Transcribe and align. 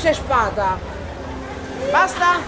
pesce 0.00 0.14
spada. 0.14 0.78
Basta? 1.92 2.38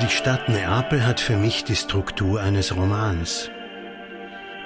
Die 0.00 0.10
Stadt 0.10 0.48
Neapel 0.48 1.06
hat 1.06 1.20
für 1.20 1.36
mich 1.36 1.64
die 1.64 1.76
Struktur 1.76 2.40
eines 2.40 2.76
Romans. 2.76 3.50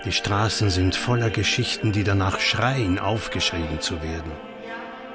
Die 0.05 0.13
Straßen 0.13 0.71
sind 0.71 0.97
voller 0.97 1.31
Geschichten, 1.31 1.93
die 1.93 2.05
danach 2.05 2.41
schreien, 2.41 2.99
aufgeschrieben 2.99 3.81
zu 3.81 4.03
werden. 4.03 4.48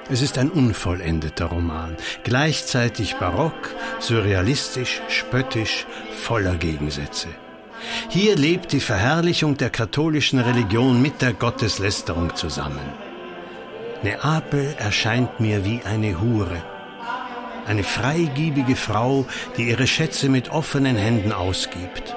Es 0.10 0.22
ist 0.22 0.38
ein 0.38 0.52
unvollendeter 0.52 1.46
Roman, 1.46 1.96
gleichzeitig 2.24 3.16
barock, 3.16 3.74
surrealistisch, 4.00 5.02
spöttisch, 5.08 5.86
voller 6.22 6.56
Gegensätze. 6.56 7.30
Hier 8.10 8.36
lebt 8.36 8.74
die 8.74 8.80
Verherrlichung 8.80 9.58
der 9.58 9.70
katholischen 9.70 10.40
Religion 10.40 11.02
mit 11.02 11.22
der 11.22 11.34
Gotteslästerung 11.34 12.36
zusammen. 12.36 12.86
Neapel 14.04 14.76
erscheint 14.78 15.40
mir 15.40 15.64
wie 15.64 15.82
eine 15.86 16.20
Hure, 16.20 16.62
eine 17.66 17.84
freigiebige 17.84 18.76
Frau, 18.76 19.26
die 19.58 19.70
ihre 19.70 19.88
Schätze 19.88 20.28
mit 20.28 20.50
offenen 20.50 20.98
Händen 20.98 21.32
ausgibt. 21.32 22.16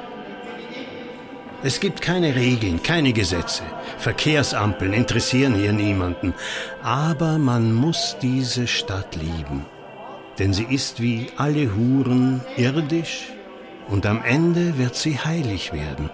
Es 1.62 1.81
gibt 1.81 2.03
keine 2.03 2.35
Regeln, 2.37 2.83
keine 2.83 3.12
Gesetze. 3.12 3.62
Verkehrsampeln 3.99 4.93
interessieren 4.93 5.55
hier 5.55 5.73
niemanden. 5.73 6.35
Aber 6.83 7.39
man 7.39 7.73
muss 7.73 8.17
diese 8.21 8.67
Stadt 8.67 9.17
lieben. 9.17 9.65
Denn 10.39 10.53
sie 10.53 10.65
ist 10.65 11.01
wie 11.01 11.29
alle 11.37 11.75
Huren 11.75 12.43
irdisch 12.57 13.33
und 13.89 14.05
am 14.05 14.23
Ende 14.23 14.77
wird 14.79 14.95
sie 14.97 15.19
heilig 15.19 15.73
werden. 15.73 16.11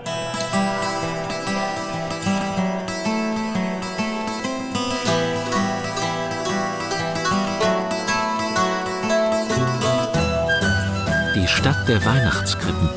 Die 11.35 11.49
Stadt 11.49 11.89
der 11.89 12.05
Weihnachtskrippen. 12.05 12.89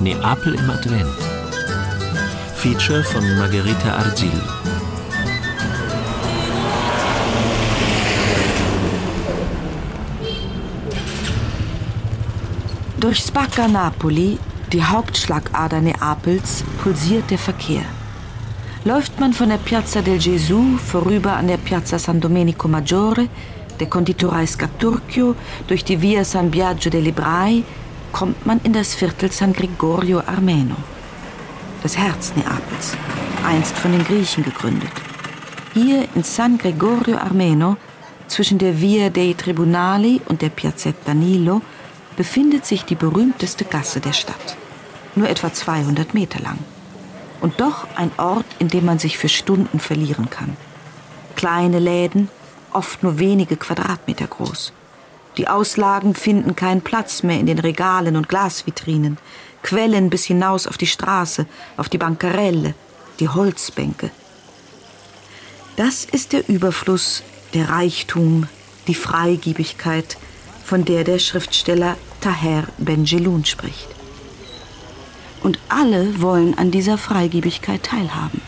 Neapel 0.00 0.54
im 0.54 0.70
Advent. 0.70 1.23
Feature 2.64 3.04
von 3.04 3.22
Margherita 3.36 3.94
Arzil. 3.94 4.30
Durch 12.98 13.18
Spacca 13.18 13.68
Napoli, 13.68 14.38
die 14.72 14.82
Hauptschlagader 14.82 15.82
Neapels, 15.82 16.64
pulsiert 16.82 17.30
der 17.30 17.36
Verkehr. 17.36 17.84
Läuft 18.86 19.20
man 19.20 19.34
von 19.34 19.50
der 19.50 19.58
Piazza 19.58 20.00
del 20.00 20.18
Gesù 20.18 20.78
vorüber 20.78 21.36
an 21.36 21.48
der 21.48 21.58
Piazza 21.58 21.98
San 21.98 22.18
Domenico 22.18 22.66
Maggiore, 22.66 23.28
der 23.78 23.88
Konditorei 23.88 24.46
Scaturchio, 24.46 25.36
durch 25.66 25.84
die 25.84 26.00
Via 26.00 26.24
San 26.24 26.50
Biagio 26.50 26.90
dei 26.90 27.00
Librai, 27.00 27.62
kommt 28.10 28.46
man 28.46 28.58
in 28.62 28.72
das 28.72 28.94
Viertel 28.94 29.30
San 29.30 29.52
Gregorio 29.52 30.20
Armeno 30.20 30.76
das 31.84 31.98
Herz 31.98 32.32
Neapels, 32.34 32.96
einst 33.44 33.76
von 33.76 33.92
den 33.92 34.04
Griechen 34.04 34.42
gegründet. 34.42 34.90
Hier 35.74 36.08
in 36.14 36.22
San 36.24 36.56
Gregorio 36.56 37.18
Armeno, 37.18 37.76
zwischen 38.26 38.56
der 38.56 38.80
Via 38.80 39.10
dei 39.10 39.34
Tribunali 39.36 40.22
und 40.24 40.40
der 40.40 40.48
Piazzetta 40.48 41.12
Nilo, 41.12 41.60
befindet 42.16 42.64
sich 42.64 42.86
die 42.86 42.94
berühmteste 42.94 43.66
Gasse 43.66 44.00
der 44.00 44.14
Stadt. 44.14 44.56
Nur 45.14 45.28
etwa 45.28 45.52
200 45.52 46.14
Meter 46.14 46.40
lang. 46.40 46.58
Und 47.42 47.60
doch 47.60 47.86
ein 47.96 48.12
Ort, 48.16 48.46
in 48.58 48.68
dem 48.68 48.86
man 48.86 48.98
sich 48.98 49.18
für 49.18 49.28
Stunden 49.28 49.78
verlieren 49.78 50.30
kann. 50.30 50.56
Kleine 51.36 51.80
Läden, 51.80 52.30
oft 52.72 53.02
nur 53.02 53.18
wenige 53.18 53.58
Quadratmeter 53.58 54.26
groß. 54.26 54.72
Die 55.36 55.48
Auslagen 55.48 56.14
finden 56.14 56.54
keinen 56.54 56.82
Platz 56.82 57.22
mehr 57.22 57.40
in 57.40 57.46
den 57.46 57.58
Regalen 57.58 58.16
und 58.16 58.28
Glasvitrinen 58.28 59.18
quellen 59.62 60.10
bis 60.10 60.24
hinaus 60.24 60.66
auf 60.66 60.78
die 60.78 60.86
Straße, 60.86 61.46
auf 61.76 61.88
die 61.88 61.98
Bankarelle, 61.98 62.74
die 63.18 63.28
Holzbänke. 63.28 64.10
Das 65.76 66.04
ist 66.04 66.32
der 66.32 66.48
Überfluss, 66.48 67.24
der 67.54 67.70
Reichtum, 67.70 68.46
die 68.86 68.94
Freigiebigkeit, 68.94 70.16
von 70.64 70.84
der 70.84 71.02
der 71.02 71.18
Schriftsteller 71.18 71.96
Taher 72.20 72.64
Benjelun 72.78 73.44
spricht. 73.44 73.88
Und 75.42 75.58
alle 75.68 76.20
wollen 76.22 76.56
an 76.56 76.70
dieser 76.70 76.96
Freigiebigkeit 76.96 77.82
teilhaben. 77.82 78.40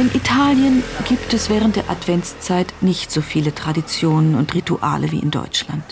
In 0.00 0.10
Italien 0.14 0.82
gibt 1.06 1.34
es 1.34 1.50
während 1.50 1.76
der 1.76 1.90
Adventszeit 1.90 2.72
nicht 2.80 3.12
so 3.12 3.20
viele 3.20 3.54
Traditionen 3.54 4.34
und 4.34 4.54
Rituale 4.54 5.10
wie 5.12 5.18
in 5.18 5.30
Deutschland. 5.30 5.84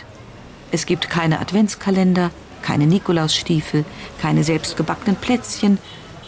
Es 0.70 0.86
gibt 0.86 1.10
keine 1.10 1.41
Adventskalender, 1.41 2.30
keine 2.62 2.86
Nikolausstiefel, 2.86 3.84
keine 4.19 4.44
selbstgebackenen 4.44 5.16
Plätzchen 5.16 5.76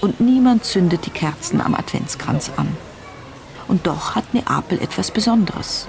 und 0.02 0.20
niemand 0.20 0.66
zündet 0.66 1.06
die 1.06 1.10
Kerzen 1.10 1.62
am 1.62 1.74
Adventskranz 1.74 2.50
an. 2.54 2.68
Und 3.66 3.86
doch 3.86 4.14
hat 4.14 4.34
Neapel 4.34 4.78
etwas 4.78 5.10
Besonderes. 5.10 5.88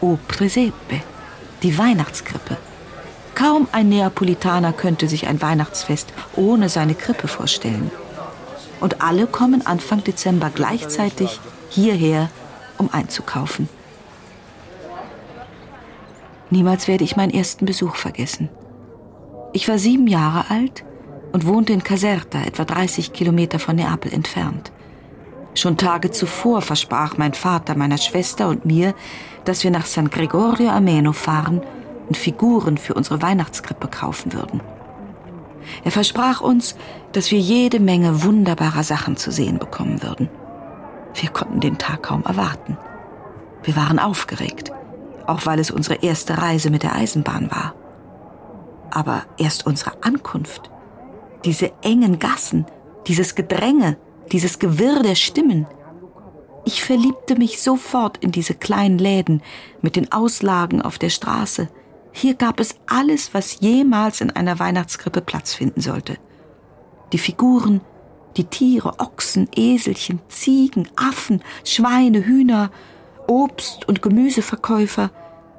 O 0.00 0.16
Presepe, 0.28 1.02
die 1.62 1.76
Weihnachtskrippe. 1.76 2.56
Kaum 3.34 3.68
ein 3.72 3.90
Neapolitaner 3.90 4.72
könnte 4.72 5.06
sich 5.06 5.26
ein 5.26 5.42
Weihnachtsfest 5.42 6.14
ohne 6.34 6.70
seine 6.70 6.94
Krippe 6.94 7.28
vorstellen. 7.28 7.90
Und 8.80 9.02
alle 9.02 9.26
kommen 9.26 9.66
Anfang 9.66 10.04
Dezember 10.04 10.50
gleichzeitig 10.54 11.40
hierher, 11.70 12.30
um 12.78 12.90
einzukaufen. 12.92 13.68
Niemals 16.50 16.86
werde 16.86 17.04
ich 17.04 17.16
meinen 17.16 17.32
ersten 17.32 17.66
Besuch 17.66 17.96
vergessen. 17.96 18.48
Ich 19.52 19.68
war 19.68 19.78
sieben 19.78 20.06
Jahre 20.06 20.50
alt 20.50 20.84
und 21.32 21.46
wohnte 21.46 21.72
in 21.72 21.82
Caserta, 21.82 22.42
etwa 22.42 22.64
30 22.64 23.12
Kilometer 23.12 23.58
von 23.58 23.76
Neapel 23.76 24.12
entfernt. 24.12 24.70
Schon 25.54 25.78
Tage 25.78 26.10
zuvor 26.10 26.60
versprach 26.60 27.16
mein 27.16 27.32
Vater 27.32 27.76
meiner 27.76 27.96
Schwester 27.96 28.48
und 28.48 28.66
mir, 28.66 28.94
dass 29.44 29.64
wir 29.64 29.70
nach 29.70 29.86
San 29.86 30.10
Gregorio 30.10 30.68
Ameno 30.68 31.12
fahren 31.12 31.62
und 32.08 32.16
Figuren 32.16 32.76
für 32.76 32.94
unsere 32.94 33.22
Weihnachtskrippe 33.22 33.88
kaufen 33.88 34.34
würden. 34.34 34.60
Er 35.84 35.90
versprach 35.90 36.40
uns, 36.40 36.76
dass 37.16 37.30
wir 37.30 37.38
jede 37.38 37.80
Menge 37.80 38.24
wunderbarer 38.24 38.82
Sachen 38.82 39.16
zu 39.16 39.30
sehen 39.30 39.58
bekommen 39.58 40.02
würden. 40.02 40.28
Wir 41.14 41.30
konnten 41.30 41.60
den 41.60 41.78
Tag 41.78 42.02
kaum 42.02 42.22
erwarten. 42.24 42.76
Wir 43.62 43.74
waren 43.74 43.98
aufgeregt, 43.98 44.70
auch 45.26 45.46
weil 45.46 45.58
es 45.58 45.70
unsere 45.70 46.02
erste 46.02 46.36
Reise 46.36 46.68
mit 46.68 46.82
der 46.82 46.94
Eisenbahn 46.94 47.50
war. 47.50 47.74
Aber 48.90 49.22
erst 49.38 49.66
unsere 49.66 50.04
Ankunft, 50.04 50.70
diese 51.46 51.72
engen 51.82 52.18
Gassen, 52.18 52.66
dieses 53.06 53.34
Gedränge, 53.34 53.96
dieses 54.30 54.58
Gewirr 54.58 55.02
der 55.02 55.14
Stimmen. 55.14 55.66
Ich 56.66 56.84
verliebte 56.84 57.36
mich 57.36 57.62
sofort 57.62 58.18
in 58.18 58.30
diese 58.30 58.52
kleinen 58.52 58.98
Läden 58.98 59.42
mit 59.80 59.96
den 59.96 60.12
Auslagen 60.12 60.82
auf 60.82 60.98
der 60.98 61.10
Straße, 61.10 61.70
hier 62.12 62.34
gab 62.34 62.60
es 62.60 62.76
alles, 62.86 63.32
was 63.32 63.60
jemals 63.60 64.20
in 64.20 64.30
einer 64.30 64.58
Weihnachtskrippe 64.58 65.22
Platz 65.22 65.54
finden 65.54 65.80
sollte. 65.80 66.18
Die 67.12 67.18
Figuren, 67.18 67.80
die 68.36 68.44
Tiere, 68.44 68.98
Ochsen, 68.98 69.48
Eselchen, 69.54 70.20
Ziegen, 70.28 70.88
Affen, 70.96 71.42
Schweine, 71.64 72.24
Hühner, 72.24 72.70
Obst- 73.26 73.86
und 73.86 74.02
Gemüseverkäufer, 74.02 75.10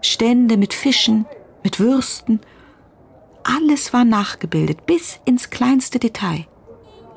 Stände 0.01 0.57
mit 0.57 0.73
Fischen, 0.73 1.25
mit 1.63 1.79
Würsten. 1.79 2.39
Alles 3.44 3.94
war 3.94 4.05
nachgebildet 4.05 4.85
bis 4.85 5.19
ins 5.25 5.49
kleinste 5.49 5.99
Detail. 5.99 6.45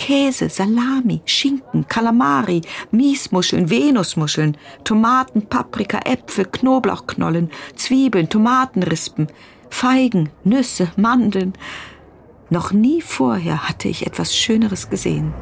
Käse, 0.00 0.48
Salami, 0.48 1.20
Schinken, 1.26 1.86
Kalamari, 1.86 2.62
Miesmuscheln, 2.90 3.68
Venusmuscheln, 3.68 4.56
Tomaten, 4.82 5.46
Paprika, 5.46 6.00
Äpfel, 6.06 6.46
Knoblauchknollen, 6.46 7.50
Zwiebeln, 7.76 8.30
Tomatenrispen, 8.30 9.28
Feigen, 9.68 10.30
Nüsse, 10.42 10.90
Mandeln. 10.96 11.52
Noch 12.50 12.72
nie 12.72 13.00
vorher 13.00 13.68
hatte 13.68 13.86
ich 13.86 14.06
etwas 14.06 14.36
Schöneres 14.36 14.90
gesehen. 14.90 15.32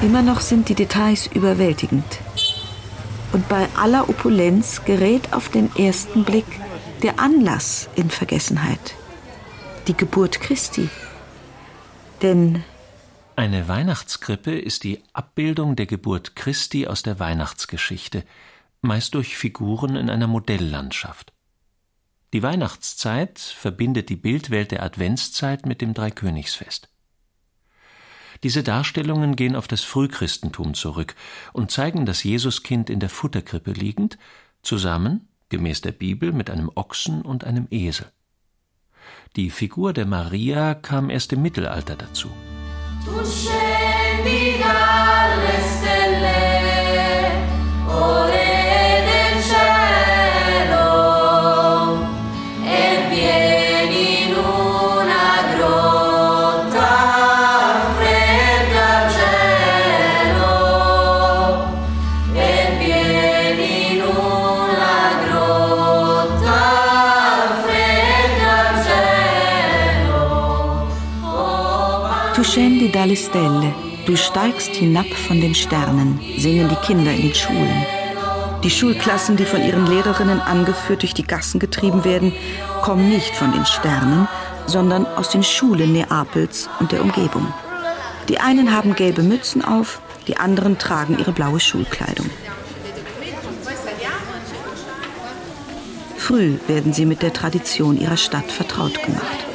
Immer 0.00 0.22
noch 0.22 0.40
sind 0.40 0.70
die 0.70 0.74
Details 0.74 1.26
überwältigend. 1.26 2.04
Und 3.32 3.46
bei 3.50 3.68
aller 3.76 4.08
Opulenz 4.08 4.84
gerät 4.86 5.34
auf 5.34 5.50
den 5.50 5.74
ersten 5.76 6.24
Blick 6.24 6.46
der 7.02 7.20
Anlass 7.20 7.90
in 7.96 8.08
Vergessenheit. 8.08 8.94
Die 9.88 9.96
Geburt 9.96 10.40
Christi. 10.40 10.88
Denn 12.22 12.64
Eine 13.36 13.68
Weihnachtskrippe 13.68 14.58
ist 14.58 14.84
die 14.84 15.02
Abbildung 15.12 15.76
der 15.76 15.86
Geburt 15.86 16.34
Christi 16.34 16.86
aus 16.86 17.02
der 17.02 17.18
Weihnachtsgeschichte, 17.18 18.24
meist 18.80 19.14
durch 19.14 19.36
Figuren 19.36 19.96
in 19.96 20.08
einer 20.08 20.28
Modelllandschaft. 20.28 21.33
Die 22.34 22.42
Weihnachtszeit 22.42 23.38
verbindet 23.38 24.08
die 24.08 24.16
Bildwelt 24.16 24.72
der 24.72 24.82
Adventszeit 24.82 25.66
mit 25.66 25.80
dem 25.80 25.94
Dreikönigsfest. 25.94 26.88
Diese 28.42 28.64
Darstellungen 28.64 29.36
gehen 29.36 29.54
auf 29.54 29.68
das 29.68 29.84
Frühchristentum 29.84 30.74
zurück 30.74 31.14
und 31.52 31.70
zeigen 31.70 32.06
das 32.06 32.24
Jesuskind 32.24 32.90
in 32.90 32.98
der 32.98 33.08
Futterkrippe 33.08 33.70
liegend, 33.70 34.18
zusammen, 34.62 35.28
gemäß 35.48 35.82
der 35.82 35.92
Bibel, 35.92 36.32
mit 36.32 36.50
einem 36.50 36.72
Ochsen 36.74 37.22
und 37.22 37.44
einem 37.44 37.68
Esel. 37.70 38.10
Die 39.36 39.50
Figur 39.50 39.92
der 39.92 40.06
Maria 40.06 40.74
kam 40.74 41.10
erst 41.10 41.32
im 41.32 41.40
Mittelalter 41.40 41.94
dazu. 41.94 42.30
Tu 43.04 43.24
scendi 43.24 44.58
dalle 44.58 45.54
stelle, 45.70 46.53
scendi 72.44 72.90
dalle 72.90 73.16
stelle, 73.16 73.74
du 74.06 74.16
steigst 74.16 74.74
hinab 74.74 75.06
von 75.06 75.40
den 75.40 75.54
Sternen, 75.54 76.20
singen 76.38 76.68
die 76.68 76.86
Kinder 76.86 77.10
in 77.10 77.22
den 77.22 77.34
Schulen. 77.34 77.86
Die 78.62 78.70
Schulklassen, 78.70 79.36
die 79.36 79.44
von 79.44 79.62
ihren 79.62 79.86
Lehrerinnen 79.86 80.40
angeführt 80.40 81.02
durch 81.02 81.14
die 81.14 81.26
Gassen 81.26 81.58
getrieben 81.58 82.04
werden, 82.04 82.32
kommen 82.82 83.08
nicht 83.08 83.34
von 83.34 83.52
den 83.52 83.64
Sternen, 83.64 84.28
sondern 84.66 85.06
aus 85.06 85.30
den 85.30 85.42
Schulen 85.42 85.92
Neapels 85.92 86.68
und 86.80 86.92
der 86.92 87.02
Umgebung. 87.02 87.46
Die 88.28 88.38
einen 88.40 88.74
haben 88.74 88.94
gelbe 88.94 89.22
Mützen 89.22 89.64
auf, 89.64 90.00
die 90.28 90.36
anderen 90.36 90.78
tragen 90.78 91.18
ihre 91.18 91.32
blaue 91.32 91.60
Schulkleidung. 91.60 92.30
Früh 96.16 96.58
werden 96.66 96.94
sie 96.94 97.04
mit 97.04 97.22
der 97.22 97.34
Tradition 97.34 98.00
ihrer 98.00 98.16
Stadt 98.16 98.50
vertraut 98.50 99.02
gemacht. 99.02 99.53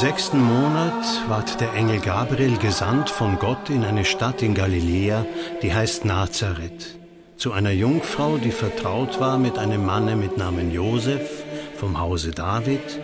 Sechsten 0.00 0.40
Monat 0.40 1.28
ward 1.28 1.60
der 1.60 1.74
Engel 1.74 2.00
Gabriel 2.00 2.56
gesandt 2.56 3.10
von 3.10 3.38
Gott 3.38 3.68
in 3.68 3.84
eine 3.84 4.06
Stadt 4.06 4.40
in 4.40 4.54
Galiläa, 4.54 5.26
die 5.60 5.74
heißt 5.74 6.06
Nazareth, 6.06 6.96
zu 7.36 7.52
einer 7.52 7.72
Jungfrau, 7.72 8.38
die 8.38 8.50
vertraut 8.50 9.20
war 9.20 9.36
mit 9.36 9.58
einem 9.58 9.84
Manne 9.84 10.16
mit 10.16 10.38
Namen 10.38 10.72
Josef 10.72 11.44
vom 11.76 12.00
Hause 12.00 12.30
David, 12.30 12.98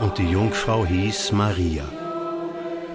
und 0.00 0.16
die 0.16 0.30
Jungfrau 0.30 0.86
hieß 0.86 1.32
Maria. 1.32 1.84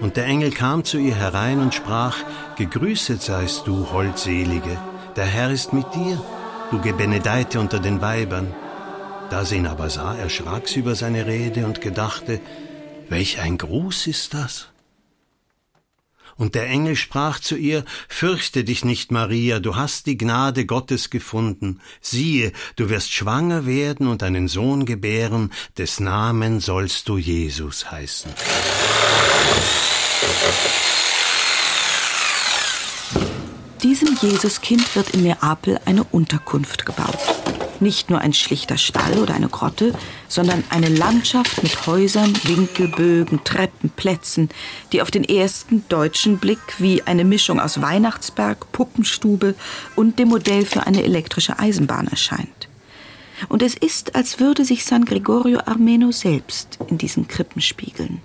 Und 0.00 0.16
der 0.16 0.26
Engel 0.26 0.50
kam 0.50 0.82
zu 0.82 0.98
ihr 0.98 1.14
herein 1.14 1.60
und 1.60 1.74
sprach, 1.74 2.16
Gegrüßet 2.56 3.22
seist 3.22 3.68
du, 3.68 3.92
Holdselige, 3.92 4.76
der 5.14 5.26
Herr 5.26 5.52
ist 5.52 5.72
mit 5.72 5.86
dir, 5.94 6.20
du 6.72 6.80
Gebenedeite 6.80 7.60
unter 7.60 7.78
den 7.78 8.00
Weibern. 8.02 8.52
Da 9.30 9.44
sie 9.44 9.58
ihn 9.58 9.68
aber 9.68 9.90
sah, 9.90 10.16
erschrak 10.16 10.66
sie 10.66 10.80
über 10.80 10.96
seine 10.96 11.26
Rede 11.26 11.66
und 11.66 11.80
gedachte, 11.80 12.40
Welch 13.08 13.38
ein 13.38 13.58
Gruß 13.58 14.06
ist 14.06 14.34
das? 14.34 14.68
Und 16.36 16.56
der 16.56 16.68
Engel 16.68 16.96
sprach 16.96 17.38
zu 17.38 17.56
ihr, 17.56 17.84
Fürchte 18.08 18.64
dich 18.64 18.84
nicht, 18.84 19.12
Maria, 19.12 19.60
du 19.60 19.76
hast 19.76 20.06
die 20.06 20.18
Gnade 20.18 20.66
Gottes 20.66 21.10
gefunden. 21.10 21.80
Siehe, 22.00 22.52
du 22.76 22.88
wirst 22.90 23.12
schwanger 23.12 23.66
werden 23.66 24.08
und 24.08 24.22
einen 24.22 24.48
Sohn 24.48 24.84
gebären, 24.84 25.52
des 25.78 26.00
Namen 26.00 26.60
sollst 26.60 27.08
du 27.08 27.18
Jesus 27.18 27.90
heißen. 27.90 28.32
Diesem 33.84 34.16
Jesuskind 34.18 34.96
wird 34.96 35.10
in 35.10 35.24
Neapel 35.24 35.78
eine 35.84 36.04
Unterkunft 36.04 36.86
gebaut. 36.86 37.18
Nicht 37.80 38.08
nur 38.08 38.18
ein 38.18 38.32
schlichter 38.32 38.78
Stall 38.78 39.18
oder 39.18 39.34
eine 39.34 39.50
Grotte, 39.50 39.92
sondern 40.26 40.64
eine 40.70 40.88
Landschaft 40.88 41.62
mit 41.62 41.86
Häusern, 41.86 42.32
Winkelbögen, 42.44 43.44
Treppen, 43.44 43.90
Plätzen, 43.90 44.48
die 44.90 45.02
auf 45.02 45.10
den 45.10 45.22
ersten 45.22 45.86
deutschen 45.90 46.38
Blick 46.38 46.60
wie 46.78 47.02
eine 47.02 47.24
Mischung 47.24 47.60
aus 47.60 47.82
Weihnachtsberg, 47.82 48.72
Puppenstube 48.72 49.54
und 49.96 50.18
dem 50.18 50.28
Modell 50.28 50.64
für 50.64 50.86
eine 50.86 51.02
elektrische 51.02 51.58
Eisenbahn 51.58 52.08
erscheint. 52.08 52.68
Und 53.50 53.60
es 53.60 53.74
ist, 53.74 54.14
als 54.14 54.40
würde 54.40 54.64
sich 54.64 54.86
San 54.86 55.04
Gregorio 55.04 55.60
Armeno 55.66 56.10
selbst 56.10 56.78
in 56.88 56.96
diesen 56.96 57.28
Krippen 57.28 57.60
spiegeln. 57.60 58.22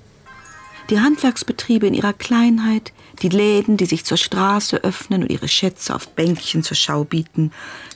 Die 0.89 0.99
Handwerksbetriebe 0.99 1.85
in 1.85 1.93
ihrer 1.93 2.13
Kleinheit, 2.13 2.93
die 3.21 3.29
Läden, 3.29 3.77
die 3.77 3.85
sich 3.85 4.05
zur 4.05 4.17
Straße 4.17 4.83
öffnen 4.83 5.21
und 5.21 5.29
ihre 5.29 5.47
Schätze 5.47 5.93
auf 5.93 6.07
Bänkchen 6.09 6.63
zur 6.63 6.75
Schau 6.75 7.03
bieten, 7.03 7.51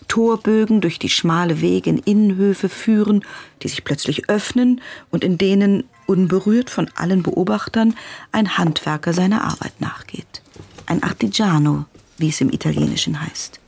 Torbögen 0.07 0.79
durch 0.79 0.99
die 0.99 1.09
schmale 1.09 1.59
Wege 1.59 1.89
in 1.89 1.97
Innenhöfe 1.97 2.69
führen, 2.69 3.25
die 3.63 3.67
sich 3.67 3.83
plötzlich 3.83 4.29
öffnen 4.29 4.79
und 5.09 5.23
in 5.23 5.39
denen, 5.39 5.85
unberührt 6.05 6.69
von 6.69 6.87
allen 6.95 7.23
Beobachtern, 7.23 7.95
ein 8.31 8.57
Handwerker 8.59 9.13
seiner 9.13 9.43
Arbeit 9.43 9.81
nachgeht. 9.81 10.43
Ein 10.85 11.01
Artigiano, 11.01 11.85
wie 12.17 12.29
es 12.29 12.41
im 12.41 12.51
Italienischen 12.51 13.19
heißt. 13.19 13.59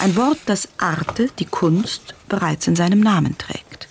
Ein 0.00 0.16
Wort, 0.16 0.38
das 0.46 0.68
Arte, 0.78 1.28
die 1.38 1.44
Kunst, 1.44 2.14
bereits 2.28 2.68
in 2.68 2.76
seinem 2.76 3.00
Namen 3.00 3.36
trägt. 3.36 3.87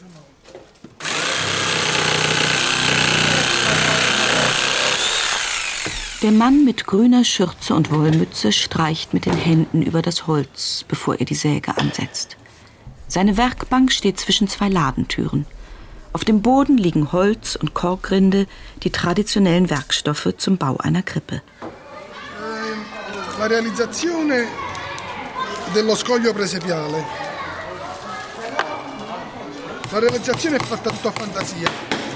Der 6.23 6.31
Mann 6.31 6.65
mit 6.65 6.87
grüner 6.87 7.23
Schürze 7.23 7.75
und 7.75 7.91
Wollmütze 7.91 8.51
streicht 8.51 9.13
mit 9.13 9.27
den 9.27 9.35
Händen 9.37 9.83
über 9.83 10.01
das 10.01 10.25
Holz, 10.25 10.83
bevor 10.87 11.19
er 11.19 11.25
die 11.25 11.35
Säge 11.35 11.77
ansetzt. 11.77 12.37
Seine 13.07 13.37
Werkbank 13.37 13.91
steht 13.91 14.19
zwischen 14.19 14.47
zwei 14.47 14.67
Ladentüren. 14.67 15.45
Auf 16.13 16.25
dem 16.25 16.41
Boden 16.41 16.79
liegen 16.79 17.11
Holz 17.11 17.55
und 17.55 17.75
Korkrinde, 17.75 18.47
die 18.81 18.89
traditionellen 18.89 19.69
Werkstoffe 19.69 20.33
zum 20.37 20.57
Bau 20.57 20.77
einer 20.77 21.03
Krippe. 21.03 21.43
La 23.37 23.45
realizzazione 23.45 24.47
dello 25.71 25.95
scoglio 25.95 26.33
presepiale. 26.33 27.05
La 29.91 29.99
realizzazione 29.99 30.55
è 30.55 30.63
fatta 30.63 30.89
tutto 30.89 31.09
a 31.09 31.11
fantasia. 31.11 32.06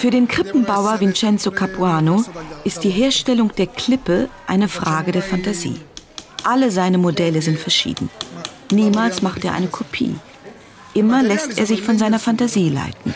Für 0.00 0.10
den 0.10 0.28
Krippenbauer 0.28 0.98
Vincenzo 0.98 1.50
Capuano 1.50 2.24
ist 2.64 2.84
die 2.84 2.88
Herstellung 2.88 3.54
der 3.54 3.66
Klippe 3.66 4.30
eine 4.46 4.66
Frage 4.66 5.12
der 5.12 5.20
Fantasie. 5.20 5.78
Alle 6.42 6.70
seine 6.70 6.96
Modelle 6.96 7.42
sind 7.42 7.58
verschieden. 7.58 8.08
Niemals 8.72 9.20
macht 9.20 9.44
er 9.44 9.52
eine 9.52 9.66
Kopie. 9.66 10.16
Immer 10.94 11.22
lässt 11.22 11.58
er 11.58 11.66
sich 11.66 11.82
von 11.82 11.98
seiner 11.98 12.18
Fantasie 12.18 12.70
leiten. 12.70 13.14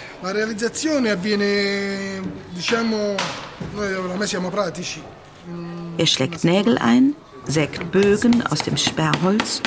Pratici. 4.51 5.01
Er 5.97 6.07
schlägt 6.07 6.45
Nägel 6.45 6.77
ein, 6.77 7.17
sägt 7.47 7.93
Bögen 7.93 8.47
aus 8.47 8.59
dem 8.59 8.77
Sperrholz, 8.77 9.63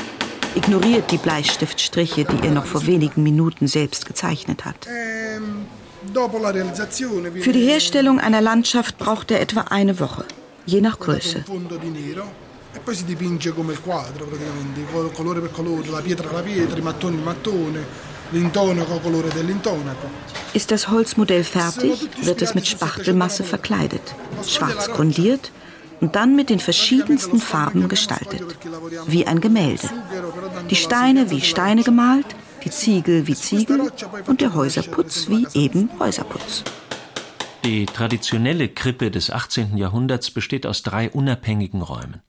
ignoriert 0.53 1.09
die 1.09 1.17
Bleistiftstriche, 1.17 2.25
die 2.25 2.45
er 2.45 2.51
noch 2.51 2.67
vor 2.67 2.85
wenigen 2.85 3.23
Minuten 3.23 3.65
selbst 3.65 4.05
gezeichnet 4.05 4.65
hat. 4.65 4.87
Für 7.41 7.51
die 7.51 7.65
Herstellung 7.65 8.19
einer 8.19 8.41
Landschaft 8.41 8.97
braucht 8.97 9.31
er 9.31 9.41
etwa 9.41 9.61
eine 9.61 9.99
Woche, 9.99 10.25
je 10.65 10.81
nach 10.81 10.99
Größe. 10.99 11.43
Ist 20.53 20.71
das 20.71 20.89
Holzmodell 20.89 21.43
fertig, 21.43 22.09
wird 22.21 22.41
es 22.41 22.55
mit 22.55 22.67
Spachtelmasse 22.67 23.43
verkleidet, 23.43 24.15
schwarz 24.47 24.89
grundiert 24.89 25.51
und 26.01 26.15
dann 26.15 26.35
mit 26.35 26.49
den 26.49 26.59
verschiedensten 26.59 27.39
Farben 27.39 27.87
gestaltet, 27.87 28.43
wie 29.07 29.25
ein 29.25 29.41
Gemälde. 29.41 29.89
Die 30.69 30.75
Steine 30.75 31.31
wie 31.31 31.41
Steine 31.41 31.83
gemalt, 31.83 32.27
die 32.67 32.71
Ziegel 32.71 33.27
wie 33.27 33.33
Ziegel 33.33 33.89
und 34.25 34.41
der 34.41 34.53
Häuserputz 34.53 35.29
wie 35.29 35.47
eben 35.53 35.89
Häuserputz. 35.99 36.65
Die 37.63 37.85
traditionelle 37.85 38.67
Krippe 38.67 39.09
des 39.09 39.31
18. 39.31 39.77
Jahrhunderts 39.77 40.31
besteht 40.31 40.65
aus 40.65 40.83
drei 40.83 41.09
unabhängigen 41.09 41.81
Räumen. 41.81 42.21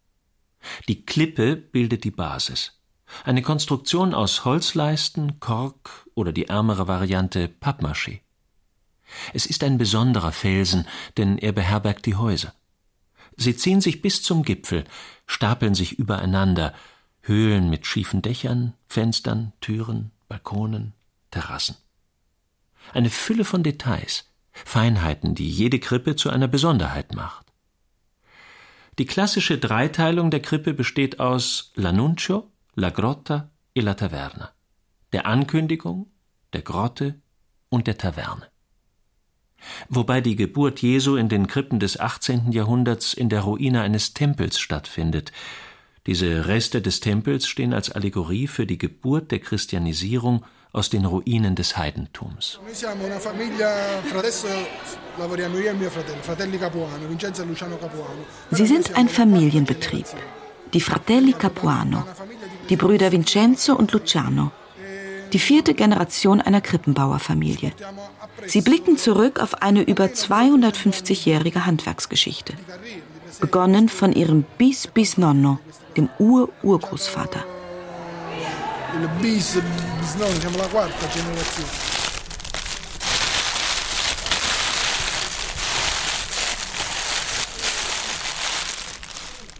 Die 0.86 1.04
Klippe 1.04 1.56
bildet 1.56 2.04
die 2.04 2.12
Basis. 2.12 2.80
Eine 3.24 3.42
Konstruktion 3.42 4.14
aus 4.14 4.44
Holzleisten, 4.44 5.40
Kork 5.40 6.06
oder 6.14 6.30
die 6.30 6.46
ärmere 6.46 6.86
Variante 6.86 7.48
Pappmaché. 7.48 8.20
Es 9.34 9.44
ist 9.44 9.64
ein 9.64 9.76
besonderer 9.76 10.30
Felsen, 10.30 10.86
denn 11.16 11.38
er 11.38 11.50
beherbergt 11.50 12.06
die 12.06 12.14
Häuser. 12.14 12.54
Sie 13.36 13.56
ziehen 13.56 13.80
sich 13.80 14.02
bis 14.02 14.22
zum 14.22 14.44
Gipfel, 14.44 14.84
stapeln 15.26 15.74
sich 15.74 15.98
übereinander, 15.98 16.74
Höhlen 17.22 17.68
mit 17.70 17.86
schiefen 17.86 18.22
Dächern, 18.22 18.74
Fenstern, 18.86 19.52
Türen, 19.60 20.12
Balkonen, 20.28 20.94
Terrassen. 21.30 21.76
Eine 22.92 23.10
Fülle 23.10 23.44
von 23.44 23.62
Details, 23.62 24.30
Feinheiten, 24.52 25.34
die 25.34 25.48
jede 25.48 25.78
Krippe 25.78 26.16
zu 26.16 26.30
einer 26.30 26.48
Besonderheit 26.48 27.14
macht. 27.14 27.46
Die 28.98 29.06
klassische 29.06 29.58
Dreiteilung 29.58 30.30
der 30.30 30.40
Krippe 30.40 30.74
besteht 30.74 31.20
aus 31.20 31.72
L'Annuncio, 31.76 32.44
La 32.74 32.90
Grotta 32.90 33.50
e 33.74 33.80
la 33.80 33.94
Taverna, 33.94 34.52
der 35.12 35.26
Ankündigung, 35.26 36.10
der 36.52 36.62
Grotte 36.62 37.20
und 37.68 37.86
der 37.86 37.98
Taverne. 37.98 38.48
Wobei 39.88 40.20
die 40.20 40.36
Geburt 40.36 40.82
Jesu 40.82 41.16
in 41.16 41.28
den 41.28 41.46
Krippen 41.46 41.80
des 41.80 41.98
18. 41.98 42.52
Jahrhunderts 42.52 43.12
in 43.12 43.28
der 43.28 43.42
Ruine 43.42 43.82
eines 43.82 44.14
Tempels 44.14 44.58
stattfindet. 44.58 45.32
Diese 46.08 46.46
Reste 46.46 46.80
des 46.80 47.00
Tempels 47.00 47.46
stehen 47.46 47.74
als 47.74 47.92
Allegorie 47.92 48.46
für 48.46 48.64
die 48.64 48.78
Geburt 48.78 49.30
der 49.30 49.40
Christianisierung 49.40 50.42
aus 50.72 50.88
den 50.88 51.04
Ruinen 51.04 51.54
des 51.54 51.76
Heidentums. 51.76 52.60
E 52.66 52.70
e. 52.70 52.76
Sie 58.50 58.66
sind 58.66 58.96
ein 58.96 59.08
Familienbetrieb. 59.10 60.06
Die 60.72 60.80
Fratelli 60.80 61.34
Capuano, 61.34 62.04
die 62.70 62.76
Brüder 62.76 63.12
Vincenzo 63.12 63.74
und 63.74 63.92
Luciano. 63.92 64.50
Die 65.34 65.38
vierte 65.38 65.74
Generation 65.74 66.40
einer 66.40 66.62
Krippenbauerfamilie. 66.62 67.72
Sie 68.46 68.62
blicken 68.62 68.96
zurück 68.96 69.40
auf 69.40 69.60
eine 69.60 69.82
über 69.82 70.06
250-jährige 70.06 71.66
Handwerksgeschichte. 71.66 72.54
Begonnen 73.40 73.90
von 73.90 74.14
ihrem. 74.14 74.38
Il 74.38 74.44
bis, 74.56 74.86
bisnonno, 74.86 75.58
quarta 80.70 81.06
generazione. 81.12 81.68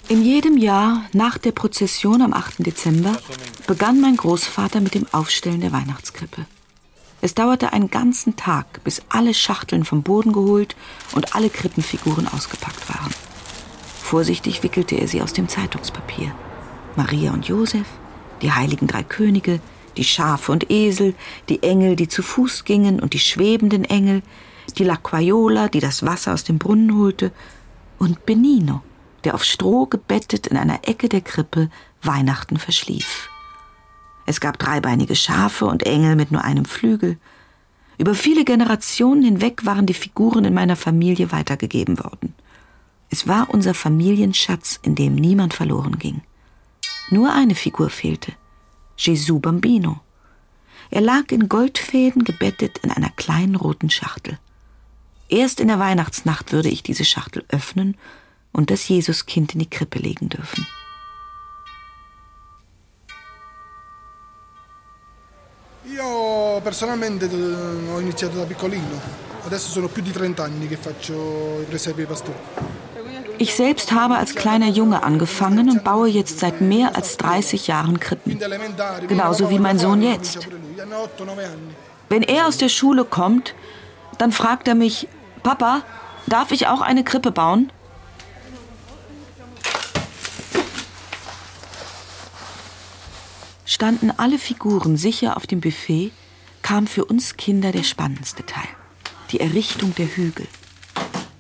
In 0.09 0.23
jedem 0.23 0.57
Jahr 0.57 1.05
nach 1.13 1.37
der 1.37 1.53
Prozession 1.53 2.23
am 2.23 2.33
8. 2.33 2.65
Dezember 2.65 3.19
begann 3.67 4.01
mein 4.01 4.17
Großvater 4.17 4.81
mit 4.81 4.95
dem 4.95 5.07
Aufstellen 5.13 5.61
der 5.61 5.73
Weihnachtskrippe. 5.73 6.47
Es 7.21 7.35
dauerte 7.35 7.73
einen 7.73 7.91
ganzen 7.91 8.37
Tag, 8.37 8.83
bis 8.85 9.03
alle 9.09 9.35
Schachteln 9.35 9.85
vom 9.85 10.03
Boden 10.03 10.33
geholt 10.33 10.77
und 11.13 11.35
alle 11.35 11.51
Krippenfiguren 11.51 12.29
ausgepackt 12.29 12.89
waren. 12.89 13.28
Vorsichtig 14.09 14.63
wickelte 14.63 14.95
er 14.95 15.07
sie 15.07 15.21
aus 15.21 15.35
dem 15.35 15.49
Zeitungspapier. 15.49 16.33
Maria 16.97 17.31
und 17.31 17.47
Josef, 17.47 17.87
die 18.41 18.51
heiligen 18.51 18.87
drei 18.87 19.03
Könige, 19.03 19.61
die 19.99 20.05
Schafe 20.05 20.51
und 20.51 20.71
Esel, 20.71 21.15
die 21.51 21.63
Engel, 21.63 21.95
die 21.95 22.09
zu 22.09 22.23
Fuß 22.23 22.65
gingen 22.65 23.01
und 23.01 23.13
die 23.13 23.19
schwebenden 23.19 23.85
Engel, 23.85 24.23
die 24.79 24.85
Laquaiola, 24.85 25.69
die 25.69 25.81
das 25.81 26.07
Wasser 26.07 26.33
aus 26.33 26.43
dem 26.43 26.57
Brunnen 26.57 26.97
holte, 26.97 27.33
und 27.99 28.25
Benino, 28.25 28.81
der 29.25 29.35
auf 29.35 29.45
Stroh 29.45 29.85
gebettet 29.85 30.47
in 30.47 30.57
einer 30.57 30.89
Ecke 30.89 31.11
der 31.11 31.21
Krippe 31.21 31.69
Weihnachten 32.01 32.57
verschlief. 32.57 33.29
Es 34.25 34.41
gab 34.41 34.59
dreibeinige 34.59 35.17
Schafe 35.17 35.67
und 35.67 35.83
Engel 35.83 36.17
mit 36.17 36.33
nur 36.33 36.45
einem 36.45 36.65
Flügel. 36.65 37.19
Über 37.99 38.15
viele 38.15 38.47
Generationen 38.47 39.23
hinweg 39.23 39.67
waren 39.67 39.85
die 39.85 39.93
Figuren 39.93 40.47
in 40.47 40.55
meiner 40.55 40.77
Familie 40.77 41.31
weitergegeben 41.31 41.99
worden. 41.99 42.33
Es 43.11 43.27
war 43.27 43.49
unser 43.51 43.75
Familienschatz, 43.75 44.79
in 44.83 44.95
dem 44.95 45.15
niemand 45.15 45.55
verloren 45.55 45.99
ging. 45.99 46.23
Nur 47.11 47.33
eine 47.33 47.55
Figur 47.55 47.89
fehlte. 47.91 48.33
Gesù 48.97 49.41
Bambino. 49.41 50.01
Er 50.91 51.01
lag 51.01 51.31
in 51.31 51.49
Goldfäden 51.49 52.25
gebettet 52.25 52.79
in 52.79 52.91
einer 52.91 53.11
kleinen 53.11 53.57
roten 53.57 53.91
Schachtel. 53.91 54.39
Erst 55.29 55.61
in 55.61 55.69
der 55.69 55.79
Weihnachtsnacht 55.79 56.53
würde 56.53 56.69
ich 56.69 56.83
diese 56.83 57.05
Schachtel 57.05 57.45
öffnen 57.49 57.97
und 58.53 58.71
das 58.71 58.89
Jesuskind 58.89 59.53
in 59.55 59.61
die 59.61 59.71
Krippe 59.71 59.99
legen 59.99 60.29
dürfen. 60.29 60.67
Io 65.85 66.61
personalmente 66.63 67.27
eh, 67.27 67.91
ho 67.91 67.99
iniziato 67.99 68.37
da 68.37 68.45
piccolino, 68.45 69.01
adesso 69.45 69.71
sono 69.71 69.89
più 69.89 70.03
di 70.03 70.13
30 70.13 70.43
anni 70.43 70.69
che 70.69 70.77
faccio 70.77 71.61
i 71.61 71.65
presepi 71.65 72.03
ai 72.03 72.07
pastori. 72.07 72.37
Ich 73.41 73.55
selbst 73.55 73.93
habe 73.93 74.17
als 74.17 74.35
kleiner 74.35 74.67
Junge 74.67 75.05
angefangen 75.05 75.71
und 75.71 75.85
baue 75.85 76.09
jetzt 76.09 76.41
seit 76.41 76.61
mehr 76.61 76.97
als 76.97 77.17
30 77.19 77.69
Jahren 77.69 78.01
Krippen. 78.01 78.39
Genauso 79.07 79.49
wie 79.51 79.61
mein 79.61 79.79
Sohn 79.79 80.03
jetzt. 80.03 80.37
inizia 80.37 80.51
pure 80.51 80.61
lui, 80.61 80.81
hanno 80.81 81.05
8-9 81.05 81.45
anni. 81.45 81.75
Wenn 82.09 82.23
er 82.23 82.49
aus 82.49 82.57
der 82.57 82.69
Schule 82.69 83.05
kommt, 83.05 83.55
dann 84.19 84.33
fragt 84.33 84.67
er 84.67 84.75
mich, 84.75 85.07
Papa, 85.45 85.83
darf 86.27 86.51
ich 86.51 86.67
auch 86.67 86.81
eine 86.81 87.05
Krippe 87.05 87.31
bauen? 87.31 87.71
Standen 93.65 94.11
alle 94.17 94.39
Figuren 94.39 94.97
sicher 94.97 95.37
auf 95.37 95.47
dem 95.47 95.61
Buffet, 95.61 96.11
kam 96.63 96.89
für 96.89 97.05
uns 97.05 97.37
Kinder 97.37 97.71
der 97.71 97.85
spannendste 97.85 98.45
Teil. 98.45 98.69
Die 99.31 99.39
Errichtung 99.39 99.95
der 99.95 100.07
Hügel. 100.07 100.49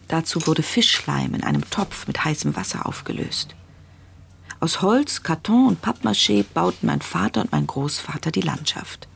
Dazu 0.08 0.46
wurde 0.46 0.62
Fischschleim 0.62 1.34
in 1.34 1.44
einem 1.44 1.68
Topf 1.70 2.06
mit 2.06 2.24
heißem 2.24 2.56
Wasser 2.56 2.86
aufgelöst. 2.86 3.54
Aus 4.60 4.82
Holz, 4.82 5.22
Karton 5.22 5.68
und 5.68 5.82
Pappmaché 5.82 6.44
bauten 6.52 6.86
mein 6.86 7.02
Vater 7.02 7.42
und 7.42 7.52
mein 7.52 7.66
Großvater 7.66 8.32
die 8.32 8.40
Landschaft. 8.40 9.06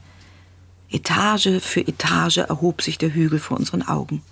Etage 0.91 1.61
für 1.61 1.81
Etage 1.81 2.39
erhob 2.39 2.83
sich 2.83 2.99
der 2.99 3.13
Hügel 3.13 3.39
vor 3.39 3.57
unseren 3.57 3.83
Augen. 3.83 4.23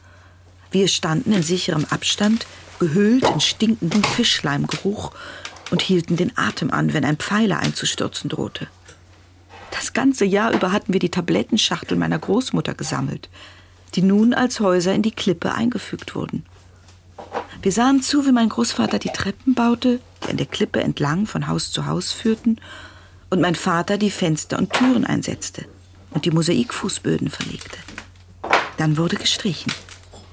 Wir 0.71 0.87
standen 0.87 1.33
in 1.33 1.43
sicherem 1.43 1.87
Abstand, 1.91 2.47
gehüllt 2.79 3.29
in 3.29 3.41
stinkenden 3.41 4.05
Fischleimgeruch 4.05 5.13
und 5.71 5.83
hielten 5.83 6.17
den 6.17 6.37
Atem 6.37 6.71
an, 6.71 6.93
wenn 6.93 7.05
ein 7.05 7.17
Pfeiler 7.17 7.59
einzustürzen 7.59 8.29
drohte. 8.29 8.69
Das 9.71 9.93
ganze 9.93 10.25
Jahr 10.25 10.53
über 10.53 10.73
hatten 10.73 10.93
wir 10.93 11.01
die 11.01 11.11
Tablettenschachtel 11.11 11.97
meiner 11.97 12.19
Großmutter 12.19 12.75
gesammelt, 12.75 13.29
die 13.95 14.03
nun 14.03 14.35
als 14.35 14.61
Häuser 14.61 14.95
in 14.95 15.03
die 15.03 15.11
Klippe 15.11 15.55
eingefügt 15.55 16.15
wurden. 16.15 16.45
Wir 17.63 17.73
sahen 17.73 18.03
zu, 18.03 18.27
wie 18.27 18.33
mein 18.33 18.49
Großvater 18.49 18.99
die 18.99 19.11
Treppen 19.11 19.55
baute, 19.55 20.01
die 20.25 20.31
an 20.31 20.37
der 20.37 20.47
Klippe 20.47 20.81
entlang 20.81 21.27
von 21.27 21.47
Haus 21.47 21.73
zu 21.73 21.87
Haus 21.87 22.13
führten, 22.13 22.59
und 23.29 23.41
mein 23.41 23.55
Vater 23.55 23.97
die 23.97 24.11
Fenster 24.11 24.59
und 24.59 24.73
Türen 24.73 25.05
einsetzte 25.05 25.65
und 26.11 26.25
die 26.25 26.31
Mosaikfußböden 26.31 27.31
verlegte. 27.31 27.79
Dann 28.77 28.97
wurde 28.97 29.17
gestrichen. 29.17 29.73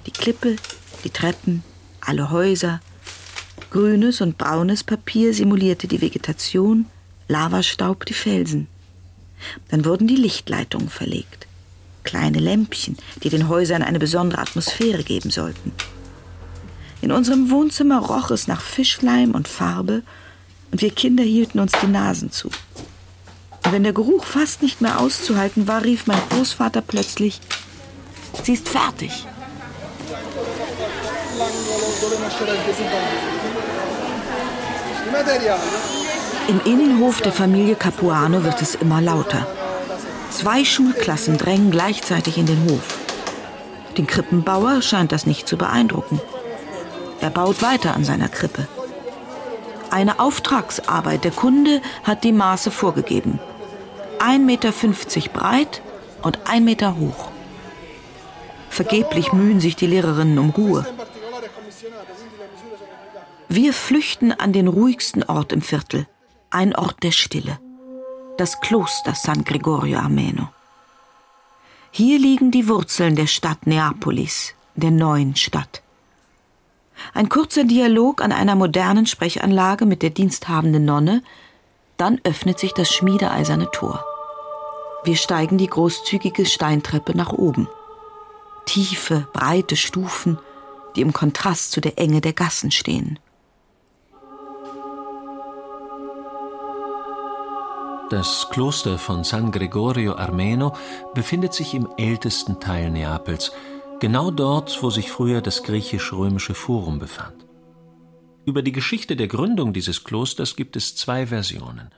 Die 0.06 0.12
Klippe, 0.12 0.56
die 1.04 1.10
Treppen, 1.10 1.64
alle 2.02 2.32
Häuser. 2.32 2.80
Grünes 3.70 4.22
und 4.22 4.38
braunes 4.38 4.84
Papier 4.84 5.34
simulierte 5.34 5.88
die 5.88 6.02
Vegetation, 6.02 6.86
Lavastaub 7.28 8.06
die 8.06 8.14
Felsen. 8.14 8.68
Dann 9.70 9.86
wurden 9.86 10.08
die 10.08 10.16
Lichtleitungen 10.16 10.90
verlegt. 10.90 11.46
Kleine 12.04 12.40
Lämpchen, 12.40 12.98
die 13.22 13.30
den 13.30 13.50
Häusern 13.50 13.84
eine 13.84 14.00
besondere 14.00 14.42
Atmosphäre 14.42 15.04
geben 15.04 15.30
sollten. 15.30 15.74
In 17.02 17.12
unserem 17.12 17.52
Wohnzimmer 17.52 18.00
roch 18.00 18.32
es 18.32 18.48
nach 18.48 18.62
Fischleim 18.62 19.32
und 19.32 19.48
Farbe 19.48 20.04
und 20.72 20.82
wir 20.82 20.92
Kinder 20.92 21.24
hielten 21.24 21.60
uns 21.60 21.74
die 21.82 21.88
Nasen 21.88 22.32
zu. 22.32 22.50
Und 23.66 23.72
wenn 23.72 23.84
der 23.84 23.94
Geruch 23.94 24.24
fast 24.24 24.62
nicht 24.62 24.82
mehr 24.82 25.00
auszuhalten 25.00 25.68
war, 25.68 25.84
rief 25.84 26.08
mein 26.08 26.20
Großvater 26.30 26.82
plötzlich, 26.82 27.40
sie 28.44 28.54
ist 28.54 28.70
fertig. 28.70 29.26
Im 36.48 36.62
Innenhof 36.66 37.22
der 37.22 37.34
Familie 37.34 37.76
Capuano 37.76 38.44
wird 38.44 38.62
es 38.62 38.76
immer 38.76 39.02
lauter. 39.02 39.46
Zwei 40.30 40.66
Schulklassen 40.66 41.38
drängen 41.38 41.72
gleichzeitig 41.72 42.38
in 42.38 42.46
den 42.46 42.70
Hof. 42.70 43.00
Den 43.98 44.08
Krippenbauer 44.08 44.82
scheint 44.82 45.12
das 45.12 45.26
nicht 45.26 45.48
zu 45.48 45.58
beeindrucken. 45.58 46.22
Er 47.20 47.30
baut 47.30 47.62
weiter 47.62 47.96
an 47.96 48.04
seiner 48.04 48.30
Krippe. 48.30 48.68
Eine 49.90 50.20
Auftragsarbeit. 50.20 51.24
Der 51.24 51.32
Kunde 51.32 51.82
hat 52.04 52.24
die 52.24 52.32
Maße 52.32 52.72
vorgegeben. 52.72 53.40
1,50 54.20 54.40
Meter 54.40 54.72
breit 55.34 55.82
und 56.22 56.40
1 56.48 56.64
Meter 56.64 56.98
hoch. 56.98 57.30
Vergeblich 58.70 59.34
mühen 59.34 59.60
sich 59.60 59.76
die 59.76 59.88
Lehrerinnen 59.88 60.38
um 60.38 60.50
Ruhe. 60.52 60.86
Wir 63.50 63.74
flüchten 63.74 64.32
an 64.32 64.54
den 64.54 64.68
ruhigsten 64.68 65.24
Ort 65.24 65.54
im 65.54 65.62
Viertel, 65.62 66.06
ein 66.50 66.76
Ort 66.76 67.02
der 67.02 67.12
Stille, 67.12 67.60
das 68.38 68.60
Kloster 68.60 69.16
San 69.16 69.46
Gregorio 69.46 70.00
Armeno. 70.00 70.50
Hier 71.92 72.20
liegen 72.20 72.52
die 72.52 72.68
Wurzeln 72.68 73.16
der 73.16 73.28
Stadt 73.28 73.66
Neapolis, 73.66 74.54
der 74.76 74.92
neuen 74.92 75.36
Stadt. 75.36 75.82
Ein 77.14 77.30
kurzer 77.30 77.64
Dialog 77.64 78.22
an 78.22 78.32
einer 78.32 78.56
modernen 78.56 79.06
Sprechanlage 79.06 79.86
mit 79.86 80.02
der 80.02 80.10
diensthabenden 80.10 80.86
Nonne, 80.86 81.24
dann 81.98 82.20
öffnet 82.24 82.60
sich 82.60 82.74
das 82.74 82.92
schmiedeeiserne 82.92 83.70
Tor. 83.72 84.04
Wir 85.04 85.16
steigen 85.16 85.58
die 85.58 85.68
großzügige 85.68 86.46
Steintreppe 86.46 87.16
nach 87.16 87.32
oben. 87.32 87.68
Tiefe, 88.66 89.28
breite 89.34 89.76
Stufen, 89.76 90.38
die 90.96 91.02
im 91.02 91.14
Kontrast 91.14 91.72
zu 91.72 91.82
der 91.82 91.98
Enge 91.98 92.22
der 92.22 92.34
Gassen 92.34 92.72
stehen. 92.72 93.20
Das 98.10 98.48
Kloster 98.52 98.98
von 98.98 99.26
San 99.26 99.52
Gregorio 99.52 100.16
Armeno 100.16 100.74
befindet 101.14 101.54
sich 101.54 101.74
im 101.74 101.90
ältesten 101.98 102.60
Teil 102.62 102.90
Neapels, 102.90 103.52
genau 104.00 104.32
dort, 104.32 104.82
wo 104.82 104.90
sich 104.90 105.10
früher 105.12 105.42
das 105.42 105.64
griechisch-römische 105.64 106.54
Forum 106.54 107.00
befand. 107.00 107.46
Über 108.46 108.62
die 108.62 108.72
Geschichte 108.72 109.16
der 109.16 109.28
Gründung 109.28 109.74
dieses 109.74 110.04
Klosters 110.04 110.56
gibt 110.56 110.76
es 110.76 110.96
zwei 110.96 111.28
Versionen. 111.28 111.90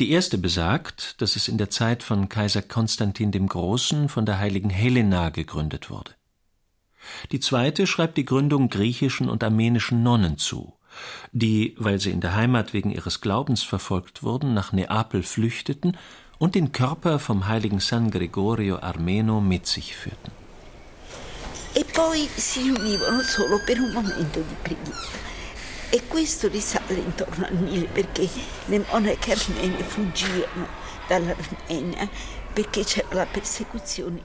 Die 0.00 0.10
erste 0.10 0.38
besagt, 0.38 1.20
dass 1.20 1.36
es 1.36 1.48
in 1.48 1.58
der 1.58 1.70
Zeit 1.70 2.02
von 2.02 2.28
Kaiser 2.28 2.62
Konstantin 2.62 3.30
dem 3.30 3.48
Großen 3.48 4.08
von 4.08 4.26
der 4.26 4.38
heiligen 4.38 4.70
Helena 4.70 5.30
gegründet 5.30 5.90
wurde. 5.90 6.12
Die 7.32 7.40
zweite 7.40 7.86
schreibt 7.86 8.16
die 8.16 8.24
Gründung 8.24 8.70
griechischen 8.70 9.28
und 9.28 9.44
armenischen 9.44 10.02
Nonnen 10.02 10.38
zu, 10.38 10.72
die, 11.32 11.74
weil 11.78 12.00
sie 12.00 12.10
in 12.10 12.20
der 12.20 12.34
Heimat 12.34 12.72
wegen 12.72 12.90
ihres 12.90 13.20
Glaubens 13.20 13.62
verfolgt 13.62 14.22
wurden, 14.22 14.54
nach 14.54 14.72
Neapel 14.72 15.22
flüchteten 15.22 15.96
und 16.38 16.54
den 16.54 16.72
Körper 16.72 17.18
vom 17.18 17.46
heiligen 17.46 17.80
San 17.80 18.10
Gregorio 18.10 18.78
Armeno 18.78 19.40
mit 19.40 19.66
sich 19.66 19.94
führten. 19.94 20.43
E 21.76 21.84
poi 21.92 22.28
si 22.34 22.62
riunivano 22.62 23.20
solo 23.22 23.60
per 23.64 23.80
un 23.80 23.90
momento 23.90 24.40
di 24.40 24.54
preghiera. 24.62 25.22
E 25.90 26.06
questo 26.06 26.48
risale 26.48 26.94
intorno 26.94 27.46
al 27.46 27.54
Nile 27.54 27.86
perché 27.86 28.28
le 28.66 28.84
monache 28.90 29.32
armene 29.32 29.82
fuggivano 29.82 30.66
dall'Armenia 31.08 32.08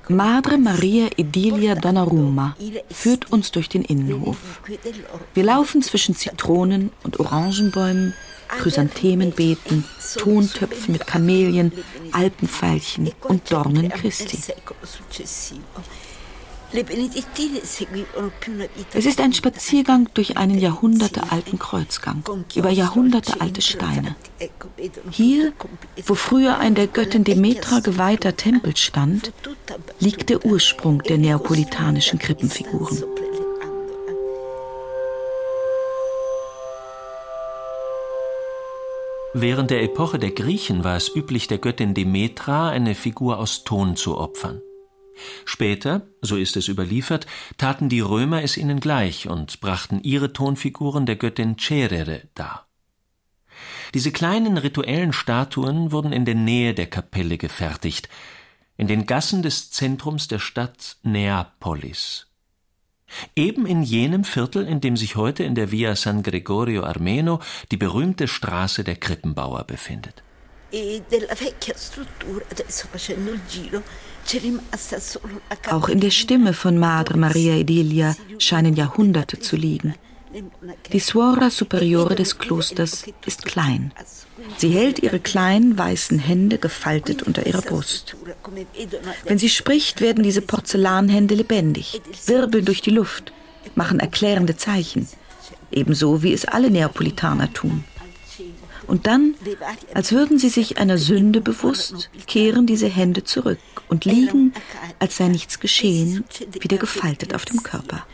Madre 0.08 0.58
Maria 0.58 1.08
Edilia 1.18 1.74
Donnarumma 1.74 2.56
führt 2.92 3.32
uns 3.32 3.50
durch 3.50 3.70
den 3.70 3.82
Innenhof. 3.82 4.38
Wir 5.34 5.44
laufen 5.44 5.82
zwischen 5.82 6.16
Zitronen- 6.16 6.92
und 7.04 7.20
Orangenbäumen, 7.20 8.14
Chrysanthemenbeeten, 8.60 9.84
Tontöpfen 10.16 10.92
mit 10.92 11.08
Kamelien, 11.08 11.72
Alpenveilchen 12.12 13.12
und 13.28 13.52
Dornen 13.52 13.90
Christi. 13.90 14.38
Es 18.94 19.06
ist 19.06 19.22
ein 19.22 19.34
Spaziergang 19.34 20.08
durch 20.14 20.38
einen 20.38 20.60
jahrhundertealten 20.60 21.58
Kreuzgang, 21.58 22.24
über 22.56 22.70
jahrhundertealte 22.70 23.62
Steine. 23.62 24.16
Hier, 25.10 25.54
wo 26.06 26.14
früher 26.14 26.60
ein 26.60 26.76
der 26.76 26.88
Göttin 26.88 27.24
Demetra 27.24 27.80
geweihter 27.80 28.36
Tempel 28.36 28.78
stand, 28.78 29.32
liegt 30.00 30.30
der 30.30 30.46
Ursprung 30.46 31.02
der 31.02 31.18
neapolitanischen 31.18 32.20
Krippenfiguren. 32.20 33.04
Während 39.34 39.72
der 39.72 39.84
Epoche 39.84 40.20
der 40.20 40.32
Griechen 40.32 40.84
war 40.84 40.98
es 40.98 41.16
üblich, 41.16 41.48
der 41.48 41.60
Göttin 41.60 41.94
Demetra 41.94 42.70
eine 42.70 42.96
Figur 42.96 43.38
aus 43.38 43.64
Ton 43.64 43.96
zu 43.96 44.18
opfern. 44.18 44.62
Später, 45.46 46.08
so 46.22 46.36
ist 46.36 46.58
es 46.58 46.68
überliefert, 46.68 47.26
taten 47.58 47.90
die 47.90 48.00
Römer 48.00 48.44
es 48.44 48.58
ihnen 48.58 48.80
gleich 48.80 49.28
und 49.28 49.60
brachten 49.60 50.02
ihre 50.02 50.34
Tonfiguren 50.34 51.06
der 51.06 51.16
Göttin 51.16 51.58
Cerere 51.58 52.24
dar. 52.36 52.68
Diese 53.94 54.12
kleinen 54.12 54.58
rituellen 54.58 55.14
Statuen 55.14 55.92
wurden 55.92 56.14
in 56.14 56.26
der 56.26 56.36
Nähe 56.36 56.74
der 56.74 56.88
Kapelle 56.88 57.38
gefertigt, 57.38 58.08
in 58.78 58.88
den 58.88 59.06
Gassen 59.06 59.42
des 59.42 59.72
Zentrums 59.72 60.28
der 60.28 60.40
Stadt 60.40 60.98
Neapolis. 61.04 62.28
Eben 63.36 63.66
in 63.66 63.82
jenem 63.82 64.24
Viertel, 64.24 64.68
in 64.68 64.82
dem 64.82 64.96
sich 64.96 65.16
heute 65.16 65.44
in 65.44 65.56
der 65.56 65.72
Via 65.72 65.96
San 65.96 66.22
Gregorio 66.22 66.84
Armeno 66.84 67.40
die 67.72 67.78
berühmte 67.78 68.28
Straße 68.28 68.84
der 68.84 68.96
Krippenbauer 68.96 69.64
befindet. 69.64 70.24
E 70.72 71.02
della 71.10 71.34
vecchia 71.34 71.76
struttura, 71.76 72.46
adesso 72.52 72.88
facendo 72.92 73.32
il 73.32 73.42
giro, 73.48 73.82
auch 75.70 75.89
in 75.89 76.00
der 76.00 76.12
Stimme 76.12 76.54
von 76.54 76.78
Madre 76.78 77.18
Maria 77.18 77.56
Edilia 77.56 78.15
scheinen 78.38 78.76
Jahrhunderte 78.76 79.39
zu 79.39 79.56
liegen. 79.56 79.96
Die 80.94 81.00
Suora 81.00 81.50
Superiore 81.50 82.15
des 82.15 82.38
Klosters 82.38 83.06
ist 83.26 83.46
klein. 83.46 83.92
Sie 84.58 84.70
hält 84.70 85.00
ihre 85.00 85.20
kleinen 85.20 85.78
weißen 85.78 86.20
Hände 86.20 86.60
gefaltet 86.60 87.24
unter 87.24 87.46
ihrer 87.48 87.62
Brust. 87.62 88.15
Wenn 89.26 89.39
sie 89.39 89.50
spricht, 89.50 90.02
werden 90.02 90.24
diese 90.24 90.42
Porzellanhände 90.42 91.36
lebendig, 91.36 92.02
wirbeln 92.28 92.65
durch 92.65 92.82
die 92.82 92.92
Luft, 92.92 93.34
machen 93.76 94.00
erklärende 94.00 94.56
Zeichen, 94.56 95.08
ebenso 95.72 96.22
wie 96.22 96.34
es 96.34 96.46
alle 96.46 96.70
Neapolitaner 96.70 97.52
tun. 97.52 97.84
Und 98.89 99.06
dann, 99.06 99.36
als 99.93 100.12
würden 100.12 100.39
sie 100.39 100.49
sich 100.49 100.80
einer 100.80 100.97
Sünde 100.97 101.41
bewusst, 101.41 102.10
kehren 102.25 102.65
diese 102.65 102.88
Hände 102.88 103.23
zurück 103.23 103.60
und 103.88 104.04
liegen, 104.04 104.52
als 104.97 105.17
sei 105.17 105.28
nichts 105.28 105.60
geschehen, 105.60 106.25
wieder 106.60 106.78
gefaltet 106.78 107.36
auf 107.36 107.45
dem 107.45 107.62
Körper. 107.62 108.06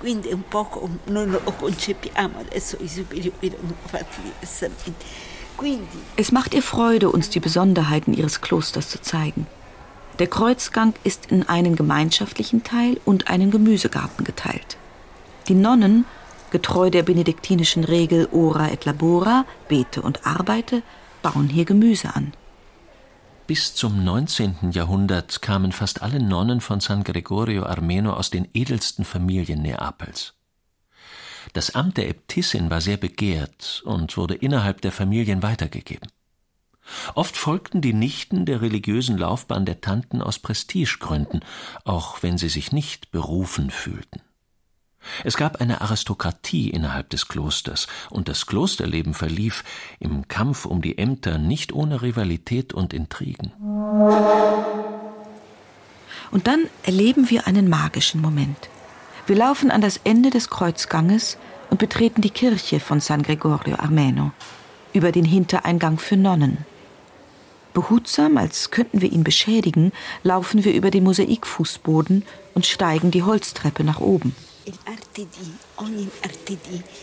Quindi 0.00 0.34
un 0.34 0.42
po' 0.42 0.90
noi 1.06 1.26
lo 1.26 1.40
concepiamo 1.40 2.40
adesso 2.40 2.76
i 2.82 2.88
superiori 2.88 3.48
l'hanno 3.48 3.74
fatti 3.86 4.20
diversamente. 4.22 5.04
Es 6.16 6.32
macht 6.32 6.52
ihr 6.52 6.62
Freude, 6.62 7.10
uns 7.10 7.30
die 7.30 7.40
Besonderheiten 7.40 8.12
ihres 8.12 8.40
Klosters 8.40 8.90
zu 8.90 9.00
zeigen. 9.00 9.46
Der 10.18 10.26
Kreuzgang 10.26 10.94
ist 11.04 11.30
in 11.30 11.48
einen 11.48 11.76
gemeinschaftlichen 11.76 12.64
Teil 12.64 13.00
und 13.04 13.28
einen 13.28 13.52
Gemüsegarten 13.52 14.24
geteilt. 14.24 14.76
Die 15.46 15.54
Nonnen, 15.54 16.04
getreu 16.54 16.88
der 16.88 17.02
benediktinischen 17.02 17.82
Regel 17.82 18.28
ora 18.30 18.70
et 18.70 18.84
labora, 18.84 19.44
bete 19.66 20.00
und 20.00 20.24
arbeite, 20.24 20.84
bauen 21.20 21.48
hier 21.48 21.64
Gemüse 21.64 22.14
an. 22.14 22.32
Bis 23.48 23.74
zum 23.74 24.04
19. 24.04 24.70
Jahrhundert 24.70 25.42
kamen 25.42 25.72
fast 25.72 26.02
alle 26.02 26.22
Nonnen 26.22 26.60
von 26.60 26.78
San 26.78 27.02
Gregorio 27.02 27.64
Armeno 27.64 28.12
aus 28.12 28.30
den 28.30 28.48
edelsten 28.54 29.04
Familien 29.04 29.62
Neapels. 29.62 30.34
Das 31.54 31.74
Amt 31.74 31.96
der 31.96 32.08
Äbtissin 32.08 32.70
war 32.70 32.80
sehr 32.80 32.98
begehrt 32.98 33.82
und 33.84 34.16
wurde 34.16 34.36
innerhalb 34.36 34.80
der 34.80 34.92
Familien 34.92 35.42
weitergegeben. 35.42 36.08
Oft 37.16 37.36
folgten 37.36 37.80
die 37.80 37.94
Nichten 37.94 38.46
der 38.46 38.62
religiösen 38.62 39.18
Laufbahn 39.18 39.66
der 39.66 39.80
Tanten 39.80 40.22
aus 40.22 40.38
Prestigegründen, 40.38 41.40
auch 41.82 42.22
wenn 42.22 42.38
sie 42.38 42.48
sich 42.48 42.70
nicht 42.70 43.10
berufen 43.10 43.70
fühlten. 43.70 44.20
Es 45.24 45.36
gab 45.36 45.60
eine 45.60 45.80
Aristokratie 45.80 46.70
innerhalb 46.70 47.10
des 47.10 47.28
Klosters, 47.28 47.86
und 48.10 48.28
das 48.28 48.46
Klosterleben 48.46 49.14
verlief 49.14 49.64
im 50.00 50.28
Kampf 50.28 50.64
um 50.66 50.82
die 50.82 50.98
Ämter 50.98 51.38
nicht 51.38 51.72
ohne 51.72 52.02
Rivalität 52.02 52.72
und 52.72 52.92
Intrigen. 52.92 53.52
Und 56.30 56.46
dann 56.46 56.66
erleben 56.82 57.30
wir 57.30 57.46
einen 57.46 57.68
magischen 57.68 58.20
Moment. 58.20 58.68
Wir 59.26 59.36
laufen 59.36 59.70
an 59.70 59.80
das 59.80 60.00
Ende 60.04 60.30
des 60.30 60.50
Kreuzganges 60.50 61.38
und 61.70 61.78
betreten 61.78 62.20
die 62.20 62.30
Kirche 62.30 62.80
von 62.80 63.00
San 63.00 63.22
Gregorio 63.22 63.76
Armeno 63.76 64.32
über 64.92 65.12
den 65.12 65.24
Hintereingang 65.24 65.98
für 65.98 66.16
Nonnen. 66.16 66.58
Behutsam, 67.72 68.36
als 68.36 68.70
könnten 68.70 69.00
wir 69.00 69.10
ihn 69.10 69.24
beschädigen, 69.24 69.92
laufen 70.22 70.64
wir 70.64 70.72
über 70.74 70.90
den 70.90 71.04
Mosaikfußboden 71.04 72.24
und 72.54 72.66
steigen 72.66 73.10
die 73.10 73.24
Holztreppe 73.24 73.82
nach 73.82 74.00
oben. 74.00 74.36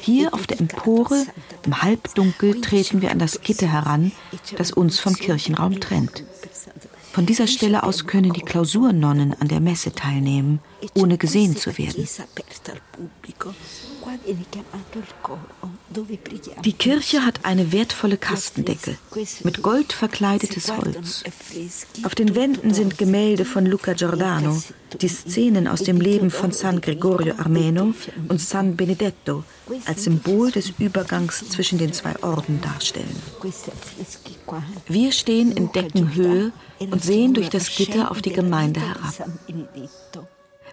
Hier 0.01 0.33
auf 0.33 0.47
der 0.47 0.59
Empore, 0.59 1.25
im 1.63 1.81
Halbdunkel, 1.81 2.61
treten 2.61 3.01
wir 3.01 3.11
an 3.11 3.19
das 3.19 3.41
Gitter 3.41 3.67
heran, 3.67 4.11
das 4.57 4.71
uns 4.71 4.99
vom 4.99 5.15
Kirchenraum 5.15 5.79
trennt. 5.79 6.23
Von 7.11 7.25
dieser 7.25 7.47
Stelle 7.47 7.83
aus 7.83 8.07
können 8.07 8.31
die 8.31 8.41
Klausurnonnen 8.41 9.33
an 9.39 9.47
der 9.49 9.59
Messe 9.59 9.91
teilnehmen, 9.91 10.59
ohne 10.95 11.17
gesehen 11.17 11.57
zu 11.57 11.77
werden. 11.77 12.07
Die 16.63 16.73
Kirche 16.73 17.25
hat 17.25 17.43
eine 17.43 17.71
wertvolle 17.71 18.17
Kastendecke 18.17 18.97
mit 19.43 19.61
Gold 19.61 19.93
verkleidetes 19.93 20.71
Holz. 20.75 21.23
Auf 22.03 22.15
den 22.15 22.35
Wänden 22.35 22.73
sind 22.73 22.97
Gemälde 22.97 23.45
von 23.45 23.65
Luca 23.65 23.93
Giordano, 23.93 24.61
die 25.01 25.07
Szenen 25.07 25.67
aus 25.67 25.83
dem 25.83 25.99
Leben 25.99 26.31
von 26.31 26.51
San 26.51 26.79
Gregorio 26.81 27.35
Armeno 27.37 27.93
und 28.29 28.39
San 28.39 28.75
Benedetto 28.75 29.43
als 29.85 30.03
Symbol 30.03 30.51
des 30.51 30.73
Übergangs 30.79 31.49
zwischen 31.49 31.77
den 31.77 31.93
zwei 31.93 32.15
Orden 32.21 32.61
darstellen. 32.61 33.15
Wir 34.87 35.11
stehen 35.11 35.51
in 35.51 35.71
Deckenhöhe 35.71 36.51
und 36.79 37.03
sehen 37.03 37.33
durch 37.33 37.49
das 37.49 37.75
Gitter 37.75 38.11
auf 38.11 38.21
die 38.21 38.33
Gemeinde 38.33 38.79
herab. 38.79 39.29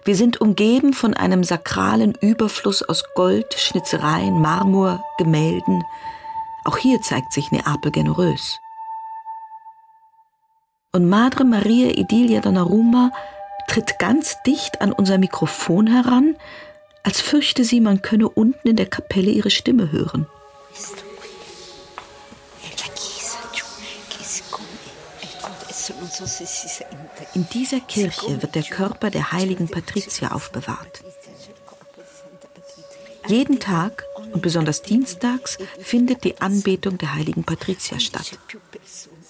Wir 0.05 0.15
sind 0.15 0.39
umgeben 0.41 0.93
von 0.93 1.13
einem 1.13 1.43
sakralen 1.43 2.13
Überfluss 2.21 2.81
aus 2.83 3.03
Gold, 3.15 3.53
Schnitzereien, 3.55 4.41
Marmor, 4.41 5.03
Gemälden. 5.17 5.83
Auch 6.63 6.77
hier 6.77 7.01
zeigt 7.01 7.33
sich 7.33 7.51
Neapel 7.51 7.91
generös. 7.91 8.59
Und 10.91 11.07
Madre 11.07 11.45
Maria 11.45 11.91
Idilia 11.91 12.41
Donnarumma 12.41 13.11
tritt 13.67 13.99
ganz 13.99 14.37
dicht 14.45 14.81
an 14.81 14.91
unser 14.91 15.17
Mikrofon 15.17 15.87
heran, 15.87 16.35
als 17.03 17.21
fürchte 17.21 17.63
sie, 17.63 17.79
man 17.79 18.01
könne 18.01 18.27
unten 18.27 18.67
in 18.67 18.75
der 18.75 18.87
Kapelle 18.87 19.31
ihre 19.31 19.51
Stimme 19.51 19.91
hören. 19.91 20.27
In 27.33 27.47
dieser 27.49 27.79
Kirche 27.79 28.41
wird 28.41 28.55
der 28.55 28.63
Körper 28.63 29.09
der 29.09 29.31
heiligen 29.31 29.67
Patricia 29.67 30.31
aufbewahrt. 30.31 31.03
Jeden 33.27 33.59
Tag 33.59 34.03
und 34.33 34.41
besonders 34.41 34.81
dienstags 34.81 35.57
findet 35.79 36.23
die 36.23 36.41
Anbetung 36.41 36.97
der 36.97 37.13
heiligen 37.13 37.43
Patricia 37.43 37.99
statt. 37.99 38.39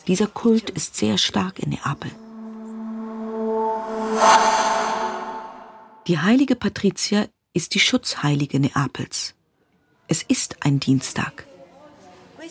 Dieser 0.07 0.27
Kult 0.27 0.69
ist 0.69 0.95
sehr 0.95 1.17
stark 1.17 1.59
in 1.59 1.69
Neapel. 1.71 2.11
Die 6.07 6.17
heilige 6.17 6.55
Patricia 6.55 7.27
ist 7.53 7.75
die 7.75 7.79
Schutzheilige 7.79 8.59
Neapels. 8.59 9.35
Es 10.07 10.23
ist 10.23 10.57
ein 10.61 10.79
Dienstag. 10.79 11.45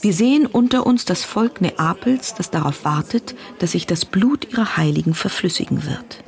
Wir 0.01 0.13
sehen 0.13 0.47
unter 0.47 0.87
uns 0.87 1.05
das 1.05 1.25
Volk 1.25 1.61
Neapels, 1.61 2.35
das 2.35 2.51
darauf 2.51 2.85
wartet, 2.85 3.35
dass 3.59 3.73
sich 3.73 3.87
das 3.87 4.05
Blut 4.05 4.53
ihrer 4.53 4.77
Heiligen 4.77 5.15
verflüssigen 5.15 5.85
wird. 5.85 6.23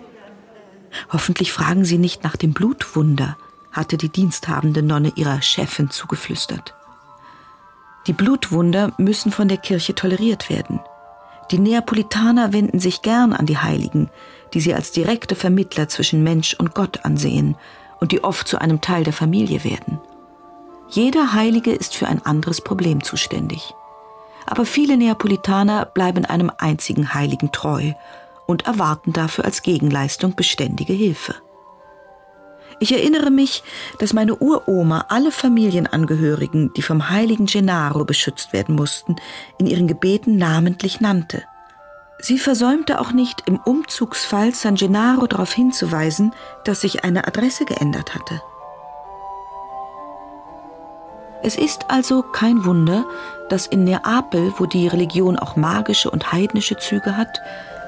Hoffentlich 1.12 1.52
fragen 1.52 1.84
Sie 1.84 1.98
nicht 1.98 2.24
nach 2.24 2.36
dem 2.36 2.52
Blutwunder, 2.52 3.36
hatte 3.70 3.96
die 3.96 4.08
diensthabende 4.08 4.82
Nonne 4.82 5.12
ihrer 5.14 5.40
Chefin 5.40 5.90
zugeflüstert. 5.90 6.74
Die 8.08 8.12
Blutwunder 8.12 8.92
müssen 8.98 9.30
von 9.30 9.46
der 9.46 9.58
Kirche 9.58 9.94
toleriert 9.94 10.50
werden. 10.50 10.80
Die 11.52 11.58
Neapolitaner 11.58 12.52
wenden 12.52 12.80
sich 12.80 13.02
gern 13.02 13.32
an 13.32 13.46
die 13.46 13.58
Heiligen, 13.58 14.10
die 14.52 14.60
sie 14.60 14.74
als 14.74 14.90
direkte 14.90 15.36
Vermittler 15.36 15.88
zwischen 15.88 16.24
Mensch 16.24 16.54
und 16.54 16.74
Gott 16.74 17.04
ansehen 17.04 17.56
und 18.00 18.10
die 18.10 18.24
oft 18.24 18.48
zu 18.48 18.60
einem 18.60 18.80
Teil 18.80 19.04
der 19.04 19.12
Familie 19.12 19.62
werden. 19.62 20.00
Jeder 20.90 21.34
Heilige 21.34 21.72
ist 21.72 21.94
für 21.94 22.08
ein 22.08 22.26
anderes 22.26 22.60
Problem 22.60 23.04
zuständig. 23.04 23.74
Aber 24.46 24.66
viele 24.66 24.96
Neapolitaner 24.96 25.84
bleiben 25.84 26.24
einem 26.24 26.50
einzigen 26.58 27.14
Heiligen 27.14 27.52
treu 27.52 27.92
und 28.46 28.66
erwarten 28.66 29.12
dafür 29.12 29.44
als 29.44 29.62
Gegenleistung 29.62 30.34
beständige 30.34 30.92
Hilfe. 30.92 31.36
Ich 32.80 32.92
erinnere 32.92 33.30
mich, 33.30 33.62
dass 33.98 34.14
meine 34.14 34.34
Uroma 34.36 35.04
alle 35.10 35.30
Familienangehörigen, 35.30 36.72
die 36.74 36.82
vom 36.82 37.10
heiligen 37.10 37.46
Gennaro 37.46 38.04
beschützt 38.04 38.52
werden 38.52 38.74
mussten, 38.74 39.14
in 39.58 39.66
ihren 39.66 39.86
Gebeten 39.86 40.38
namentlich 40.38 41.00
nannte. 41.00 41.44
Sie 42.18 42.38
versäumte 42.38 43.00
auch 43.00 43.12
nicht, 43.12 43.44
im 43.46 43.58
Umzugsfall 43.58 44.54
San 44.54 44.74
Gennaro 44.74 45.26
darauf 45.26 45.52
hinzuweisen, 45.52 46.32
dass 46.64 46.80
sich 46.80 47.04
eine 47.04 47.28
Adresse 47.28 47.64
geändert 47.64 48.14
hatte. 48.14 48.42
Es 51.42 51.56
ist 51.56 51.86
also 51.88 52.22
kein 52.22 52.64
Wunder, 52.64 53.06
dass 53.48 53.66
in 53.66 53.84
Neapel, 53.84 54.52
wo 54.58 54.66
die 54.66 54.88
Religion 54.88 55.38
auch 55.38 55.56
magische 55.56 56.10
und 56.10 56.32
heidnische 56.32 56.76
Züge 56.76 57.16
hat, 57.16 57.40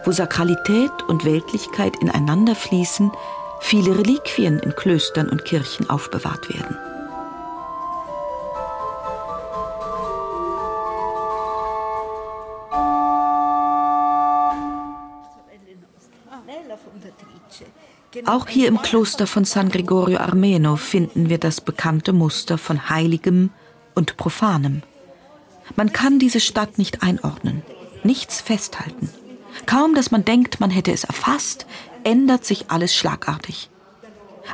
wo 0.05 0.13
Sakralität 0.13 0.91
und 1.07 1.25
Weltlichkeit 1.25 1.97
ineinander 2.01 2.55
fließen, 2.55 3.13
viele 3.61 3.99
Reliquien 3.99 4.59
in 4.59 4.75
Klöstern 4.75 5.29
und 5.29 5.45
Kirchen 5.45 5.89
aufbewahrt 5.91 6.49
werden. 6.53 6.92
Auch 18.25 18.47
hier 18.47 18.69
im 18.69 18.81
Kloster 18.81 19.27
von 19.27 19.45
San 19.45 19.69
Gregorio 19.69 20.19
Armeno 20.19 20.77
finden 20.77 21.29
wir 21.29 21.39
das 21.39 21.61
bekannte 21.61 22.13
Muster 22.13 22.57
von 22.57 22.89
Heiligem 22.89 23.51
und 23.95 24.17
Profanem. 24.17 24.83
Man 25.75 25.93
kann 25.93 26.21
diese 26.21 26.39
Stadt 26.39 26.79
nicht 26.79 27.03
einordnen, 27.03 27.63
nichts 28.05 28.41
festhalten. 28.41 29.11
Kaum, 29.67 29.95
dass 29.95 30.13
man 30.13 30.25
denkt, 30.25 30.61
man 30.61 30.71
hätte 30.71 30.93
es 30.93 31.03
erfasst, 31.05 31.67
ändert 32.05 32.45
sich 32.45 32.71
alles 32.71 32.95
schlagartig. 32.95 33.71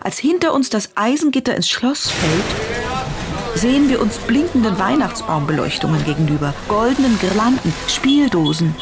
Als 0.03 0.19
hinter 0.19 0.55
uns 0.55 0.71
das 0.71 0.97
Eisengitter 0.97 1.55
ins 1.55 1.69
Schloss 1.69 2.11
fällt, 2.11 3.59
sehen 3.59 3.91
wir 3.91 4.01
uns 4.01 4.19
blinkenden 4.19 4.79
Weihnachtsbaumbeleuchtungen 4.79 6.05
gegenüber, 6.05 6.55
goldenen 6.69 7.19
Girlanden, 7.19 7.73
Spieldosen. 7.87 8.75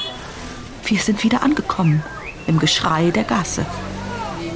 Wir 0.85 1.01
sind 1.01 1.25
wieder 1.25 1.43
angekommen 1.43 2.05
im 2.47 2.59
Geschrei 2.61 3.11
der 3.11 3.25
Gasse. 3.25 3.67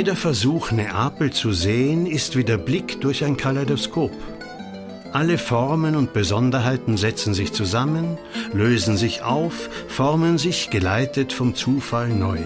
Jeder 0.00 0.16
Versuch, 0.16 0.70
Neapel 0.70 1.30
zu 1.30 1.52
sehen, 1.52 2.06
ist 2.06 2.34
wie 2.34 2.42
der 2.42 2.56
Blick 2.56 3.02
durch 3.02 3.22
ein 3.22 3.36
Kaleidoskop. 3.36 4.12
Alle 5.12 5.36
Formen 5.36 5.94
und 5.94 6.14
Besonderheiten 6.14 6.96
setzen 6.96 7.34
sich 7.34 7.52
zusammen, 7.52 8.16
lösen 8.54 8.96
sich 8.96 9.20
auf, 9.22 9.68
formen 9.88 10.38
sich, 10.38 10.70
geleitet 10.70 11.34
vom 11.34 11.54
Zufall 11.54 12.08
neu. 12.08 12.38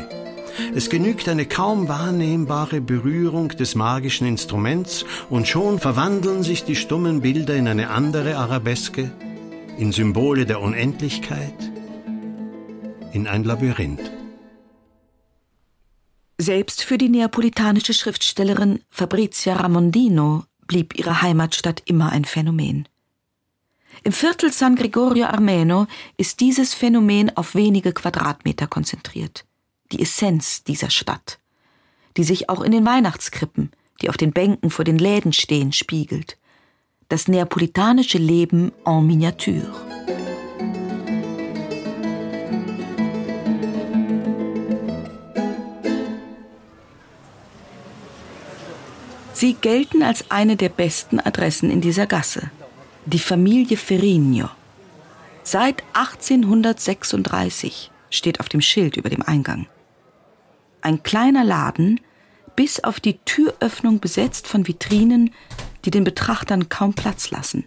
Es 0.75 0.91
genügt 0.91 1.29
eine 1.29 1.47
kaum 1.47 1.87
wahrnehmbare 1.87 2.81
Berührung 2.81 3.51
des 3.51 3.77
magischen 3.77 4.27
Instruments 4.27 5.05
und 5.31 5.47
schon 5.47 5.79
verwandeln 5.79 6.43
sich 6.43 6.65
die 6.65 6.75
stummen 6.75 7.21
Bilder 7.21 7.55
in 7.55 7.69
eine 7.69 7.91
andere 7.91 8.37
Arabeske, 8.37 9.13
in 9.79 9.93
Symbole 9.93 10.45
der 10.45 10.61
Unendlichkeit, 10.61 11.71
in 13.13 13.29
ein 13.29 13.45
Labyrinth. 13.45 14.24
Selbst 16.39 16.83
für 16.83 16.99
die 16.99 17.09
neapolitanische 17.09 17.95
Schriftstellerin 17.95 18.81
Fabrizia 18.91 19.55
Ramondino 19.55 20.45
blieb 20.67 20.99
ihre 20.99 21.23
Heimatstadt 21.23 21.83
immer 21.87 22.11
ein 22.11 22.25
Phänomen. 22.25 22.89
Im 24.03 24.13
Viertel 24.13 24.53
San 24.53 24.75
Gregorio 24.75 25.27
Armeno 25.27 25.87
ist 26.17 26.41
dieses 26.41 26.75
Phänomen 26.75 27.37
auf 27.37 27.55
wenige 27.55 27.93
Quadratmeter 27.93 28.67
konzentriert. 28.67 29.45
Die 29.93 30.03
Essenz 30.03 30.65
dieser 30.65 30.91
Stadt, 30.91 31.39
die 32.17 32.25
sich 32.25 32.49
auch 32.49 32.63
in 32.63 32.73
den 32.73 32.85
Weihnachtskrippen, 32.85 33.71
die 34.03 34.09
auf 34.09 34.17
den 34.17 34.33
Bänken 34.33 34.71
vor 34.71 34.85
den 34.85 34.99
Läden 34.99 35.33
stehen, 35.33 35.73
spiegelt. 35.73 36.37
Das 37.09 37.29
neapolitanische 37.29 38.19
Leben 38.19 38.73
en 38.85 39.07
Miniature. 39.07 39.94
Sie 49.35 49.55
gelten 49.55 50.03
als 50.05 50.31
eine 50.31 50.57
der 50.57 50.69
besten 50.69 51.19
Adressen 51.19 51.69
in 51.69 51.81
dieser 51.81 52.07
Gasse. 52.07 52.53
Die 53.05 53.19
Familie 53.19 53.77
Ferrigno. 53.77 54.49
Seit 55.43 55.83
1836 55.93 57.91
steht 58.11 58.39
auf 58.39 58.49
dem 58.49 58.61
Schild 58.61 58.97
über 58.97 59.11
dem 59.11 59.23
Eingang. 59.23 59.67
Ein 60.83 61.03
kleiner 61.03 61.43
Laden, 61.43 62.01
bis 62.55 62.85
auf 62.85 63.01
die 63.01 63.19
Türöffnung 63.25 63.99
besetzt 63.99 64.47
von 64.47 64.69
Vitrinen, 64.69 65.35
die 65.85 65.91
den 65.91 66.05
Betrachtern 66.05 66.69
kaum 66.69 66.95
Platz 66.95 67.33
lassen. 67.33 67.65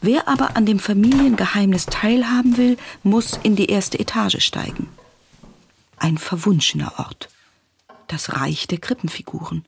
Wer 0.00 0.28
aber 0.28 0.56
an 0.56 0.64
dem 0.64 0.78
Familiengeheimnis 0.78 1.86
teilhaben 1.86 2.56
will, 2.56 2.78
muss 3.02 3.36
in 3.42 3.56
die 3.56 3.66
erste 3.66 3.98
Etage 3.98 4.40
steigen. 4.40 4.88
Ein 5.96 6.18
verwunschener 6.18 6.92
Ort. 6.98 7.28
Das 8.06 8.32
Reich 8.34 8.68
der 8.68 8.78
Krippenfiguren. 8.78 9.64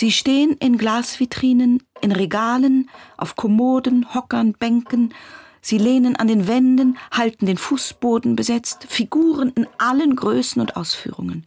Sie 0.00 0.12
stehen 0.12 0.52
in 0.52 0.78
Glasvitrinen, 0.78 1.82
in 2.00 2.10
Regalen, 2.10 2.88
auf 3.18 3.36
Kommoden, 3.36 4.14
Hockern, 4.14 4.54
Bänken. 4.54 5.12
Sie 5.60 5.76
lehnen 5.76 6.16
an 6.16 6.26
den 6.26 6.48
Wänden, 6.48 6.96
halten 7.10 7.44
den 7.44 7.58
Fußboden 7.58 8.34
besetzt, 8.34 8.86
Figuren 8.88 9.50
in 9.50 9.66
allen 9.76 10.16
Größen 10.16 10.62
und 10.62 10.74
Ausführungen. 10.74 11.46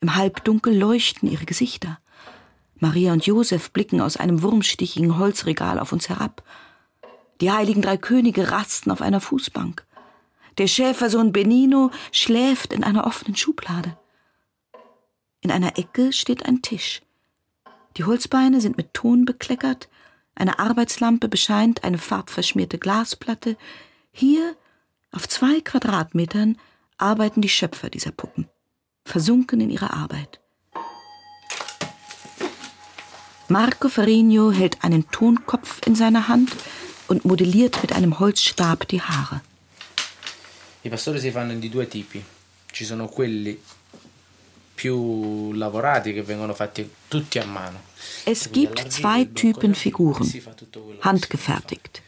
Im 0.00 0.16
Halbdunkel 0.16 0.76
leuchten 0.76 1.30
ihre 1.30 1.44
Gesichter. 1.44 2.00
Maria 2.80 3.12
und 3.12 3.24
Josef 3.26 3.70
blicken 3.70 4.00
aus 4.00 4.16
einem 4.16 4.42
wurmstichigen 4.42 5.16
Holzregal 5.16 5.78
auf 5.78 5.92
uns 5.92 6.08
herab. 6.08 6.42
Die 7.40 7.52
heiligen 7.52 7.80
drei 7.80 7.96
Könige 7.96 8.50
rasten 8.50 8.90
auf 8.90 9.00
einer 9.00 9.20
Fußbank. 9.20 9.86
Der 10.58 10.66
Schäfersohn 10.66 11.30
Benino 11.30 11.92
schläft 12.10 12.72
in 12.72 12.82
einer 12.82 13.06
offenen 13.06 13.36
Schublade. 13.36 13.96
In 15.42 15.52
einer 15.52 15.78
Ecke 15.78 16.12
steht 16.12 16.44
ein 16.44 16.60
Tisch. 16.60 17.02
Die 17.98 18.04
Holzbeine 18.04 18.60
sind 18.60 18.76
mit 18.76 18.94
Ton 18.94 19.24
bekleckert, 19.24 19.88
eine 20.36 20.60
Arbeitslampe 20.60 21.28
bescheint 21.28 21.82
eine 21.82 21.98
farbverschmierte 21.98 22.78
Glasplatte. 22.78 23.56
Hier, 24.12 24.54
auf 25.10 25.28
zwei 25.28 25.60
Quadratmetern, 25.60 26.56
arbeiten 26.96 27.40
die 27.40 27.48
Schöpfer 27.48 27.90
dieser 27.90 28.12
Puppen, 28.12 28.48
versunken 29.04 29.60
in 29.60 29.70
ihrer 29.70 29.94
Arbeit. 29.94 30.38
Marco 33.48 33.88
Ferrigno 33.88 34.52
hält 34.52 34.84
einen 34.84 35.10
Tonkopf 35.10 35.80
in 35.84 35.96
seiner 35.96 36.28
Hand 36.28 36.54
und 37.08 37.24
modelliert 37.24 37.82
mit 37.82 37.92
einem 37.92 38.20
Holzstab 38.20 38.86
die 38.86 39.02
Haare. 39.02 39.40
I 40.84 40.88
pastori 40.88 41.18
si 41.18 41.32
fanno 41.32 41.54
di 41.54 41.68
due 41.68 41.88
tipi. 41.88 42.22
Ci 42.70 42.84
sono 42.84 43.08
quelli 43.08 43.60
più 44.78 45.52
lavorati 45.54 46.12
che 46.12 46.22
vengono 46.22 46.54
fatti 46.54 46.88
tutti 47.08 47.40
a 47.40 47.44
mano. 47.44 47.80
Es 48.24 48.50
gibt 48.52 48.78
zwei 48.92 49.26
Typen 49.32 49.74
Figuren, 49.74 50.24
handgefertigt. 51.00 52.00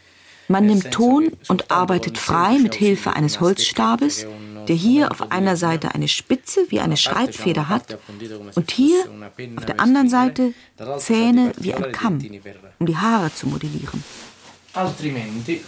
Man 0.47 0.65
nimmt 0.67 0.89
Ton 0.91 1.31
und 1.49 1.69
arbeitet 1.69 2.17
frei 2.17 2.57
mit 2.59 2.75
Hilfe 2.75 3.13
eines 3.13 3.41
Holzstabes, 3.41 4.25
der 4.67 4.75
hier 4.75 5.11
auf 5.11 5.31
einer 5.31 5.57
Seite 5.57 5.93
eine 5.93 6.07
Spitze 6.07 6.65
wie 6.69 6.79
eine 6.79 6.95
Schreibfeder 6.95 7.67
hat 7.67 7.97
und 8.55 8.71
hier 8.71 8.99
auf 9.57 9.65
der 9.65 9.79
anderen 9.81 10.09
Seite 10.09 10.53
Zähne 10.97 11.51
wie 11.57 11.73
ein 11.73 11.91
Kamm, 11.91 12.19
um 12.79 12.85
die 12.85 12.95
Haare 12.95 13.33
zu 13.33 13.47
modellieren. 13.47 14.01
Altrimenti 14.73 15.61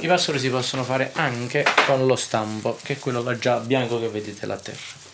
i 0.00 0.06
pastori 0.08 0.40
si 0.40 0.50
possono 0.50 0.82
fare 0.82 1.12
anche 1.14 1.64
con 1.86 2.04
lo 2.04 2.16
stampo, 2.16 2.76
che 2.82 2.94
è 2.94 2.98
quello 2.98 3.22
già 3.38 3.60
bianco 3.60 4.00
che 4.00 4.08
vedete 4.08 4.46
là 4.46 4.56
terra. 4.56 5.05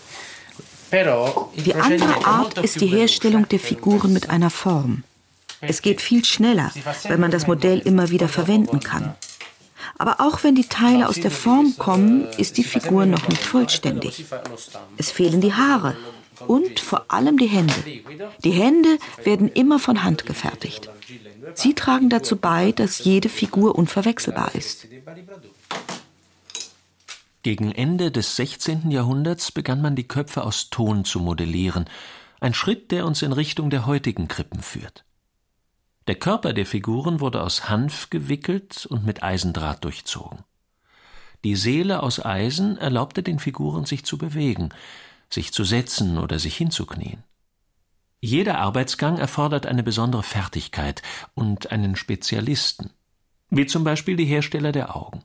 Die 0.92 1.74
andere 1.74 2.26
Art 2.26 2.58
ist 2.58 2.80
die 2.80 2.86
Herstellung 2.86 3.48
der 3.48 3.58
Figuren 3.58 4.12
mit 4.12 4.28
einer 4.28 4.50
Form. 4.50 5.04
Es 5.62 5.80
geht 5.80 6.02
viel 6.02 6.24
schneller, 6.24 6.70
weil 7.04 7.18
man 7.18 7.30
das 7.30 7.46
Modell 7.46 7.78
immer 7.78 8.10
wieder 8.10 8.28
verwenden 8.28 8.80
kann. 8.80 9.14
Aber 9.96 10.20
auch 10.20 10.44
wenn 10.44 10.54
die 10.54 10.68
Teile 10.68 11.08
aus 11.08 11.20
der 11.20 11.30
Form 11.30 11.74
kommen, 11.78 12.26
ist 12.36 12.58
die 12.58 12.64
Figur 12.64 13.06
noch 13.06 13.28
nicht 13.28 13.42
vollständig. 13.42 14.24
Es 14.98 15.10
fehlen 15.10 15.40
die 15.40 15.54
Haare 15.54 15.96
und 16.46 16.80
vor 16.80 17.06
allem 17.08 17.38
die 17.38 17.46
Hände. 17.46 17.74
Die 18.44 18.50
Hände 18.50 18.98
werden 19.24 19.48
immer 19.48 19.78
von 19.78 20.02
Hand 20.02 20.26
gefertigt. 20.26 20.90
Sie 21.54 21.74
tragen 21.74 22.10
dazu 22.10 22.36
bei, 22.36 22.72
dass 22.72 23.04
jede 23.04 23.28
Figur 23.28 23.76
unverwechselbar 23.76 24.54
ist. 24.54 24.86
Gegen 27.42 27.72
Ende 27.72 28.12
des 28.12 28.36
16. 28.36 28.92
Jahrhunderts 28.92 29.50
begann 29.50 29.82
man 29.82 29.96
die 29.96 30.06
Köpfe 30.06 30.44
aus 30.44 30.70
Ton 30.70 31.04
zu 31.04 31.18
modellieren, 31.18 31.86
ein 32.40 32.54
Schritt, 32.54 32.92
der 32.92 33.04
uns 33.04 33.22
in 33.22 33.32
Richtung 33.32 33.68
der 33.68 33.84
heutigen 33.86 34.28
Krippen 34.28 34.62
führt. 34.62 35.04
Der 36.06 36.14
Körper 36.14 36.52
der 36.52 36.66
Figuren 36.66 37.20
wurde 37.20 37.42
aus 37.42 37.68
Hanf 37.68 38.10
gewickelt 38.10 38.86
und 38.86 39.04
mit 39.04 39.22
Eisendraht 39.24 39.84
durchzogen. 39.84 40.44
Die 41.44 41.56
Seele 41.56 42.02
aus 42.02 42.24
Eisen 42.24 42.78
erlaubte 42.78 43.24
den 43.24 43.40
Figuren 43.40 43.86
sich 43.86 44.04
zu 44.04 44.18
bewegen, 44.18 44.70
sich 45.28 45.52
zu 45.52 45.64
setzen 45.64 46.18
oder 46.18 46.38
sich 46.38 46.56
hinzuknien. 46.56 47.24
Jeder 48.20 48.58
Arbeitsgang 48.58 49.18
erfordert 49.18 49.66
eine 49.66 49.82
besondere 49.82 50.22
Fertigkeit 50.22 51.02
und 51.34 51.72
einen 51.72 51.96
Spezialisten, 51.96 52.90
wie 53.50 53.66
zum 53.66 53.82
Beispiel 53.82 54.14
die 54.14 54.26
Hersteller 54.26 54.70
der 54.70 54.94
Augen. 54.94 55.24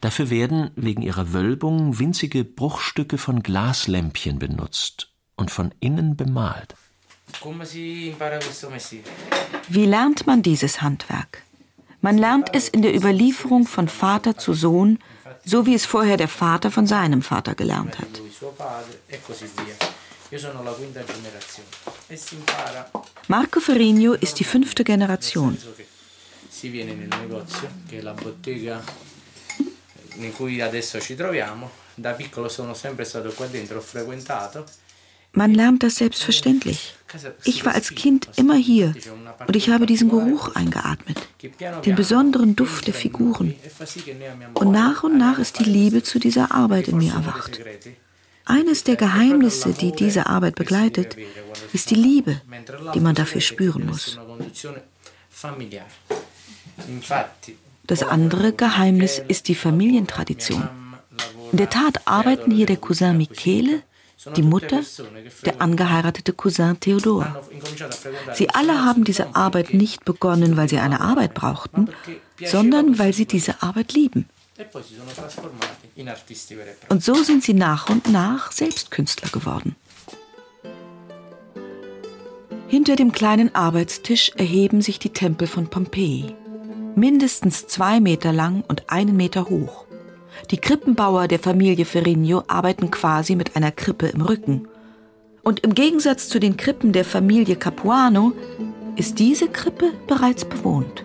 Dafür 0.00 0.30
werden 0.30 0.70
wegen 0.76 1.02
ihrer 1.02 1.32
Wölbung 1.32 1.98
winzige 1.98 2.44
Bruchstücke 2.44 3.18
von 3.18 3.42
Glaslämpchen 3.42 4.38
benutzt 4.38 5.12
und 5.36 5.50
von 5.50 5.72
innen 5.80 6.16
bemalt. 6.16 6.74
Wie 9.68 9.86
lernt 9.86 10.26
man 10.26 10.42
dieses 10.42 10.82
Handwerk? 10.82 11.42
Man 12.00 12.16
lernt 12.16 12.54
es 12.54 12.68
in 12.68 12.82
der 12.82 12.94
Überlieferung 12.94 13.66
von 13.66 13.88
Vater 13.88 14.38
zu 14.38 14.54
Sohn, 14.54 14.98
so 15.44 15.66
wie 15.66 15.74
es 15.74 15.84
vorher 15.84 16.16
der 16.16 16.28
Vater 16.28 16.70
von 16.70 16.86
seinem 16.86 17.22
Vater 17.22 17.54
gelernt 17.54 17.98
hat. 17.98 18.08
Marco 23.28 23.60
Ferrigno 23.60 24.12
ist 24.12 24.38
die 24.38 24.44
fünfte 24.44 24.84
Generation 24.84 25.58
in 30.18 30.32
cui 30.32 30.60
adesso 30.60 31.00
ci 31.00 31.14
troviamo. 31.14 31.70
Da 31.94 32.12
piccolo 32.12 32.48
sono 32.48 32.74
sempre 32.74 33.04
stato 33.04 33.30
qua 33.30 33.46
dentro, 33.46 33.78
ho 33.78 33.80
frequentato. 33.80 34.64
Man 35.32 35.52
lernt 35.52 35.82
das 35.82 35.96
selbstverständlich. 35.96 36.94
Ich 37.44 37.64
war 37.64 37.74
als 37.74 37.94
Kind 37.94 38.28
immer 38.36 38.56
hier 38.56 38.94
und 39.46 39.56
ich 39.56 39.68
habe 39.68 39.86
diesen 39.86 40.08
Geruch 40.08 40.54
eingeatmet, 40.54 41.28
den 41.84 41.94
besonderen 41.94 42.56
Duft 42.56 42.86
der 42.86 42.94
Figuren. 42.94 43.54
Und 44.54 44.70
nach 44.72 45.02
und 45.02 45.18
nach 45.18 45.38
ist 45.38 45.58
die 45.58 45.64
Liebe 45.64 46.02
zu 46.02 46.18
dieser 46.18 46.52
Arbeit 46.52 46.88
in 46.88 46.96
mir 46.96 47.12
erwacht. 47.12 47.60
Eines 48.44 48.84
der 48.84 48.96
Geheimnisse, 48.96 49.74
die 49.74 49.92
diese 49.92 50.26
Arbeit 50.26 50.54
begleitet, 50.54 51.16
ist 51.72 51.90
die 51.90 51.96
Liebe, 51.96 52.40
die 52.94 53.00
man 53.00 53.14
dafür 53.14 53.42
spüren 53.42 53.86
muss. 53.86 54.18
Das 57.88 58.02
andere 58.02 58.52
Geheimnis 58.52 59.20
ist 59.28 59.48
die 59.48 59.54
Familientradition. 59.54 60.68
In 61.50 61.56
der 61.56 61.70
Tat 61.70 62.06
arbeiten 62.06 62.50
hier 62.50 62.66
der 62.66 62.76
Cousin 62.76 63.16
Michele, 63.16 63.82
die 64.36 64.42
Mutter, 64.42 64.82
der 65.46 65.62
angeheiratete 65.62 66.34
Cousin 66.34 66.78
Theodor. 66.78 67.42
Sie 68.34 68.50
alle 68.50 68.84
haben 68.84 69.04
diese 69.04 69.34
Arbeit 69.34 69.72
nicht 69.72 70.04
begonnen, 70.04 70.58
weil 70.58 70.68
sie 70.68 70.78
eine 70.78 71.00
Arbeit 71.00 71.32
brauchten, 71.32 71.88
sondern 72.44 72.98
weil 72.98 73.14
sie 73.14 73.24
diese 73.24 73.62
Arbeit 73.62 73.94
lieben. 73.94 74.28
Und 76.90 77.02
so 77.02 77.14
sind 77.14 77.42
sie 77.42 77.54
nach 77.54 77.88
und 77.88 78.12
nach 78.12 78.52
selbst 78.52 78.90
Künstler 78.90 79.30
geworden. 79.30 79.76
Hinter 82.66 82.96
dem 82.96 83.12
kleinen 83.12 83.54
Arbeitstisch 83.54 84.32
erheben 84.36 84.82
sich 84.82 84.98
die 84.98 85.14
Tempel 85.14 85.48
von 85.48 85.68
Pompeji. 85.68 86.34
Mindestens 86.94 87.66
zwei 87.66 88.00
Meter 88.00 88.32
lang 88.32 88.64
und 88.68 88.90
einen 88.90 89.16
Meter 89.16 89.48
hoch. 89.48 89.84
Die 90.50 90.58
Krippenbauer 90.58 91.28
der 91.28 91.38
Familie 91.38 91.84
Ferrigno 91.84 92.42
arbeiten 92.48 92.90
quasi 92.90 93.36
mit 93.36 93.56
einer 93.56 93.72
Krippe 93.72 94.08
im 94.08 94.22
Rücken. 94.22 94.68
Und 95.42 95.60
im 95.60 95.74
Gegensatz 95.74 96.28
zu 96.28 96.38
den 96.38 96.56
Krippen 96.56 96.92
der 96.92 97.04
Familie 97.04 97.56
Capuano 97.56 98.32
ist 98.96 99.18
diese 99.18 99.48
Krippe 99.48 99.92
bereits 100.06 100.44
bewohnt. 100.44 101.04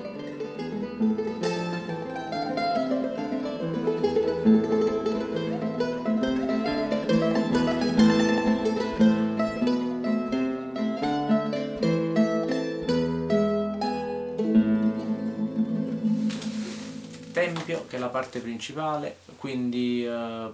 Tempio, 17.74 17.86
che 17.88 17.98
è 17.98 18.00
la 18.00 18.08
parte 18.08 18.40
principale, 18.40 19.18
quindi 19.38 20.06
uh, 20.06 20.54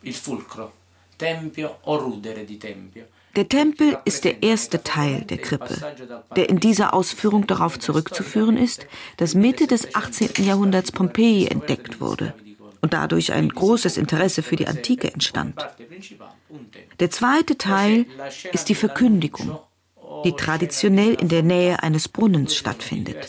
il 0.00 0.14
fulcro, 0.14 0.72
Tempio 1.16 1.78
o 1.82 1.96
rudere 1.96 2.44
di 2.44 2.58
Tempio. 2.58 3.06
Der 3.34 3.48
Tempel 3.48 3.98
ist 4.04 4.24
der 4.24 4.42
erste 4.42 4.82
Teil 4.82 5.22
der 5.22 5.38
Krippe, 5.38 5.78
der 6.36 6.50
in 6.50 6.60
dieser 6.60 6.92
Ausführung 6.92 7.46
darauf 7.46 7.78
zurückzuführen 7.78 8.58
ist, 8.58 8.86
dass 9.16 9.34
Mitte 9.34 9.66
des 9.66 9.94
18. 9.94 10.44
Jahrhunderts 10.44 10.92
Pompeji 10.92 11.46
entdeckt 11.46 11.98
wurde 11.98 12.34
und 12.82 12.92
dadurch 12.92 13.32
ein 13.32 13.48
großes 13.48 13.96
Interesse 13.96 14.42
für 14.42 14.56
die 14.56 14.66
Antike 14.66 15.14
entstand. 15.14 15.66
Der 17.00 17.10
zweite 17.10 17.56
Teil 17.56 18.04
ist 18.52 18.68
die 18.68 18.74
Verkündigung, 18.74 19.58
die 20.24 20.32
traditionell 20.32 21.14
in 21.14 21.28
der 21.28 21.42
Nähe 21.42 21.82
eines 21.82 22.08
Brunnens 22.08 22.54
stattfindet. 22.54 23.28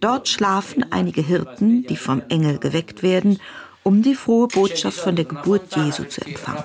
Dort 0.00 0.28
schlafen 0.28 0.84
einige 0.90 1.22
Hirten, 1.22 1.86
die 1.86 1.96
vom 1.96 2.22
Engel 2.28 2.58
geweckt 2.58 3.02
werden 3.02 3.40
um 3.84 4.02
die 4.02 4.14
frohe 4.14 4.48
Botschaft 4.48 4.98
von 4.98 5.14
der 5.14 5.26
Geburt 5.26 5.76
Jesu 5.76 6.04
zu 6.04 6.22
empfangen. 6.22 6.64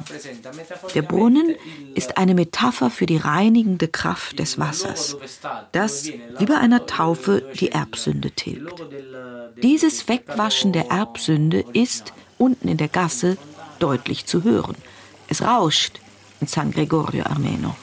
Der 0.96 1.02
Brunnen 1.02 1.56
ist 1.94 2.18
eine 2.18 2.34
Metapher 2.34 2.90
für 2.90 3.06
die 3.06 3.18
reinigende 3.18 3.90
Kraft 3.90 4.40
des 4.40 4.58
Wassers, 4.58 5.18
das 5.74 6.08
wie 6.08 6.46
bei 6.46 6.56
einer 6.56 6.86
Taufe 6.86 7.44
die 7.60 7.72
Erbsünde 7.72 8.32
tilgt. 8.32 8.82
Dieses 9.62 10.08
Wegwaschen 10.08 10.72
der 10.72 10.90
Erbsünde 10.90 11.66
ist 11.74 12.14
unten 12.38 12.70
in 12.70 12.78
der 12.78 12.88
Gasse 12.88 13.38
deutlich 13.80 14.26
zu 14.26 14.44
hören. 14.44 14.76
Es 15.28 15.42
rauscht 15.42 16.00
in 16.40 16.48
San 16.48 16.72
Gregorio 16.72 17.26
Armeno. 17.26 17.76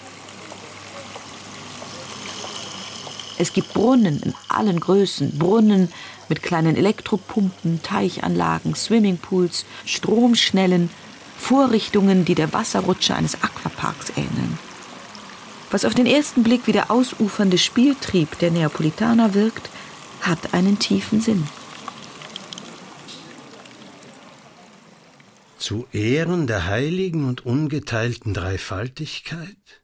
Es 3.39 3.53
gibt 3.53 3.75
Brunnen 3.75 4.21
in 4.23 4.35
allen 4.49 4.81
Größen, 4.81 5.39
Brunnen 5.39 5.93
mit 6.29 6.43
kleinen 6.43 6.77
Elektropumpen, 6.77 7.83
Teichanlagen, 7.83 8.75
Swimmingpools, 8.75 9.67
Stromschnellen, 9.85 10.91
Vorrichtungen, 11.39 12.25
die 12.25 12.35
der 12.35 12.53
Wasserrutsche 12.53 13.15
eines 13.15 13.35
Aquaparks 13.43 14.11
ähneln. 14.17 14.59
Was 15.71 15.85
auf 15.85 15.95
den 15.95 16.07
ersten 16.07 16.43
Blick 16.43 16.67
wie 16.67 16.73
der 16.73 16.91
ausufernde 16.91 17.59
Spieltrieb 17.59 18.39
der 18.39 18.51
Neapolitaner 18.51 19.35
wirkt, 19.35 19.69
hat 20.23 20.55
einen 20.55 20.79
tiefen 20.79 21.21
Sinn. 21.21 21.47
Zu 25.59 25.87
Ehren 25.93 26.47
der 26.47 26.67
heiligen 26.67 27.29
und 27.29 27.45
ungeteilten 27.45 28.35
Dreifaltigkeit? 28.35 29.83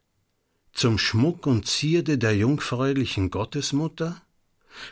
Zum 0.73 0.99
Schmuck 0.99 1.47
und 1.47 1.67
Zierde 1.67 2.19
der 2.19 2.37
jungfräulichen 2.37 3.31
Gottesmutter? 3.31 4.23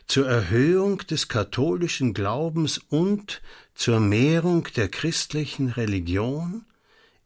zur 0.06 0.28
Erhöhung 0.28 0.98
des 0.98 1.28
katholischen 1.28 2.14
Glaubens 2.14 2.78
und 2.88 3.42
zur 3.74 4.00
Mehrung 4.00 4.68
der 4.76 4.88
christlichen 4.88 5.70
Religion 5.70 6.64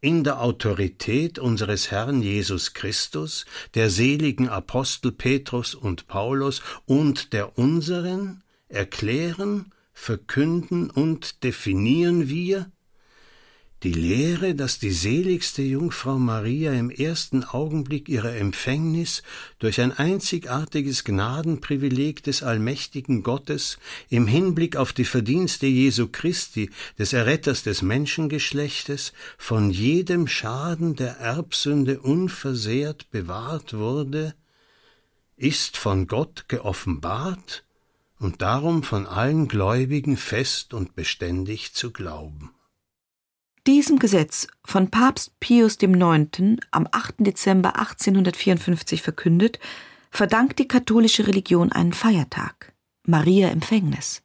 in 0.01 0.23
der 0.23 0.41
Autorität 0.41 1.39
unseres 1.39 1.89
Herrn 1.89 2.21
Jesus 2.21 2.73
Christus, 2.73 3.45
der 3.73 3.89
seligen 3.89 4.49
Apostel 4.49 5.11
Petrus 5.11 5.73
und 5.73 6.07
Paulus 6.07 6.61
und 6.85 7.33
der 7.33 7.57
unseren 7.57 8.43
erklären, 8.67 9.73
verkünden 9.93 10.89
und 10.89 11.43
definieren 11.43 12.29
wir 12.29 12.71
die 13.85 13.93
Lehre, 13.93 14.55
dass 14.55 14.79
die 14.79 14.89
seligste 14.89 15.61
Jungfrau 15.61 16.17
Maria 16.17 16.73
im 16.73 16.89
ersten 16.89 17.43
Augenblick 17.43 18.09
ihrer 18.09 18.35
Empfängnis 18.35 19.21
durch 19.59 19.79
ein 19.79 19.91
einzigartiges 19.91 21.03
Gnadenprivileg 21.03 22.23
des 22.23 22.41
allmächtigen 22.41 23.21
Gottes 23.21 23.77
im 24.09 24.25
Hinblick 24.25 24.75
auf 24.75 24.91
die 24.91 25.05
Verdienste 25.05 25.67
Jesu 25.67 26.07
Christi, 26.11 26.71
des 26.97 27.13
Erretters 27.13 27.61
des 27.61 27.83
Menschengeschlechtes, 27.83 29.13
von 29.37 29.69
jedem 29.69 30.27
Schaden 30.27 30.95
der 30.95 31.17
Erbsünde 31.19 31.99
unversehrt 31.99 33.11
bewahrt 33.11 33.75
wurde, 33.75 34.33
ist 35.37 35.77
von 35.77 36.07
Gott 36.07 36.45
geoffenbart 36.47 37.63
und 38.17 38.41
darum 38.41 38.81
von 38.81 39.05
allen 39.05 39.47
Gläubigen 39.47 40.17
fest 40.17 40.73
und 40.73 40.95
beständig 40.95 41.75
zu 41.75 41.91
glauben. 41.91 42.54
Diesem 43.67 43.97
Gesetz, 43.97 44.47
von 44.63 44.91
Papst 44.91 45.39
Pius 45.39 45.81
IX. 45.81 46.59
am 46.69 46.87
8. 46.91 47.15
Dezember 47.17 47.79
1854 47.79 49.01
verkündet, 49.01 49.57
verdankt 50.11 50.59
die 50.59 50.67
katholische 50.67 51.25
Religion 51.25 51.71
einen 51.71 51.91
Feiertag, 51.91 52.73
Maria 53.07 53.49
Empfängnis. 53.49 54.21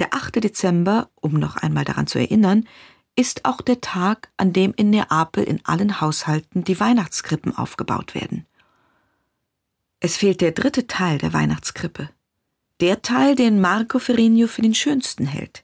Der 0.00 0.14
8. 0.14 0.42
Dezember, 0.42 1.10
um 1.14 1.34
noch 1.34 1.58
einmal 1.58 1.84
daran 1.84 2.08
zu 2.08 2.18
erinnern, 2.18 2.66
ist 3.14 3.44
auch 3.44 3.60
der 3.60 3.80
Tag, 3.80 4.32
an 4.36 4.52
dem 4.52 4.74
in 4.76 4.90
Neapel 4.90 5.44
in 5.44 5.64
allen 5.64 6.00
Haushalten 6.00 6.64
die 6.64 6.80
Weihnachtskrippen 6.80 7.56
aufgebaut 7.56 8.16
werden. 8.16 8.46
Es 10.00 10.16
fehlt 10.16 10.40
der 10.40 10.50
dritte 10.50 10.88
Teil 10.88 11.18
der 11.18 11.32
Weihnachtskrippe. 11.32 12.10
Der 12.80 13.00
Teil, 13.00 13.36
den 13.36 13.60
Marco 13.60 14.00
Ferrigno 14.00 14.48
für 14.48 14.62
den 14.62 14.74
schönsten 14.74 15.26
hält. 15.26 15.62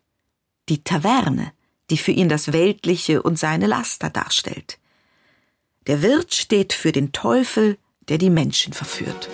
Die 0.69 0.85
Taverne 0.85 1.53
die 1.91 1.97
für 1.97 2.13
ihn 2.13 2.29
das 2.29 2.53
Weltliche 2.53 3.23
und 3.23 3.39
seine 3.39 3.67
Laster 3.67 4.11
darstellt. 4.11 4.79
Der 5.87 6.03
Wirt 6.03 6.35
steht 6.35 6.73
für 6.73 6.93
den 6.93 7.13
Teufel, 7.13 7.79
der 8.09 8.19
die 8.19 8.31
Menschen 8.31 8.73
verführt. 8.73 9.29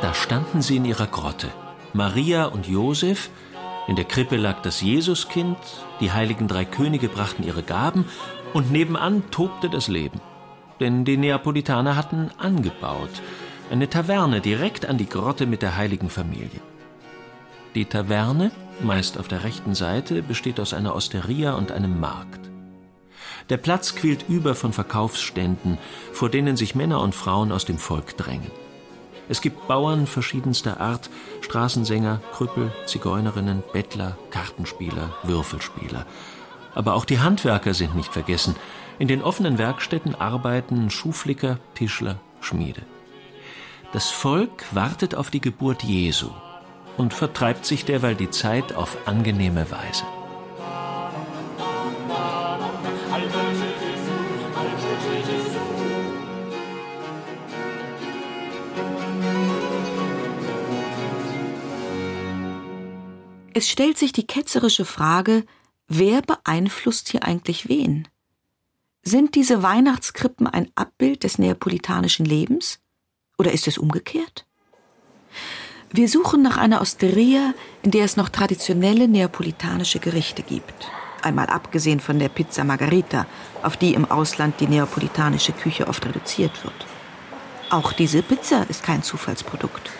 Da 0.00 0.14
standen 0.14 0.62
sie 0.62 0.76
in 0.76 0.84
ihrer 0.84 1.06
Grotte, 1.06 1.52
Maria 1.92 2.46
und 2.46 2.68
Josef, 2.68 3.30
in 3.88 3.96
der 3.96 4.04
Krippe 4.04 4.36
lag 4.36 4.60
das 4.60 4.82
Jesuskind, 4.82 5.56
die 6.00 6.12
heiligen 6.12 6.46
drei 6.46 6.66
Könige 6.66 7.08
brachten 7.08 7.42
ihre 7.42 7.62
Gaben 7.62 8.04
und 8.52 8.70
nebenan 8.70 9.30
tobte 9.30 9.70
das 9.70 9.88
Leben. 9.88 10.20
Denn 10.78 11.06
die 11.06 11.16
Neapolitaner 11.16 11.96
hatten 11.96 12.30
angebaut, 12.36 13.22
eine 13.70 13.88
Taverne 13.88 14.42
direkt 14.42 14.84
an 14.84 14.98
die 14.98 15.08
Grotte 15.08 15.46
mit 15.46 15.62
der 15.62 15.76
heiligen 15.76 16.10
Familie. 16.10 16.60
Die 17.74 17.86
Taverne, 17.86 18.50
meist 18.82 19.18
auf 19.18 19.26
der 19.26 19.42
rechten 19.42 19.74
Seite, 19.74 20.22
besteht 20.22 20.60
aus 20.60 20.74
einer 20.74 20.94
Osteria 20.94 21.54
und 21.54 21.72
einem 21.72 21.98
Markt. 21.98 22.50
Der 23.48 23.56
Platz 23.56 23.94
quillt 23.94 24.26
über 24.28 24.54
von 24.54 24.74
Verkaufsständen, 24.74 25.78
vor 26.12 26.28
denen 26.28 26.58
sich 26.58 26.74
Männer 26.74 27.00
und 27.00 27.14
Frauen 27.14 27.52
aus 27.52 27.64
dem 27.64 27.78
Volk 27.78 28.18
drängen. 28.18 28.50
Es 29.28 29.40
gibt 29.40 29.68
Bauern 29.68 30.06
verschiedenster 30.06 30.80
Art, 30.80 31.10
Straßensänger, 31.42 32.20
Krüppel, 32.32 32.72
Zigeunerinnen, 32.86 33.62
Bettler, 33.72 34.16
Kartenspieler, 34.30 35.14
Würfelspieler. 35.22 36.06
Aber 36.74 36.94
auch 36.94 37.04
die 37.04 37.20
Handwerker 37.20 37.74
sind 37.74 37.94
nicht 37.94 38.12
vergessen. 38.12 38.56
In 38.98 39.08
den 39.08 39.22
offenen 39.22 39.58
Werkstätten 39.58 40.14
arbeiten 40.14 40.90
Schuhflicker, 40.90 41.58
Tischler, 41.74 42.16
Schmiede. 42.40 42.82
Das 43.92 44.10
Volk 44.10 44.64
wartet 44.72 45.14
auf 45.14 45.30
die 45.30 45.40
Geburt 45.40 45.82
Jesu 45.82 46.30
und 46.96 47.14
vertreibt 47.14 47.64
sich 47.64 47.84
derweil 47.84 48.14
die 48.14 48.30
Zeit 48.30 48.74
auf 48.74 48.98
angenehme 49.06 49.70
Weise. 49.70 50.04
Es 63.58 63.68
stellt 63.68 63.98
sich 63.98 64.12
die 64.12 64.24
ketzerische 64.24 64.84
Frage, 64.84 65.44
wer 65.88 66.22
beeinflusst 66.22 67.08
hier 67.08 67.24
eigentlich 67.24 67.68
wen? 67.68 68.06
Sind 69.02 69.34
diese 69.34 69.64
Weihnachtskrippen 69.64 70.46
ein 70.46 70.70
Abbild 70.76 71.24
des 71.24 71.40
neapolitanischen 71.40 72.24
Lebens? 72.24 72.78
Oder 73.36 73.50
ist 73.50 73.66
es 73.66 73.76
umgekehrt? 73.76 74.46
Wir 75.90 76.08
suchen 76.08 76.40
nach 76.40 76.56
einer 76.56 76.80
Osteria, 76.80 77.52
in 77.82 77.90
der 77.90 78.04
es 78.04 78.16
noch 78.16 78.28
traditionelle 78.28 79.08
neapolitanische 79.08 79.98
Gerichte 79.98 80.44
gibt. 80.44 80.88
Einmal 81.22 81.46
abgesehen 81.46 81.98
von 81.98 82.20
der 82.20 82.28
Pizza 82.28 82.62
Margarita, 82.62 83.26
auf 83.64 83.76
die 83.76 83.94
im 83.94 84.08
Ausland 84.08 84.60
die 84.60 84.68
neapolitanische 84.68 85.52
Küche 85.52 85.88
oft 85.88 86.06
reduziert 86.06 86.62
wird. 86.62 86.86
Auch 87.70 87.92
diese 87.92 88.22
Pizza 88.22 88.70
ist 88.70 88.84
kein 88.84 89.02
Zufallsprodukt. 89.02 89.90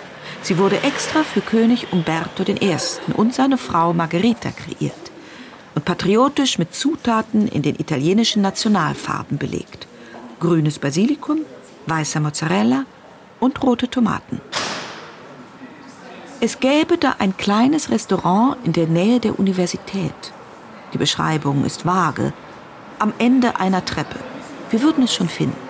Sie 0.49 0.57
wurde 0.57 0.83
extra 0.83 1.25
für 1.25 1.43
König 1.43 1.93
Umberto 1.93 2.43
I. 2.43 2.75
und 3.13 3.35
seine 3.35 3.59
Frau 3.59 3.93
Margherita 3.93 4.51
kreiert 4.51 4.95
und 5.75 5.85
patriotisch 5.85 6.57
mit 6.57 6.75
Zutaten 6.75 7.47
in 7.49 7.61
den 7.61 7.75
italienischen 7.75 8.41
Nationalfarben 8.41 9.37
belegt. 9.37 9.87
Grünes 10.41 10.79
Basilikum, 10.79 11.41
weißer 11.85 12.21
Mozzarella 12.21 12.87
und 13.41 13.63
rote 13.63 13.91
Tomaten. 13.91 14.41
Es 16.41 16.61
gäbe 16.61 16.97
da 16.97 17.17
ein 17.19 17.37
kleines 17.37 17.91
Restaurant 17.91 18.57
in 18.65 18.73
der 18.73 18.87
Nähe 18.87 19.21
der 19.21 19.39
Universität. 19.39 20.33
Die 20.95 20.99
Beschreibung 20.99 21.67
ist 21.67 21.85
vage. 21.85 22.33
Am 22.99 23.13
Ende 23.19 23.61
einer 23.61 23.85
Treppe. 23.85 24.19
Wir 24.71 24.81
würden 24.81 25.05
es 25.05 25.13
schon 25.13 25.29
finden. 25.29 25.69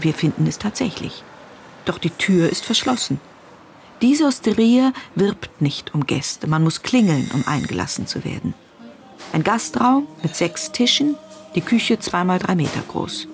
Wir 0.00 0.14
finden 0.14 0.46
es 0.46 0.58
tatsächlich. 0.58 1.24
Doch 1.88 1.96
die 1.96 2.10
Tür 2.10 2.50
ist 2.50 2.66
verschlossen. 2.66 3.18
Diese 4.02 4.26
Osteria 4.26 4.92
wirbt 5.14 5.62
nicht 5.62 5.94
um 5.94 6.04
Gäste. 6.04 6.46
Man 6.46 6.62
muss 6.62 6.82
klingeln, 6.82 7.30
um 7.32 7.48
eingelassen 7.48 8.06
zu 8.06 8.26
werden. 8.26 8.52
Ein 9.32 9.42
Gastraum 9.42 10.06
mit 10.22 10.36
sechs 10.36 10.70
Tischen, 10.70 11.16
die 11.54 11.62
Küche 11.62 11.98
zweimal 11.98 12.40
drei 12.40 12.56
Meter 12.56 12.82
groß. 12.86 13.26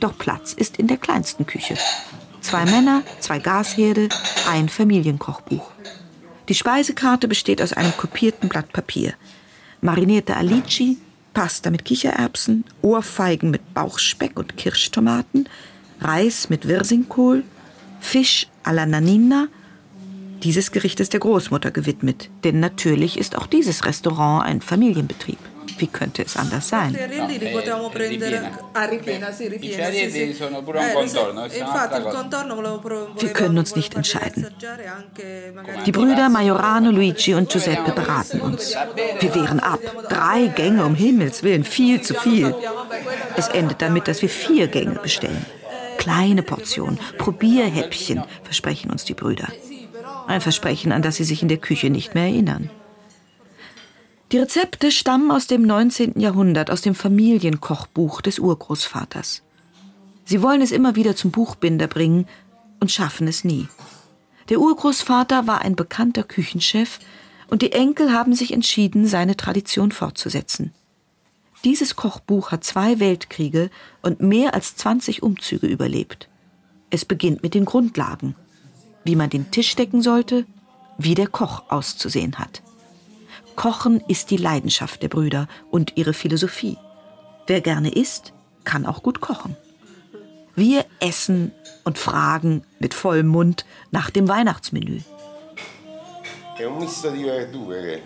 Doch 0.00 0.16
Platz 0.16 0.54
ist 0.54 0.78
in 0.78 0.86
der 0.86 0.96
kleinsten 0.96 1.46
Küche. 1.46 1.76
Zwei 2.40 2.64
Männer, 2.64 3.02
zwei 3.20 3.38
Gasherde, 3.38 4.08
ein 4.48 4.70
Familienkochbuch. 4.70 5.70
Die 6.48 6.54
Speisekarte 6.54 7.28
besteht 7.28 7.60
aus 7.60 7.74
einem 7.74 7.94
kopierten 7.94 8.48
Blatt 8.48 8.72
Papier. 8.72 9.12
Marinierte 9.82 10.34
Alici, 10.34 10.96
Pasta 11.34 11.68
mit 11.68 11.84
Kichererbsen, 11.84 12.64
Ohrfeigen 12.80 13.50
mit 13.50 13.74
Bauchspeck 13.74 14.38
und 14.38 14.56
Kirschtomaten, 14.56 15.46
Reis 16.00 16.48
mit 16.48 16.66
Wirsingkohl, 16.66 17.44
Fisch 18.02 18.48
alla 18.62 18.84
Nanina. 18.84 19.48
Dieses 20.42 20.72
Gericht 20.72 21.00
ist 21.00 21.14
der 21.14 21.20
Großmutter 21.20 21.70
gewidmet, 21.70 22.28
denn 22.44 22.60
natürlich 22.60 23.16
ist 23.16 23.38
auch 23.38 23.46
dieses 23.46 23.86
Restaurant 23.86 24.44
ein 24.44 24.60
Familienbetrieb. 24.60 25.38
Wie 25.78 25.86
könnte 25.86 26.22
es 26.22 26.36
anders 26.36 26.68
sein? 26.68 26.94
Wir 33.16 33.32
können 33.32 33.58
uns 33.58 33.76
nicht 33.76 33.94
entscheiden. 33.94 34.46
Die 35.86 35.92
Brüder 35.92 36.28
Majorano, 36.28 36.90
Luigi 36.90 37.34
und 37.34 37.48
Giuseppe 37.50 37.92
beraten 37.92 38.40
uns. 38.40 38.74
Wir 39.20 39.34
wehren 39.34 39.60
ab. 39.60 39.80
Drei 40.08 40.48
Gänge, 40.48 40.84
um 40.84 40.96
Himmels 40.96 41.44
Willen, 41.44 41.64
viel 41.64 42.02
zu 42.02 42.14
viel. 42.14 42.54
Es 43.36 43.48
endet 43.48 43.80
damit, 43.80 44.08
dass 44.08 44.20
wir 44.22 44.28
vier 44.28 44.66
Gänge 44.66 44.98
bestellen. 45.00 45.46
Kleine 46.02 46.42
Portionen, 46.42 46.98
Probierhäppchen, 47.16 48.24
versprechen 48.42 48.90
uns 48.90 49.04
die 49.04 49.14
Brüder. 49.14 49.46
Ein 50.26 50.40
Versprechen, 50.40 50.90
an 50.90 51.00
das 51.00 51.14
sie 51.14 51.22
sich 51.22 51.42
in 51.42 51.48
der 51.48 51.58
Küche 51.58 51.90
nicht 51.90 52.16
mehr 52.16 52.24
erinnern. 52.24 52.70
Die 54.32 54.38
Rezepte 54.38 54.90
stammen 54.90 55.30
aus 55.30 55.46
dem 55.46 55.62
19. 55.62 56.18
Jahrhundert, 56.18 56.72
aus 56.72 56.80
dem 56.80 56.96
Familienkochbuch 56.96 58.20
des 58.20 58.40
Urgroßvaters. 58.40 59.42
Sie 60.24 60.42
wollen 60.42 60.60
es 60.60 60.72
immer 60.72 60.96
wieder 60.96 61.14
zum 61.14 61.30
Buchbinder 61.30 61.86
bringen 61.86 62.26
und 62.80 62.90
schaffen 62.90 63.28
es 63.28 63.44
nie. 63.44 63.68
Der 64.48 64.58
Urgroßvater 64.58 65.46
war 65.46 65.60
ein 65.60 65.76
bekannter 65.76 66.24
Küchenchef 66.24 66.98
und 67.46 67.62
die 67.62 67.70
Enkel 67.70 68.12
haben 68.12 68.34
sich 68.34 68.52
entschieden, 68.52 69.06
seine 69.06 69.36
Tradition 69.36 69.92
fortzusetzen. 69.92 70.72
Dieses 71.64 71.94
Kochbuch 71.94 72.50
hat 72.50 72.64
zwei 72.64 72.98
Weltkriege 72.98 73.70
und 74.02 74.20
mehr 74.20 74.54
als 74.54 74.76
20 74.76 75.22
Umzüge 75.22 75.68
überlebt. 75.68 76.28
Es 76.90 77.04
beginnt 77.04 77.42
mit 77.42 77.54
den 77.54 77.64
Grundlagen, 77.64 78.34
wie 79.04 79.14
man 79.14 79.30
den 79.30 79.50
Tisch 79.52 79.76
decken 79.76 80.02
sollte, 80.02 80.44
wie 80.98 81.14
der 81.14 81.28
Koch 81.28 81.62
auszusehen 81.68 82.38
hat. 82.38 82.62
Kochen 83.54 84.02
ist 84.08 84.30
die 84.30 84.36
Leidenschaft 84.36 85.02
der 85.02 85.08
Brüder 85.08 85.46
und 85.70 85.96
ihre 85.96 86.14
Philosophie. 86.14 86.78
Wer 87.46 87.60
gerne 87.60 87.92
isst, 87.94 88.32
kann 88.64 88.86
auch 88.86 89.02
gut 89.02 89.20
kochen. 89.20 89.56
Wir 90.54 90.84
essen 91.00 91.52
und 91.84 91.96
fragen 91.96 92.62
mit 92.78 92.92
vollem 92.92 93.28
Mund 93.28 93.64
nach 93.90 94.10
dem 94.10 94.28
Weihnachtsmenü. 94.28 95.00
È 96.58 96.64
un 96.66 96.78
misto 96.78 97.10
di 97.10 97.24
verdure 97.24 98.00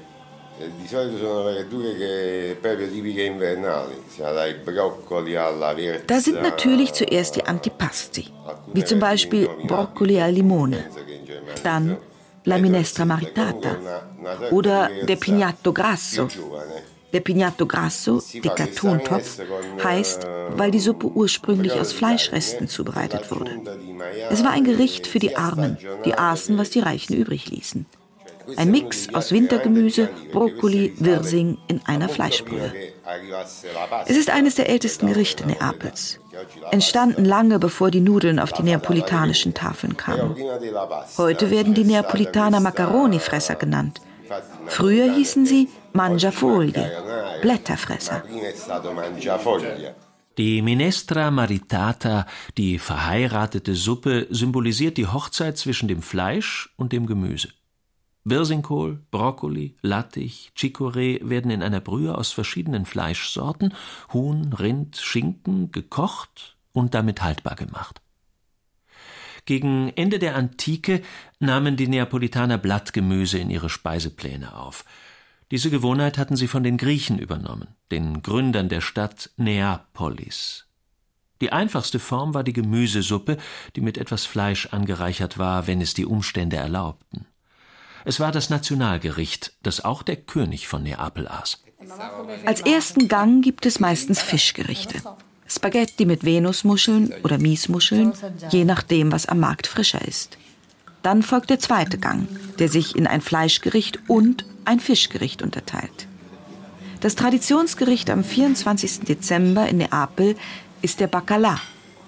di 0.59 0.87
solito 0.87 1.19
sono 1.19 1.43
verdure 1.45 1.97
che 1.97 2.57
proprio 2.61 2.89
tipiche 2.89 3.23
invernali, 3.25 4.03
dai 4.17 4.55
broccoli 4.55 5.37
alla 5.37 5.75
verza. 5.75 6.05
Da 6.07 6.21
sind 6.21 6.41
natürlich 6.41 6.93
zuerst 6.93 7.35
die 7.35 7.45
Antipasti, 7.45 8.33
wie 8.73 8.85
zum 8.85 8.99
Beispiel 8.99 9.49
Brokkoli 9.67 10.21
al 10.21 10.33
Limone, 10.33 10.91
dann 11.63 11.99
La 12.45 12.59
Minestra 12.59 13.05
Maritata 13.05 13.77
oder 14.51 14.89
der 15.07 15.17
Pignatto 15.17 15.73
Grasso. 15.73 16.29
Der 17.13 17.21
Pignatto 17.21 17.67
Grasso, 17.67 18.23
dicker 18.33 18.71
Tontopf, 18.73 19.41
heißt, 19.83 20.27
weil 20.51 20.71
die 20.71 20.81
Suppe 20.81 21.07
ursprünglich 21.07 21.73
aus 21.73 21.93
Fleischresten 21.93 22.69
zubereitet 22.69 23.31
wurde. 23.31 23.61
Es 24.31 24.45
war 24.45 24.51
ein 24.51 24.65
Gericht 24.65 25.07
für 25.07 25.19
die 25.19 25.37
Armen, 25.37 25.79
die 26.05 26.15
aßen, 26.15 26.59
was 26.59 26.71
die 26.71 26.81
Reichen 26.81 27.15
übrig 27.15 27.49
ließen. 27.49 27.87
Ein 28.57 28.71
Mix 28.71 29.13
aus 29.15 29.33
Wintergemüse, 29.33 30.09
Brokkoli, 30.33 30.95
Wirsing 30.99 31.59
in 31.69 31.81
einer 31.85 32.09
Fleischbrühe. 32.09 32.73
Es 34.07 34.17
ist 34.17 34.31
eines 34.31 34.55
der 34.55 34.69
ältesten 34.69 35.09
Gerichte 35.09 35.47
Neapels. 35.47 36.21
Entstanden 36.71 37.25
lange 37.25 37.59
bevor 37.59 37.91
die 37.91 38.01
Nudeln 38.01 38.39
auf 38.39 38.53
die 38.53 38.63
neapolitanischen 38.63 39.55
Tafeln 39.55 39.97
kamen. 39.97 40.37
Heute 41.17 41.51
werden 41.51 41.75
die 41.75 41.85
Neapolitaner 41.85 42.61
Macaroni-Fresser 42.61 43.57
genannt. 43.57 44.01
Früher 44.67 45.13
hießen 45.15 45.47
sie 45.47 45.69
Mangiafolie, 45.93 46.91
Blätterfresser. 47.43 48.23
Die 50.39 50.61
Minestra 50.61 51.31
Maritata, 51.31 52.27
die 52.59 52.79
verheiratete 52.79 53.75
Suppe, 53.75 54.27
symbolisiert 54.31 54.99
die 54.99 55.07
Hochzeit 55.07 55.57
zwischen 55.57 55.89
dem 55.89 56.03
Fleisch 56.03 56.75
und 56.77 56.93
dem 56.93 57.07
Gemüse. 57.07 57.49
Wirsingkohl, 58.29 59.05
Brokkoli, 59.13 59.77
Lattich, 59.83 60.51
Chicorée 60.57 61.21
werden 61.23 61.53
in 61.53 61.63
einer 61.63 61.81
Brühe 61.81 62.19
aus 62.19 62.33
verschiedenen 62.33 62.85
Fleischsorten, 62.85 63.73
Huhn, 64.13 64.53
Rind, 64.53 64.97
Schinken, 64.97 65.71
gekocht 65.71 66.57
und 66.73 66.95
damit 66.95 67.23
haltbar 67.23 67.55
gemacht. 67.55 68.03
Gegen 69.45 69.93
Ende 69.95 70.19
der 70.19 70.35
Antike 70.35 71.03
nahmen 71.39 71.77
die 71.77 71.87
Neapolitaner 71.87 72.59
Blattgemüse 72.59 73.39
in 73.39 73.49
ihre 73.49 73.71
Speisepläne 73.71 74.57
auf. 74.57 74.85
Diese 75.53 75.71
Gewohnheit 75.71 76.19
hatten 76.19 76.35
sie 76.35 76.49
von 76.49 76.65
den 76.65 76.79
Griechen 76.79 77.21
übernommen, 77.21 77.69
den 77.93 78.23
Gründern 78.23 78.69
der 78.69 78.81
Stadt 78.81 79.31
Neapolis. 79.37 80.67
Die 81.41 81.53
einfachste 81.53 82.01
Form 82.01 82.35
war 82.35 82.43
die 82.43 82.53
Gemüsesuppe, 82.53 83.37
die 83.77 83.83
mit 83.83 83.99
etwas 83.99 84.27
Fleisch 84.27 84.67
angereichert 84.73 85.39
war, 85.39 85.69
wenn 85.69 85.81
es 85.81 85.95
die 85.95 86.07
Umstände 86.07 86.57
erlaubten. 86.57 87.29
Es 88.07 88.21
war 88.21 88.31
das 88.31 88.51
Nationalgericht, 88.51 89.53
das 89.65 89.85
auch 89.85 90.05
der 90.05 90.15
König 90.15 90.69
von 90.69 90.85
Neapel 90.85 91.27
aß. 91.27 91.59
Als 92.45 92.61
ersten 92.61 93.09
Gang 93.09 93.43
gibt 93.45 93.67
es 93.67 93.81
meistens 93.81 94.23
Fischgerichte. 94.23 95.03
Spaghetti 95.49 96.07
mit 96.07 96.25
Venusmuscheln 96.25 97.13
oder 97.25 97.39
Miesmuscheln, 97.39 98.13
je 98.51 98.65
nachdem, 98.65 99.11
was 99.11 99.27
am 99.27 99.41
Markt 99.41 99.67
frischer 99.67 100.07
ist. 100.07 100.39
Dann 101.03 101.25
folgt 101.25 101.51
der 101.51 101.59
zweite 101.59 101.99
Gang, 101.99 102.29
der 102.61 102.69
sich 102.69 102.95
in 102.95 103.09
ein 103.09 103.21
Fleischgericht 103.21 103.99
und 104.07 104.45
ein 104.65 104.79
Fischgericht 104.79 105.43
unterteilt. 105.43 106.07
Das 107.01 107.17
Traditionsgericht 107.17 108.09
am 108.09 108.23
24. 108.23 109.01
Dezember 109.01 109.69
in 109.69 109.79
Neapel 109.79 110.37
ist 110.81 111.01
der 111.01 111.09
Bacala, 111.09 111.61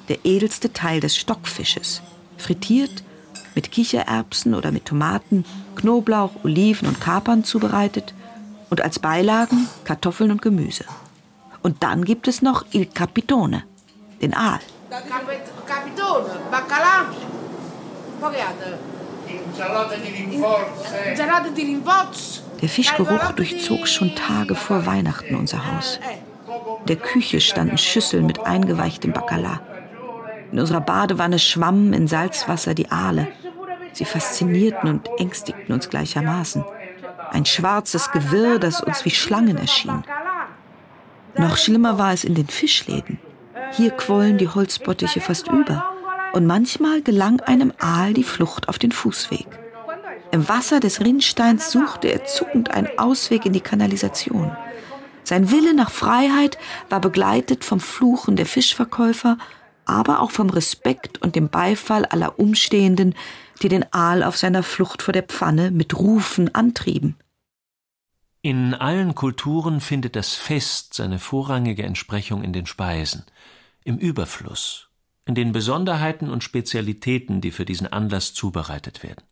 der 0.08 0.24
edelste 0.24 0.72
Teil 0.72 1.00
des 1.00 1.16
Stockfisches, 1.16 2.02
frittiert 2.36 3.02
mit 3.58 3.72
Kichererbsen 3.72 4.54
oder 4.54 4.70
mit 4.70 4.84
Tomaten, 4.84 5.44
Knoblauch, 5.74 6.30
Oliven 6.44 6.86
und 6.86 7.00
Kapern 7.00 7.42
zubereitet 7.42 8.14
und 8.70 8.80
als 8.80 9.00
Beilagen 9.00 9.68
Kartoffeln 9.82 10.30
und 10.30 10.42
Gemüse. 10.42 10.84
Und 11.60 11.82
dann 11.82 12.04
gibt 12.04 12.28
es 12.28 12.40
noch 12.40 12.66
Il 12.70 12.86
Capitone, 12.86 13.64
den 14.22 14.32
Aal. 14.32 14.60
Capitone, 15.66 16.30
baccalà. 16.52 16.96
Poi 18.20 18.30
Der 22.62 22.68
Fischgeruch 22.68 23.32
durchzog 23.32 23.88
schon 23.88 24.14
Tage 24.14 24.54
vor 24.54 24.86
Weihnachten 24.86 25.34
unser 25.34 25.66
Haus. 25.66 25.98
In 26.82 26.86
der 26.86 26.96
Küche 26.96 27.40
standen 27.40 27.76
Schüsseln 27.76 28.24
mit 28.24 28.38
eingeweichtem 28.38 29.12
Bacala. 29.12 29.60
In 30.50 30.58
unserer 30.58 30.80
Badewanne 30.80 31.38
schwammen 31.38 31.92
in 31.92 32.08
Salzwasser 32.08 32.74
die 32.74 32.90
Aale. 32.90 33.28
Sie 33.92 34.04
faszinierten 34.04 34.88
und 34.88 35.08
ängstigten 35.18 35.74
uns 35.74 35.88
gleichermaßen. 35.88 36.64
Ein 37.30 37.44
schwarzes 37.44 38.10
Gewirr, 38.10 38.58
das 38.58 38.80
uns 38.80 39.04
wie 39.04 39.10
Schlangen 39.10 39.58
erschien. 39.58 40.02
Noch 41.36 41.56
schlimmer 41.56 41.98
war 41.98 42.12
es 42.12 42.24
in 42.24 42.34
den 42.34 42.48
Fischläden. 42.48 43.18
Hier 43.72 43.90
quollen 43.90 44.38
die 44.38 44.48
Holzbottiche 44.48 45.20
fast 45.20 45.48
über. 45.48 45.84
Und 46.32 46.46
manchmal 46.46 47.02
gelang 47.02 47.40
einem 47.40 47.72
Aal 47.78 48.12
die 48.14 48.24
Flucht 48.24 48.68
auf 48.68 48.78
den 48.78 48.92
Fußweg. 48.92 49.46
Im 50.30 50.48
Wasser 50.48 50.80
des 50.80 51.00
Rinnsteins 51.00 51.70
suchte 51.70 52.08
er 52.08 52.24
zuckend 52.24 52.70
einen 52.70 52.98
Ausweg 52.98 53.46
in 53.46 53.52
die 53.52 53.60
Kanalisation. 53.60 54.54
Sein 55.24 55.50
Wille 55.50 55.74
nach 55.74 55.90
Freiheit 55.90 56.58
war 56.88 57.00
begleitet 57.00 57.64
vom 57.64 57.80
Fluchen 57.80 58.36
der 58.36 58.46
Fischverkäufer, 58.46 59.38
aber 59.88 60.20
auch 60.20 60.30
vom 60.30 60.50
Respekt 60.50 61.20
und 61.22 61.34
dem 61.34 61.48
Beifall 61.48 62.04
aller 62.04 62.38
Umstehenden, 62.38 63.14
die 63.62 63.68
den 63.68 63.92
Aal 63.92 64.22
auf 64.22 64.36
seiner 64.36 64.62
Flucht 64.62 65.02
vor 65.02 65.12
der 65.12 65.22
Pfanne 65.22 65.70
mit 65.70 65.98
Rufen 65.98 66.54
antrieben. 66.54 67.16
In 68.40 68.74
allen 68.74 69.14
Kulturen 69.14 69.80
findet 69.80 70.14
das 70.14 70.34
Fest 70.34 70.94
seine 70.94 71.18
vorrangige 71.18 71.82
Entsprechung 71.82 72.44
in 72.44 72.52
den 72.52 72.66
Speisen, 72.66 73.24
im 73.84 73.98
Überfluss, 73.98 74.88
in 75.24 75.34
den 75.34 75.52
Besonderheiten 75.52 76.30
und 76.30 76.44
Spezialitäten, 76.44 77.40
die 77.40 77.50
für 77.50 77.64
diesen 77.64 77.86
Anlass 77.88 78.34
zubereitet 78.34 79.02
werden. 79.02 79.24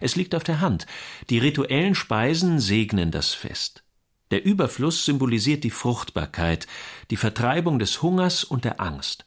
Es 0.00 0.16
liegt 0.16 0.34
auf 0.34 0.44
der 0.44 0.60
Hand, 0.60 0.86
die 1.30 1.38
rituellen 1.38 1.94
Speisen 1.94 2.58
segnen 2.58 3.10
das 3.10 3.34
Fest. 3.34 3.84
Der 4.30 4.44
Überfluss 4.44 5.04
symbolisiert 5.04 5.62
die 5.62 5.70
Fruchtbarkeit, 5.70 6.66
die 7.10 7.16
Vertreibung 7.16 7.78
des 7.78 8.02
Hungers 8.02 8.42
und 8.42 8.64
der 8.64 8.80
Angst. 8.80 9.26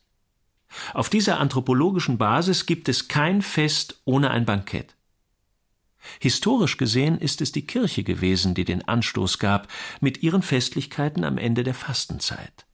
Auf 0.93 1.09
dieser 1.09 1.39
anthropologischen 1.39 2.17
Basis 2.17 2.65
gibt 2.65 2.89
es 2.89 3.07
kein 3.07 3.41
Fest 3.41 4.01
ohne 4.05 4.31
ein 4.31 4.45
Bankett. 4.45 4.95
Historisch 6.19 6.77
gesehen 6.77 7.17
ist 7.19 7.41
es 7.41 7.51
die 7.51 7.65
Kirche 7.67 8.03
gewesen, 8.03 8.53
die 8.53 8.65
den 8.65 8.87
Anstoß 8.87 9.39
gab 9.39 9.67
mit 9.99 10.23
ihren 10.23 10.41
Festlichkeiten 10.41 11.23
am 11.23 11.37
Ende 11.37 11.63
der 11.63 11.73
Fastenzeit. 11.73 12.65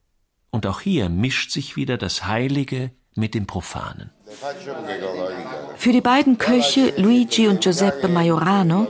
Und 0.50 0.66
auch 0.66 0.80
hier 0.80 1.08
mischt 1.08 1.50
sich 1.50 1.76
wieder 1.76 1.98
das 1.98 2.26
Heilige 2.26 2.92
mit 3.14 3.34
dem 3.34 3.46
Profanen. 3.46 4.10
Für 5.76 5.92
die 5.92 6.00
beiden 6.00 6.38
Köche 6.38 6.92
Luigi 6.96 7.48
und 7.48 7.62
Giuseppe 7.62 8.08
Majorano 8.08 8.86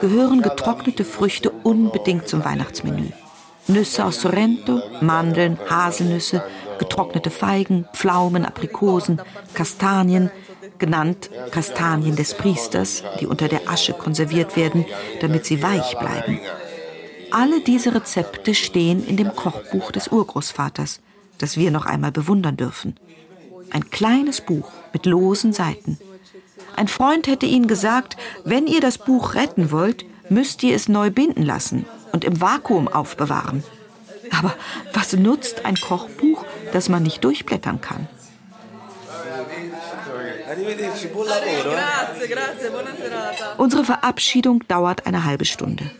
gehören 0.00 0.42
getrocknete 0.42 1.04
Früchte 1.04 1.50
unbedingt 1.50 2.28
zum 2.28 2.44
Weihnachtsmenü. 2.44 3.10
Nüsse 3.66 4.04
aus 4.04 4.20
Sorrento, 4.20 4.80
Mandeln, 5.00 5.58
Haselnüsse, 5.68 6.42
getrocknete 6.80 7.30
Feigen, 7.30 7.86
Pflaumen, 7.92 8.44
Aprikosen, 8.44 9.20
Kastanien, 9.54 10.30
genannt 10.78 11.30
Kastanien 11.52 12.16
des 12.16 12.34
Priesters, 12.34 13.04
die 13.20 13.26
unter 13.26 13.46
der 13.46 13.68
Asche 13.68 13.92
konserviert 13.92 14.56
werden, 14.56 14.86
damit 15.20 15.44
sie 15.44 15.62
weich 15.62 15.96
bleiben. 15.98 16.40
Alle 17.30 17.60
diese 17.60 17.94
Rezepte 17.94 18.54
stehen 18.54 19.06
in 19.06 19.16
dem 19.16 19.36
Kochbuch 19.36 19.92
des 19.92 20.08
Urgroßvaters, 20.08 21.00
das 21.38 21.56
wir 21.56 21.70
noch 21.70 21.86
einmal 21.86 22.10
bewundern 22.10 22.56
dürfen. 22.56 22.96
Ein 23.70 23.90
kleines 23.90 24.40
Buch 24.40 24.72
mit 24.92 25.06
losen 25.06 25.52
Seiten. 25.52 25.98
Ein 26.76 26.88
Freund 26.88 27.26
hätte 27.28 27.46
ihnen 27.46 27.68
gesagt, 27.68 28.16
wenn 28.44 28.66
ihr 28.66 28.80
das 28.80 28.98
Buch 28.98 29.34
retten 29.34 29.70
wollt, 29.70 30.06
müsst 30.30 30.62
ihr 30.62 30.74
es 30.74 30.88
neu 30.88 31.10
binden 31.10 31.42
lassen 31.42 31.84
und 32.12 32.24
im 32.24 32.40
Vakuum 32.40 32.88
aufbewahren. 32.88 33.62
Aber 34.36 34.54
was 34.92 35.12
nutzt 35.12 35.64
ein 35.64 35.76
Kochbuch, 35.76 36.44
das 36.72 36.88
man 36.88 37.02
nicht 37.02 37.24
durchblättern 37.24 37.80
kann? 37.80 38.08
Unsere 43.56 43.84
Verabschiedung 43.84 44.64
dauert 44.68 45.06
eine 45.06 45.24
halbe 45.24 45.44
Stunde. 45.44 45.90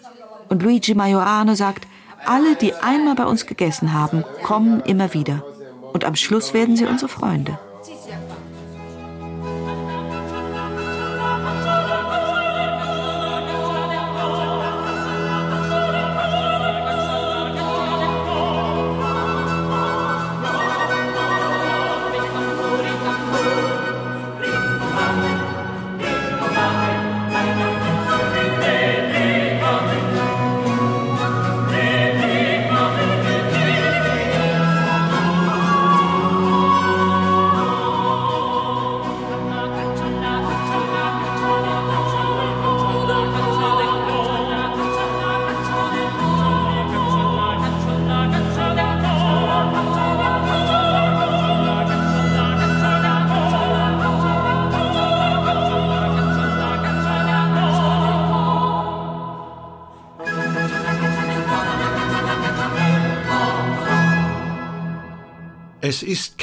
Und 0.48 0.62
Luigi 0.62 0.94
Majorano 0.94 1.54
sagt, 1.54 1.86
alle, 2.26 2.56
die 2.56 2.74
einmal 2.74 3.14
bei 3.14 3.24
uns 3.24 3.46
gegessen 3.46 3.92
haben, 3.92 4.24
kommen 4.42 4.80
immer 4.80 5.14
wieder. 5.14 5.44
Und 5.92 6.04
am 6.04 6.16
Schluss 6.16 6.52
werden 6.54 6.76
sie 6.76 6.86
unsere 6.86 7.08
Freunde. 7.08 7.58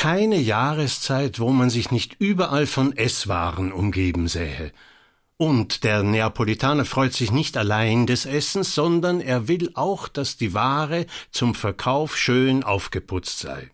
Keine 0.10 0.40
Jahreszeit, 0.40 1.42
wo 1.42 1.50
man 1.50 1.70
sich 1.70 1.92
nicht 1.92 2.16
überall 2.18 2.66
von 2.66 2.96
Esswaren 2.96 3.74
umgeben 3.74 4.30
sähe. 4.30 4.72
Und 5.36 5.84
der 5.84 6.02
Neapolitaner 6.02 6.86
freut 6.86 7.12
sich 7.12 7.34
nicht 7.34 7.58
allein 7.58 8.08
des 8.08 8.26
Essens, 8.26 8.74
sondern 8.74 9.20
er 9.20 9.50
will 9.50 9.70
auch, 9.74 10.08
dass 10.08 10.38
die 10.38 10.54
Ware 10.54 11.08
zum 11.32 11.54
Verkauf 11.54 12.16
schön 12.16 12.64
aufgeputzt 12.64 13.40
sei. 13.40 13.70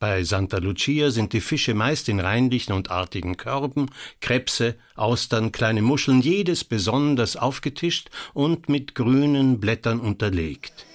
Bei 0.00 0.24
Santa 0.24 0.58
Lucia 0.58 1.12
sind 1.12 1.32
die 1.32 1.40
Fische 1.40 1.72
meist 1.72 2.08
in 2.08 2.18
reinlichen 2.18 2.72
und 2.72 2.90
artigen 2.90 3.36
Körben, 3.36 3.92
Krebse, 4.20 4.74
Austern, 4.96 5.52
kleine 5.52 5.82
Muscheln, 5.82 6.20
jedes 6.20 6.64
besonders 6.64 7.36
aufgetischt 7.36 8.10
und 8.34 8.68
mit 8.68 8.96
grünen 8.96 9.60
Blättern 9.60 10.00
unterlegt. 10.00 10.87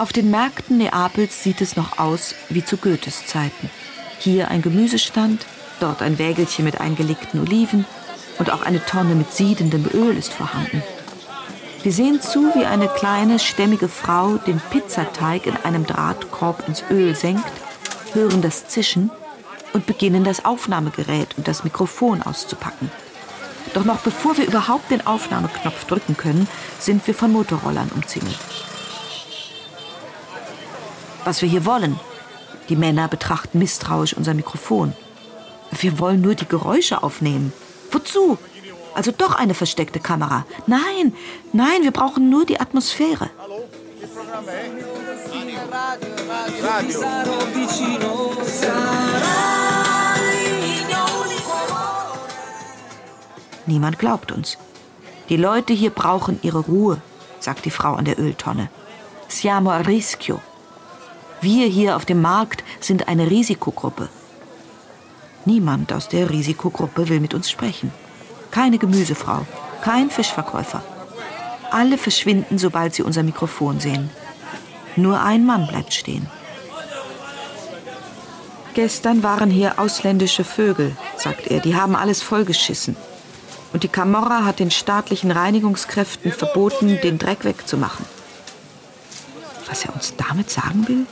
Auf 0.00 0.14
den 0.14 0.30
Märkten 0.30 0.78
Neapels 0.78 1.42
sieht 1.42 1.60
es 1.60 1.76
noch 1.76 1.98
aus 1.98 2.34
wie 2.48 2.64
zu 2.64 2.78
Goethes 2.78 3.26
Zeiten. 3.26 3.68
Hier 4.18 4.48
ein 4.48 4.62
Gemüsestand, 4.62 5.44
dort 5.78 6.00
ein 6.00 6.18
Wägelchen 6.18 6.64
mit 6.64 6.80
eingelegten 6.80 7.38
Oliven 7.38 7.84
und 8.38 8.50
auch 8.50 8.62
eine 8.62 8.82
Tonne 8.86 9.14
mit 9.14 9.30
siedendem 9.30 9.84
Öl 9.92 10.16
ist 10.16 10.32
vorhanden. 10.32 10.82
Wir 11.82 11.92
sehen 11.92 12.22
zu, 12.22 12.54
wie 12.54 12.64
eine 12.64 12.88
kleine, 12.88 13.38
stämmige 13.38 13.88
Frau 13.88 14.38
den 14.38 14.58
Pizzateig 14.70 15.44
in 15.44 15.56
einem 15.64 15.84
Drahtkorb 15.84 16.66
ins 16.66 16.82
Öl 16.90 17.14
senkt, 17.14 17.52
hören 18.14 18.40
das 18.40 18.68
Zischen 18.68 19.10
und 19.74 19.84
beginnen 19.84 20.24
das 20.24 20.46
Aufnahmegerät 20.46 21.36
und 21.36 21.46
das 21.46 21.62
Mikrofon 21.62 22.22
auszupacken. 22.22 22.90
Doch 23.74 23.84
noch 23.84 24.00
bevor 24.00 24.38
wir 24.38 24.46
überhaupt 24.46 24.90
den 24.90 25.06
Aufnahmeknopf 25.06 25.84
drücken 25.84 26.16
können, 26.16 26.48
sind 26.78 27.06
wir 27.06 27.14
von 27.14 27.32
Motorrollern 27.32 27.90
umzingelt 27.94 28.38
was 31.24 31.42
wir 31.42 31.48
hier 31.48 31.64
wollen. 31.64 31.98
Die 32.68 32.76
Männer 32.76 33.08
betrachten 33.08 33.58
misstrauisch 33.58 34.14
unser 34.14 34.34
Mikrofon. 34.34 34.94
Wir 35.72 35.98
wollen 35.98 36.20
nur 36.20 36.34
die 36.34 36.48
Geräusche 36.48 37.02
aufnehmen. 37.02 37.52
Wozu? 37.90 38.38
Also 38.94 39.12
doch 39.12 39.34
eine 39.34 39.54
versteckte 39.54 40.00
Kamera. 40.00 40.46
Nein, 40.66 41.14
nein, 41.52 41.82
wir 41.82 41.92
brauchen 41.92 42.28
nur 42.28 42.44
die 42.44 42.60
Atmosphäre. 42.60 43.30
Niemand 53.66 53.98
glaubt 53.98 54.32
uns. 54.32 54.58
Die 55.28 55.36
Leute 55.36 55.72
hier 55.72 55.90
brauchen 55.90 56.40
ihre 56.42 56.58
Ruhe, 56.58 57.00
sagt 57.38 57.64
die 57.64 57.70
Frau 57.70 57.94
an 57.94 58.04
der 58.04 58.18
Öltonne. 58.18 58.68
Siamo 59.28 59.70
a 59.70 59.78
rischio. 59.78 60.40
Wir 61.40 61.66
hier 61.66 61.96
auf 61.96 62.04
dem 62.04 62.20
Markt 62.20 62.64
sind 62.80 63.08
eine 63.08 63.30
Risikogruppe. 63.30 64.08
Niemand 65.46 65.92
aus 65.92 66.08
der 66.08 66.28
Risikogruppe 66.28 67.08
will 67.08 67.20
mit 67.20 67.32
uns 67.32 67.50
sprechen. 67.50 67.92
Keine 68.50 68.76
Gemüsefrau, 68.76 69.46
kein 69.80 70.10
Fischverkäufer. 70.10 70.82
Alle 71.70 71.96
verschwinden, 71.96 72.58
sobald 72.58 72.94
sie 72.94 73.02
unser 73.02 73.22
Mikrofon 73.22 73.80
sehen. 73.80 74.10
Nur 74.96 75.22
ein 75.22 75.46
Mann 75.46 75.66
bleibt 75.66 75.94
stehen. 75.94 76.28
Gestern 78.74 79.22
waren 79.22 79.50
hier 79.50 79.78
ausländische 79.78 80.44
Vögel, 80.44 80.94
sagt 81.16 81.46
er. 81.46 81.60
Die 81.60 81.74
haben 81.74 81.96
alles 81.96 82.22
vollgeschissen. 82.22 82.96
Und 83.72 83.82
die 83.82 83.88
Camorra 83.88 84.44
hat 84.44 84.58
den 84.58 84.70
staatlichen 84.70 85.30
Reinigungskräften 85.30 86.32
verboten, 86.32 86.98
den 87.02 87.18
Dreck 87.18 87.44
wegzumachen. 87.44 88.04
Was 89.68 89.84
er 89.84 89.94
uns 89.94 90.14
damit 90.16 90.50
sagen 90.50 90.86
will? 90.86 91.06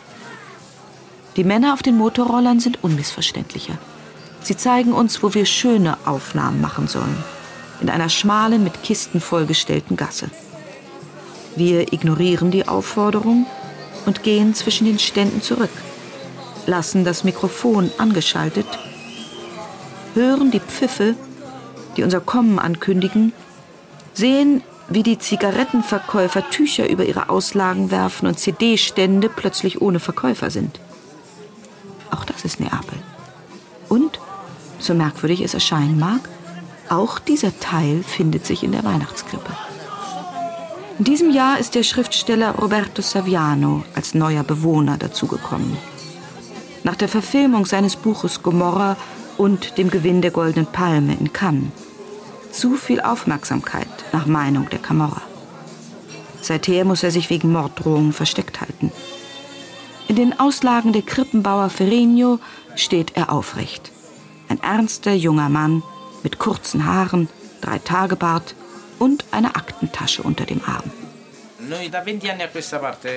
Die 1.38 1.44
Männer 1.44 1.72
auf 1.72 1.84
den 1.84 1.96
Motorrollern 1.96 2.58
sind 2.58 2.82
unmissverständlicher. 2.82 3.78
Sie 4.42 4.56
zeigen 4.56 4.92
uns, 4.92 5.22
wo 5.22 5.34
wir 5.34 5.46
schöne 5.46 5.96
Aufnahmen 6.04 6.60
machen 6.60 6.88
sollen. 6.88 7.16
In 7.80 7.90
einer 7.90 8.08
schmalen, 8.08 8.64
mit 8.64 8.82
Kisten 8.82 9.20
vollgestellten 9.20 9.96
Gasse. 9.96 10.30
Wir 11.54 11.92
ignorieren 11.92 12.50
die 12.50 12.66
Aufforderung 12.66 13.46
und 14.04 14.24
gehen 14.24 14.52
zwischen 14.56 14.84
den 14.86 14.98
Ständen 14.98 15.40
zurück, 15.40 15.70
lassen 16.66 17.04
das 17.04 17.22
Mikrofon 17.22 17.92
angeschaltet, 17.98 18.66
hören 20.14 20.50
die 20.50 20.58
Pfiffe, 20.58 21.14
die 21.96 22.02
unser 22.02 22.18
Kommen 22.18 22.58
ankündigen, 22.58 23.32
sehen, 24.12 24.64
wie 24.88 25.04
die 25.04 25.20
Zigarettenverkäufer 25.20 26.50
Tücher 26.50 26.90
über 26.90 27.04
ihre 27.04 27.28
Auslagen 27.28 27.92
werfen 27.92 28.26
und 28.26 28.40
CD-Stände 28.40 29.28
plötzlich 29.28 29.80
ohne 29.80 30.00
Verkäufer 30.00 30.50
sind. 30.50 30.80
Auch 32.10 32.24
das 32.24 32.44
ist 32.44 32.60
Neapel. 32.60 32.98
Und, 33.88 34.20
so 34.78 34.94
merkwürdig 34.94 35.40
es 35.40 35.54
erscheinen 35.54 35.98
mag, 35.98 36.28
auch 36.88 37.18
dieser 37.18 37.58
Teil 37.60 38.02
findet 38.02 38.46
sich 38.46 38.62
in 38.62 38.72
der 38.72 38.84
Weihnachtskrippe. 38.84 39.52
In 40.98 41.04
diesem 41.04 41.30
Jahr 41.30 41.58
ist 41.58 41.74
der 41.74 41.82
Schriftsteller 41.82 42.56
Roberto 42.56 43.02
Saviano 43.02 43.84
als 43.94 44.14
neuer 44.14 44.42
Bewohner 44.42 44.96
dazugekommen. 44.96 45.76
Nach 46.82 46.96
der 46.96 47.08
Verfilmung 47.08 47.66
seines 47.66 47.94
Buches 47.94 48.42
Gomorra 48.42 48.96
und 49.36 49.78
dem 49.78 49.90
Gewinn 49.90 50.22
der 50.22 50.30
Goldenen 50.30 50.66
Palme 50.66 51.14
in 51.14 51.32
Cannes. 51.32 51.70
Zu 52.50 52.74
viel 52.74 53.00
Aufmerksamkeit 53.00 53.86
nach 54.12 54.26
Meinung 54.26 54.68
der 54.70 54.80
Camorra. 54.80 55.22
Seither 56.40 56.84
muss 56.84 57.02
er 57.02 57.10
sich 57.10 57.30
wegen 57.30 57.52
Morddrohungen 57.52 58.12
versteckt 58.12 58.60
halten. 58.60 58.90
In 60.08 60.16
den 60.16 60.40
Auslagen 60.40 60.94
der 60.94 61.02
Krippenbauer 61.02 61.68
Ferrigno 61.68 62.40
steht 62.76 63.14
er 63.14 63.30
aufrecht. 63.30 63.92
Ein 64.48 64.58
ernster 64.62 65.12
junger 65.12 65.50
Mann 65.50 65.82
mit 66.22 66.38
kurzen 66.38 66.86
Haaren, 66.86 67.28
drei 67.60 67.78
Tagebart 67.78 68.54
und 68.98 69.26
eine 69.30 69.54
Aktentasche 69.54 70.22
unter 70.22 70.46
dem 70.46 70.62
Arm. 70.64 70.90
Noi 71.68 71.90
da 71.90 72.02
20 72.02 72.30
anni 72.30 72.42
a 72.42 72.48
questa 72.48 72.78
parte 72.78 73.08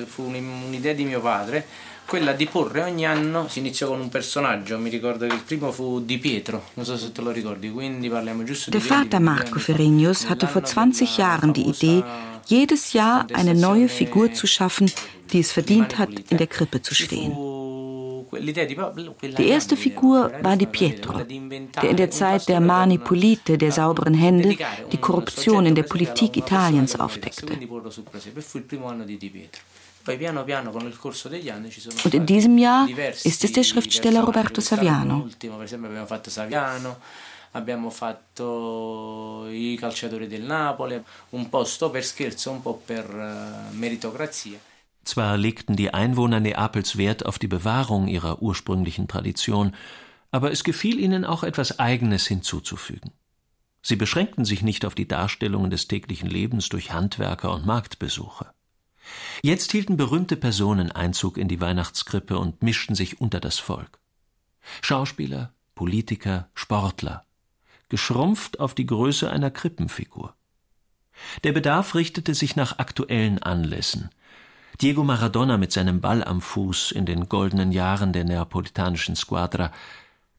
eh, 0.00 0.04
fu 0.04 0.24
un'idea 0.24 0.92
di 0.92 1.04
mio 1.04 1.20
padre, 1.20 1.64
quella 2.04 2.32
di 2.32 2.46
porre 2.46 2.82
ogni 2.82 3.06
anno, 3.06 3.46
si 3.46 3.60
iniziò 3.60 3.86
con 3.86 4.00
un 4.00 4.08
personaggio, 4.08 4.76
mi 4.78 4.90
ricordo 4.90 5.26
che 5.28 5.34
il 5.34 5.42
primo 5.42 5.70
fu 5.70 6.00
Di 6.04 6.18
Pietro, 6.18 6.70
non 6.74 6.84
so 6.84 6.96
se 6.96 7.12
te 7.12 7.20
lo 7.20 7.30
ricordi, 7.30 7.70
quindi 7.70 8.08
parliamo 8.08 8.42
giusto 8.42 8.70
di... 8.70 8.78
Der 8.78 8.86
Vater 8.86 9.20
Marco 9.20 9.60
Ferrignos 9.60 10.28
hatte 10.28 10.48
vor 10.48 10.64
20 10.64 11.04
Jahren 11.16 11.52
die 11.52 11.68
Idee, 11.68 12.02
jedes 12.46 12.92
Jahr 12.92 13.26
eine 13.32 13.54
neue 13.54 13.86
Figur 13.86 14.32
zu 14.32 14.48
schaffen, 14.48 14.90
die 15.32 15.40
es 15.40 15.52
verdient 15.52 15.98
hat, 15.98 16.10
in 16.30 16.38
der 16.38 16.46
Krippe 16.46 16.82
zu 16.82 16.94
stehen. 16.94 17.32
Die 19.38 19.48
erste 19.48 19.76
Figur 19.76 20.32
war 20.40 20.56
die 20.56 20.66
Pietro, 20.66 21.20
der 21.82 21.90
in 21.90 21.96
der 21.96 22.10
Zeit 22.10 22.48
der 22.48 22.60
Mani 22.60 22.96
Pulite, 22.98 23.58
der 23.58 23.72
sauberen 23.72 24.14
Hände, 24.14 24.56
die 24.90 24.96
Korruption 24.96 25.66
in 25.66 25.74
der 25.74 25.82
Politik 25.82 26.36
Italiens 26.38 26.98
aufdeckte. 26.98 27.46
Und 32.04 32.14
in 32.14 32.26
diesem 32.26 32.58
Jahr 32.58 32.88
ist 33.24 33.44
es 33.44 33.52
der 33.52 33.62
Schriftsteller 33.62 34.22
Roberto 34.22 34.60
Saviano. 34.60 35.28
abbiamo 37.52 37.90
fatto 37.90 39.46
i 39.50 39.76
calciatori 39.78 40.26
del 40.26 40.42
Napoli, 40.42 41.02
un 41.30 41.48
po' 41.48 41.64
sto 41.64 41.90
per 41.90 42.04
scherzo, 42.04 42.50
un 42.50 42.62
po' 42.62 42.80
per 42.84 43.04
eh, 43.04 43.74
meritocrazia. 43.74 44.58
Zwar 45.04 45.36
legten 45.36 45.76
die 45.76 45.92
Einwohner 45.92 46.40
Neapels 46.40 46.96
Wert 46.96 47.26
auf 47.26 47.38
die 47.38 47.48
Bewahrung 47.48 48.06
ihrer 48.06 48.40
ursprünglichen 48.40 49.08
Tradition, 49.08 49.74
aber 50.30 50.52
es 50.52 50.64
gefiel 50.64 50.98
ihnen 50.98 51.24
auch 51.24 51.42
etwas 51.42 51.78
Eigenes 51.78 52.26
hinzuzufügen. 52.26 53.12
Sie 53.82 53.96
beschränkten 53.96 54.44
sich 54.44 54.62
nicht 54.62 54.84
auf 54.84 54.94
die 54.94 55.08
Darstellungen 55.08 55.70
des 55.70 55.88
täglichen 55.88 56.30
Lebens 56.30 56.68
durch 56.68 56.92
Handwerker 56.92 57.52
und 57.52 57.66
Marktbesucher. 57.66 58.54
Jetzt 59.42 59.72
hielten 59.72 59.96
berühmte 59.96 60.36
Personen 60.36 60.92
Einzug 60.92 61.36
in 61.36 61.48
die 61.48 61.60
Weihnachtskrippe 61.60 62.38
und 62.38 62.62
mischten 62.62 62.94
sich 62.94 63.20
unter 63.20 63.40
das 63.40 63.58
Volk. 63.58 63.98
Schauspieler, 64.80 65.52
Politiker, 65.74 66.48
Sportler, 66.54 67.26
geschrumpft 67.88 68.60
auf 68.60 68.76
die 68.76 68.86
Größe 68.86 69.28
einer 69.28 69.50
Krippenfigur. 69.50 70.36
Der 71.42 71.50
Bedarf 71.50 71.96
richtete 71.96 72.34
sich 72.34 72.54
nach 72.54 72.78
aktuellen 72.78 73.42
Anlässen– 73.42 74.10
Diego 74.80 75.04
Maradona 75.04 75.58
mit 75.58 75.72
seinem 75.72 76.00
Ball 76.00 76.24
am 76.24 76.40
Fuß 76.40 76.92
in 76.92 77.06
den 77.06 77.28
goldenen 77.28 77.72
Jahren 77.72 78.12
der 78.12 78.24
neapolitanischen 78.24 79.16
Squadra, 79.16 79.72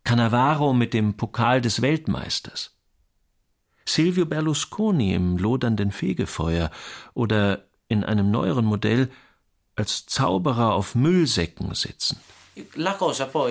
Cannavaro 0.04 0.74
mit 0.74 0.94
dem 0.94 1.16
Pokal 1.16 1.62
des 1.62 1.82
Weltmeisters, 1.82 2.76
Silvio 3.86 4.26
Berlusconi 4.26 5.14
im 5.14 5.38
lodernden 5.38 5.92
Fegefeuer 5.92 6.72
oder 7.14 7.66
in 7.88 8.04
einem 8.04 8.32
neueren 8.32 8.66
Modell 8.66 9.10
als 9.76 10.06
Zauberer 10.06 10.74
auf 10.74 10.96
Müllsäcken 10.96 11.74
sitzend. 11.74 12.20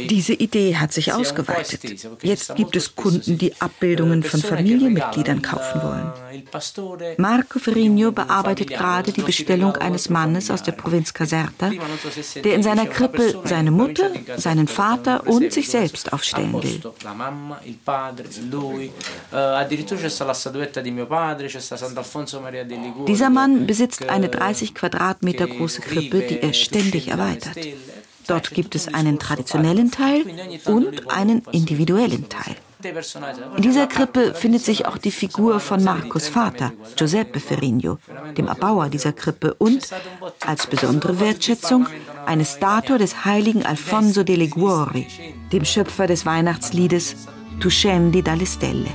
Diese 0.08 0.32
Idee 0.32 0.76
hat 0.76 0.92
sich 0.92 1.12
ausgeweitet. 1.12 1.82
Jetzt 2.22 2.54
gibt 2.54 2.76
es 2.76 2.94
Kunden, 2.94 3.36
die 3.36 3.52
Abbildungen 3.60 4.22
von 4.22 4.40
Familienmitgliedern 4.40 5.42
kaufen 5.42 5.82
wollen. 5.82 7.16
Marco 7.18 7.58
Ferrigno 7.58 8.12
bearbeitet 8.12 8.68
gerade 8.70 9.12
die 9.12 9.22
Bestellung 9.22 9.74
eines 9.76 10.08
Mannes 10.08 10.50
aus 10.52 10.62
der 10.62 10.72
Provinz 10.72 11.12
Caserta, 11.12 11.72
der 12.44 12.54
in 12.54 12.62
seiner 12.62 12.86
Krippe 12.86 13.40
seine 13.44 13.72
Mutter, 13.72 14.10
seinen 14.36 14.68
Vater 14.68 15.26
und 15.26 15.52
sich 15.52 15.68
selbst 15.68 16.12
aufstellen 16.12 16.52
will. 16.62 16.80
Dieser 23.08 23.30
Mann 23.30 23.66
besitzt 23.66 24.08
eine 24.08 24.28
30 24.28 24.74
Quadratmeter 24.74 25.46
große 25.48 25.80
Krippe, 25.80 26.20
die 26.20 26.40
er 26.40 26.52
ständig 26.52 27.08
erweitert. 27.08 27.56
Dort 28.26 28.50
gibt 28.50 28.74
es 28.74 28.92
einen 28.92 29.18
traditionellen 29.18 29.90
Teil 29.90 30.22
und 30.66 31.10
einen 31.10 31.42
individuellen 31.52 32.28
Teil. 32.28 32.56
In 33.56 33.62
dieser 33.62 33.86
Krippe 33.86 34.34
findet 34.34 34.64
sich 34.64 34.86
auch 34.86 34.98
die 34.98 35.12
Figur 35.12 35.60
von 35.60 35.84
Marcos 35.84 36.28
Vater, 36.28 36.72
Giuseppe 36.96 37.38
Ferrigno, 37.38 37.98
dem 38.36 38.48
Erbauer 38.48 38.88
dieser 38.88 39.12
Krippe 39.12 39.54
und, 39.54 39.88
als 40.44 40.66
besondere 40.66 41.20
Wertschätzung, 41.20 41.86
eine 42.26 42.44
Statue 42.44 42.98
des 42.98 43.24
heiligen 43.24 43.64
Alfonso 43.64 44.24
de 44.24 44.34
Liguori, 44.36 45.06
dem 45.52 45.64
Schöpfer 45.64 46.08
des 46.08 46.26
Weihnachtsliedes 46.26 47.28
Tu 47.60 47.70
scendi 47.70 48.22
dalle 48.22 48.46
stelle. 48.46 48.90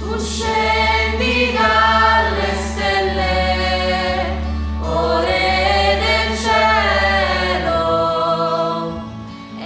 Tu 0.00 0.18
scendi 0.18 1.52
dalle 1.56 2.50
stelle, 2.50 2.63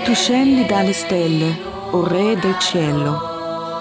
Du 0.09 0.15
scendi 0.15 0.65
dalle 0.67 0.95
stelle, 0.95 1.55
o 1.93 2.01
Re 2.01 2.35
del 2.37 2.59
cielo, 2.61 3.21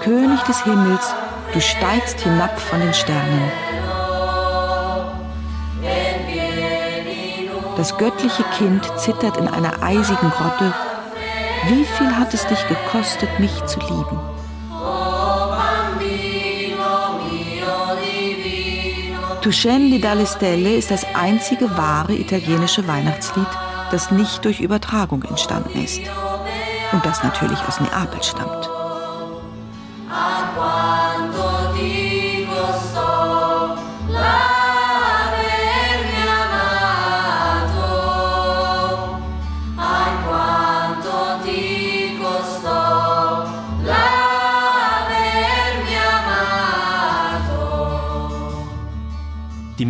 König 0.03 0.41
des 0.43 0.61
Himmels, 0.65 1.15
du 1.53 1.61
steigst 1.61 2.19
hinab 2.19 2.59
von 2.59 2.81
den 2.81 2.93
Sternen. 2.93 3.49
Das 7.77 7.97
göttliche 7.97 8.43
Kind 8.57 8.83
zittert 8.97 9.37
in 9.37 9.47
einer 9.47 9.81
eisigen 9.81 10.29
Grotte. 10.31 10.73
Wie 11.67 11.85
viel 11.85 12.13
hat 12.13 12.33
es 12.33 12.45
dich 12.45 12.67
gekostet, 12.67 13.29
mich 13.39 13.63
zu 13.65 13.79
lieben? 13.79 14.19
Tu 19.41 19.51
scendi 19.53 20.01
dalle 20.01 20.25
stelle 20.25 20.75
ist 20.75 20.91
das 20.91 21.05
einzige 21.13 21.77
wahre 21.77 22.15
italienische 22.15 22.85
Weihnachtslied, 22.85 23.47
das 23.91 24.11
nicht 24.11 24.45
durch 24.45 24.61
Übertragung 24.61 25.23
entstanden 25.23 25.83
ist 25.83 26.01
und 26.91 27.05
das 27.05 27.23
natürlich 27.23 27.59
aus 27.67 27.79
Neapel 27.79 28.21
stammt. 28.23 28.76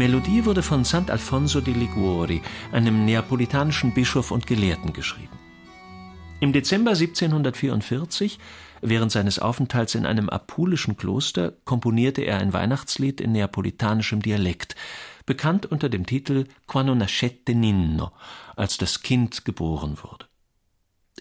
Melodie 0.07 0.45
wurde 0.45 0.63
von 0.63 0.85
Sant'Alfonso 0.85 1.59
di 1.59 1.73
Liguori, 1.73 2.41
einem 2.71 3.03
neapolitanischen 3.03 3.93
Bischof 3.93 4.31
und 4.31 4.47
Gelehrten, 4.47 4.93
geschrieben. 4.93 5.37
Im 6.39 6.53
Dezember 6.53 6.91
1744, 6.91 8.39
während 8.81 9.11
seines 9.11 9.37
Aufenthalts 9.37 9.95
in 9.95 10.05
einem 10.05 10.29
apulischen 10.29 10.95
Kloster, 10.95 11.51
komponierte 11.65 12.21
er 12.21 12.37
ein 12.37 12.53
Weihnachtslied 12.53 13.19
in 13.19 13.33
neapolitanischem 13.33 14.21
Dialekt, 14.21 14.77
bekannt 15.25 15.65
unter 15.65 15.89
dem 15.89 16.05
Titel 16.05 16.45
Quando 16.67 16.95
nascette 16.95 17.53
Ninno, 17.53 18.13
als 18.55 18.77
das 18.77 19.01
Kind 19.01 19.43
geboren 19.43 19.97
wurde. 20.01 20.26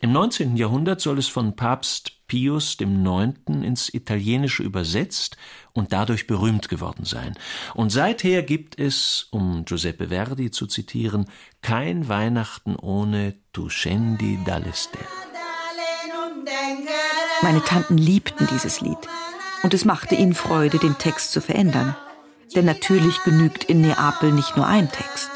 Im 0.02 0.12
19. 0.12 0.56
Jahrhundert 0.56 1.00
soll 1.00 1.18
es 1.18 1.28
von 1.28 1.56
Papst 1.56 2.12
Pius 2.26 2.76
IX. 2.78 3.34
ins 3.46 3.92
Italienische 3.92 4.62
übersetzt 4.62 5.36
und 5.72 5.92
dadurch 5.92 6.26
berühmt 6.26 6.68
geworden 6.68 7.04
sein. 7.04 7.34
Und 7.74 7.90
seither 7.90 8.42
gibt 8.42 8.78
es, 8.78 9.28
um 9.30 9.64
Giuseppe 9.64 10.08
Verdi 10.08 10.50
zu 10.50 10.66
zitieren, 10.66 11.26
kein 11.62 12.08
Weihnachten 12.08 12.76
ohne 12.76 13.38
Tu 13.52 13.70
scendi 13.70 14.38
dalle 14.44 14.72
stelle. 14.74 15.06
Meine 17.42 17.62
Tanten 17.62 17.96
liebten 17.96 18.46
dieses 18.52 18.80
Lied 18.80 18.98
und 19.62 19.72
es 19.72 19.84
machte 19.84 20.14
ihnen 20.14 20.34
Freude, 20.34 20.78
den 20.78 20.98
Text 20.98 21.32
zu 21.32 21.40
verändern. 21.40 21.96
Denn 22.54 22.66
natürlich 22.66 23.22
genügt 23.24 23.64
in 23.64 23.80
Neapel 23.80 24.32
nicht 24.32 24.56
nur 24.56 24.66
ein 24.66 24.90
Text. 24.90 25.30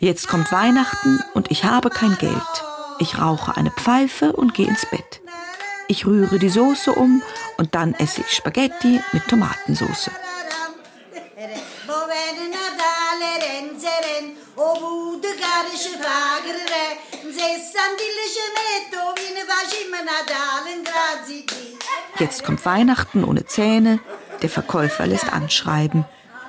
Jetzt 0.00 0.28
kommt 0.28 0.52
Weihnachten 0.52 1.24
und 1.34 1.50
ich 1.50 1.64
habe 1.64 1.90
kein 1.90 2.16
Geld. 2.18 2.32
Ich 3.00 3.18
rauche 3.18 3.56
eine 3.56 3.72
Pfeife 3.72 4.32
und 4.32 4.54
gehe 4.54 4.68
ins 4.68 4.86
Bett. 4.86 5.20
Ich 5.88 6.06
rühre 6.06 6.38
die 6.38 6.50
Soße 6.50 6.92
um 6.92 7.20
und 7.56 7.74
dann 7.74 7.94
esse 7.94 8.20
ich 8.20 8.32
Spaghetti 8.32 9.00
mit 9.12 9.26
Tomatensauce. 9.26 10.10
Jetzt 22.20 22.44
kommt 22.44 22.64
Weihnachten 22.64 23.24
ohne 23.24 23.46
Zähne. 23.46 23.98
Der 24.42 24.48
Verkäufer 24.48 25.08
lässt 25.08 25.32
anschreiben. 25.32 26.04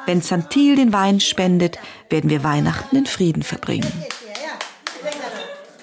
Wenn 0.10 0.24
Santil 0.24 0.76
den 0.76 0.91
Wein 0.91 1.20
spendet, 1.20 1.78
werden 2.10 2.32
wir 2.32 2.43
Weihnachten 2.43 2.95
in 2.95 3.05
Frieden 3.05 3.43
verbringen. 3.43 3.93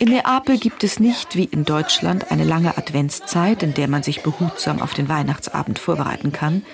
In 0.01 0.09
Neapel 0.09 0.59
gibt 0.59 0.83
es 0.83 0.99
nicht 0.99 1.37
wie 1.37 1.45
in 1.45 1.65
Deutschland 1.65 2.33
eine 2.33 2.43
lange 2.43 2.77
Adventszeit, 2.77 3.63
in 3.63 3.73
der 3.75 3.87
man 3.87 4.03
sich 4.03 4.25
behutsam 4.25 4.83
auf 4.83 4.95
den 4.95 5.09
Weihnachtsabend 5.09 5.79
vorbereiten 5.79 6.33
kann. 6.33 6.65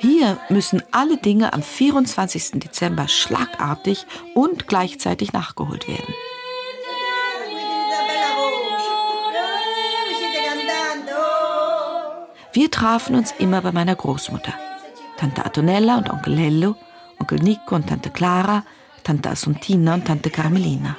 Hier 0.00 0.36
müssen 0.48 0.82
alle 0.90 1.16
Dinge 1.16 1.52
am 1.52 1.62
24. 1.62 2.58
Dezember 2.58 3.06
schlagartig 3.06 4.04
und 4.34 4.66
gleichzeitig 4.66 5.32
nachgeholt 5.32 5.86
werden. 5.86 6.12
Wir 12.52 12.68
trafen 12.72 13.14
uns 13.14 13.32
immer 13.38 13.62
bei 13.62 13.70
meiner 13.70 13.94
Großmutter. 13.94 14.54
Tante 15.18 15.44
Antonella 15.44 15.98
und 15.98 16.10
Onkel 16.10 16.34
Lello, 16.34 16.74
Onkel 17.18 17.38
Nico 17.40 17.74
und 17.74 17.88
Tante 17.88 18.10
Clara, 18.10 18.64
Tante 19.04 19.30
Assuntina 19.30 19.94
und 19.94 20.06
Tante 20.06 20.30
Carmelina. 20.30 20.96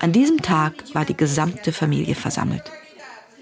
An 0.00 0.12
diesem 0.12 0.42
Tag 0.42 0.74
war 0.94 1.04
die 1.04 1.16
gesamte 1.16 1.72
Familie 1.72 2.14
versammelt. 2.14 2.64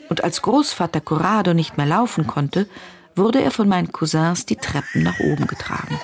Und 0.09 0.23
als 0.23 0.43
Großvater 0.43 1.01
Corrado 1.01 1.55
nicht 1.55 1.77
mehr 1.77 1.87
laufen 1.87 2.27
konnte, 2.27 2.69
wurde 3.17 3.43
er 3.43 3.51
von 3.51 3.69
meinen 3.69 3.93
Cousins 3.93 4.47
die 4.47 4.57
Treppen 4.57 5.03
nach 5.03 5.19
oben 5.21 5.47
getragen. 5.47 5.99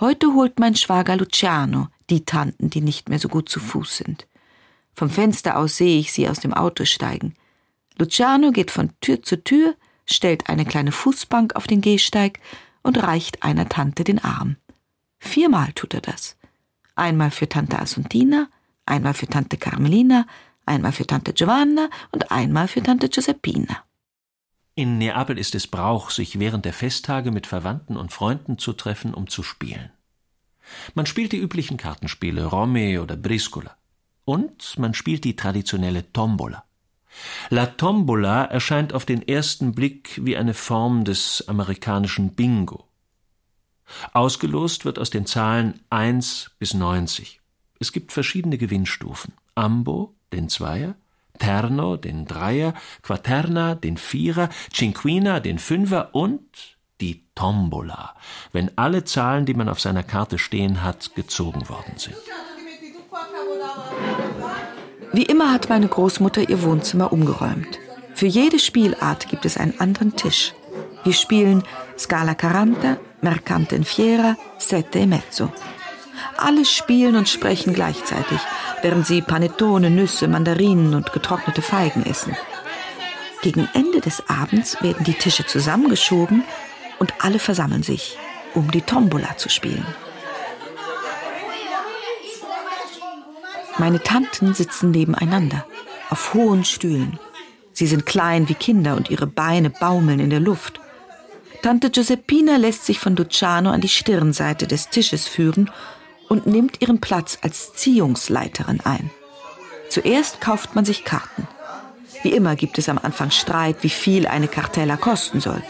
Heute 0.00 0.34
holt 0.34 0.58
mein 0.58 0.74
Schwager 0.74 1.16
Luciano 1.16 1.88
die 2.08 2.24
Tanten, 2.24 2.70
die 2.70 2.80
nicht 2.80 3.08
mehr 3.08 3.18
so 3.18 3.28
gut 3.28 3.48
zu 3.48 3.60
Fuß 3.60 3.98
sind. 3.98 4.26
Vom 4.92 5.10
Fenster 5.10 5.56
aus 5.56 5.76
sehe 5.76 5.98
ich 5.98 6.12
sie 6.12 6.28
aus 6.28 6.40
dem 6.40 6.52
Auto 6.52 6.84
steigen. 6.84 7.34
Luciano 7.98 8.50
geht 8.50 8.70
von 8.70 8.90
Tür 9.00 9.22
zu 9.22 9.42
Tür, 9.42 9.74
stellt 10.06 10.48
eine 10.48 10.64
kleine 10.64 10.92
Fußbank 10.92 11.54
auf 11.54 11.66
den 11.66 11.80
Gehsteig 11.80 12.40
und 12.82 13.02
reicht 13.02 13.42
einer 13.42 13.68
Tante 13.68 14.04
den 14.04 14.18
Arm. 14.18 14.56
Viermal 15.18 15.72
tut 15.74 15.94
er 15.94 16.00
das. 16.00 16.36
Einmal 16.94 17.30
für 17.30 17.48
Tante 17.48 17.78
Assuntina, 17.78 18.48
einmal 18.86 19.14
für 19.14 19.26
Tante 19.26 19.56
Carmelina, 19.56 20.26
einmal 20.66 20.92
für 20.92 21.06
Tante 21.06 21.32
Giovanna 21.32 21.88
und 22.12 22.30
einmal 22.30 22.68
für 22.68 22.82
Tante 22.82 23.08
Giuseppina. 23.08 23.84
In 24.74 24.98
Neapel 24.98 25.38
ist 25.38 25.54
es 25.54 25.66
Brauch, 25.66 26.10
sich 26.10 26.38
während 26.38 26.64
der 26.64 26.72
Festtage 26.72 27.30
mit 27.30 27.46
Verwandten 27.46 27.96
und 27.96 28.12
Freunden 28.12 28.58
zu 28.58 28.72
treffen, 28.72 29.12
um 29.14 29.28
zu 29.28 29.42
spielen. 29.42 29.90
Man 30.94 31.06
spielt 31.06 31.32
die 31.32 31.38
üblichen 31.38 31.76
Kartenspiele, 31.76 32.46
Romme 32.46 33.02
oder 33.02 33.16
Briscola. 33.16 33.76
Und 34.24 34.78
man 34.78 34.94
spielt 34.94 35.24
die 35.24 35.36
traditionelle 35.36 36.12
Tombola. 36.12 36.64
La 37.48 37.66
Tombola 37.66 38.44
erscheint 38.44 38.92
auf 38.92 39.04
den 39.04 39.26
ersten 39.26 39.72
Blick 39.72 40.20
wie 40.24 40.36
eine 40.36 40.54
Form 40.54 41.04
des 41.04 41.44
amerikanischen 41.48 42.34
Bingo. 42.34 42.86
Ausgelost 44.12 44.84
wird 44.84 44.98
aus 44.98 45.10
den 45.10 45.26
Zahlen 45.26 45.80
1 45.90 46.52
bis 46.58 46.74
90. 46.74 47.40
Es 47.80 47.92
gibt 47.92 48.12
verschiedene 48.12 48.58
Gewinnstufen. 48.58 49.34
Ambo, 49.54 50.14
den 50.32 50.48
Zweier, 50.48 50.94
Terno, 51.38 51.96
den 51.96 52.26
Dreier, 52.26 52.74
Quaterna, 53.02 53.74
den 53.74 53.96
Vierer, 53.96 54.48
Cinquina, 54.72 55.40
den 55.40 55.58
Fünfer 55.58 56.14
und 56.14 56.76
die 57.00 57.24
Tombola, 57.34 58.14
wenn 58.52 58.76
alle 58.76 59.04
Zahlen, 59.04 59.46
die 59.46 59.54
man 59.54 59.68
auf 59.68 59.80
seiner 59.80 60.02
Karte 60.02 60.38
stehen 60.38 60.82
hat, 60.82 61.14
gezogen 61.14 61.68
worden 61.68 61.94
sind. 61.96 62.16
Wie 65.12 65.24
immer 65.24 65.52
hat 65.52 65.68
meine 65.68 65.88
Großmutter 65.88 66.48
ihr 66.48 66.62
Wohnzimmer 66.62 67.12
umgeräumt. 67.12 67.78
Für 68.14 68.26
jede 68.26 68.60
Spielart 68.60 69.28
gibt 69.28 69.44
es 69.44 69.56
einen 69.56 69.78
anderen 69.80 70.14
Tisch. 70.14 70.52
Wir 71.02 71.12
spielen 71.12 71.64
Scala 71.98 72.34
Caranta, 72.34 72.98
Mercante 73.20 73.74
in 73.74 73.84
Fiera, 73.84 74.36
Sette 74.58 75.00
e 75.00 75.06
Mezzo. 75.06 75.52
Alle 76.36 76.64
spielen 76.64 77.16
und 77.16 77.28
sprechen 77.28 77.74
gleichzeitig, 77.74 78.38
während 78.82 79.06
sie 79.06 79.20
Panettone, 79.20 79.90
Nüsse, 79.90 80.28
Mandarinen 80.28 80.94
und 80.94 81.12
getrocknete 81.12 81.62
Feigen 81.62 82.04
essen. 82.06 82.36
Gegen 83.42 83.68
Ende 83.74 84.00
des 84.00 84.22
Abends 84.28 84.80
werden 84.82 85.04
die 85.04 85.14
Tische 85.14 85.44
zusammengeschoben 85.44 86.44
und 86.98 87.14
alle 87.20 87.38
versammeln 87.38 87.82
sich, 87.82 88.16
um 88.54 88.70
die 88.70 88.82
Tombola 88.82 89.36
zu 89.36 89.48
spielen. 89.48 89.86
Meine 93.80 94.02
Tanten 94.02 94.52
sitzen 94.52 94.90
nebeneinander, 94.90 95.64
auf 96.10 96.34
hohen 96.34 96.66
Stühlen. 96.66 97.18
Sie 97.72 97.86
sind 97.86 98.04
klein 98.04 98.50
wie 98.50 98.54
Kinder 98.54 98.94
und 98.94 99.08
ihre 99.08 99.26
Beine 99.26 99.70
baumeln 99.70 100.20
in 100.20 100.28
der 100.28 100.38
Luft. 100.38 100.78
Tante 101.62 101.88
Giuseppina 101.88 102.56
lässt 102.58 102.84
sich 102.84 102.98
von 102.98 103.16
Luciano 103.16 103.70
an 103.70 103.80
die 103.80 103.88
Stirnseite 103.88 104.66
des 104.66 104.90
Tisches 104.90 105.26
führen 105.26 105.70
und 106.28 106.46
nimmt 106.46 106.82
ihren 106.82 107.00
Platz 107.00 107.38
als 107.40 107.72
Ziehungsleiterin 107.72 108.80
ein. 108.84 109.10
Zuerst 109.88 110.42
kauft 110.42 110.74
man 110.74 110.84
sich 110.84 111.06
Karten. 111.06 111.48
Wie 112.22 112.32
immer 112.32 112.56
gibt 112.56 112.76
es 112.76 112.90
am 112.90 112.98
Anfang 112.98 113.30
Streit, 113.30 113.76
wie 113.80 113.88
viel 113.88 114.26
eine 114.26 114.48
Cartella 114.48 114.98
kosten 114.98 115.40
soll. 115.40 115.62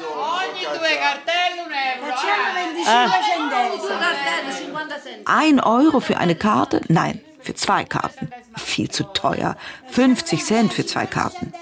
Ein 5.26 5.60
Euro 5.60 6.00
für 6.00 6.18
eine 6.18 6.34
Karte? 6.34 6.80
Nein, 6.88 7.20
für 7.42 7.54
zwei 7.54 7.84
Karten. 7.84 8.30
Viel 8.56 8.90
zu 8.90 9.04
teuer. 9.04 9.56
50 9.88 10.44
Cent 10.44 10.72
für 10.72 10.86
zwei 10.86 11.06
Karten. 11.06 11.52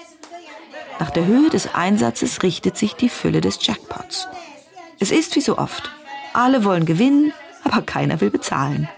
Nach 0.98 1.10
der 1.10 1.26
Höhe 1.26 1.50
des 1.50 1.74
Einsatzes 1.74 2.42
richtet 2.42 2.76
sich 2.76 2.94
die 2.94 3.08
Fülle 3.08 3.40
des 3.40 3.64
Jackpots. 3.64 4.26
Es 4.98 5.10
ist 5.10 5.36
wie 5.36 5.40
so 5.40 5.58
oft. 5.58 5.90
Alle 6.32 6.64
wollen 6.64 6.86
gewinnen, 6.86 7.32
aber 7.64 7.82
keiner 7.82 8.20
will 8.20 8.30
bezahlen. 8.30 8.88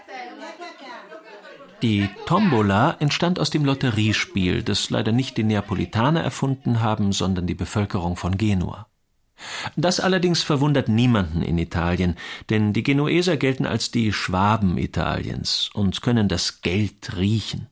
Die 1.81 2.09
Tombola 2.27 2.95
entstand 2.99 3.39
aus 3.39 3.49
dem 3.49 3.65
Lotteriespiel, 3.65 4.61
das 4.61 4.91
leider 4.91 5.11
nicht 5.11 5.37
die 5.37 5.43
Neapolitaner 5.43 6.21
erfunden 6.21 6.81
haben, 6.81 7.11
sondern 7.11 7.47
die 7.47 7.55
Bevölkerung 7.55 8.15
von 8.15 8.37
Genua. 8.37 8.90
Das 9.75 9.99
allerdings 9.99 10.43
verwundert 10.43 10.89
niemanden 10.89 11.41
in 11.41 11.57
Italien, 11.57 12.15
denn 12.49 12.73
die 12.73 12.83
Genueser 12.83 13.37
gelten 13.37 13.65
als 13.65 13.91
die 13.91 14.13
Schwaben 14.13 14.77
Italiens 14.77 15.69
und 15.73 16.01
können 16.01 16.27
das 16.27 16.61
Geld 16.61 17.17
riechen. 17.17 17.67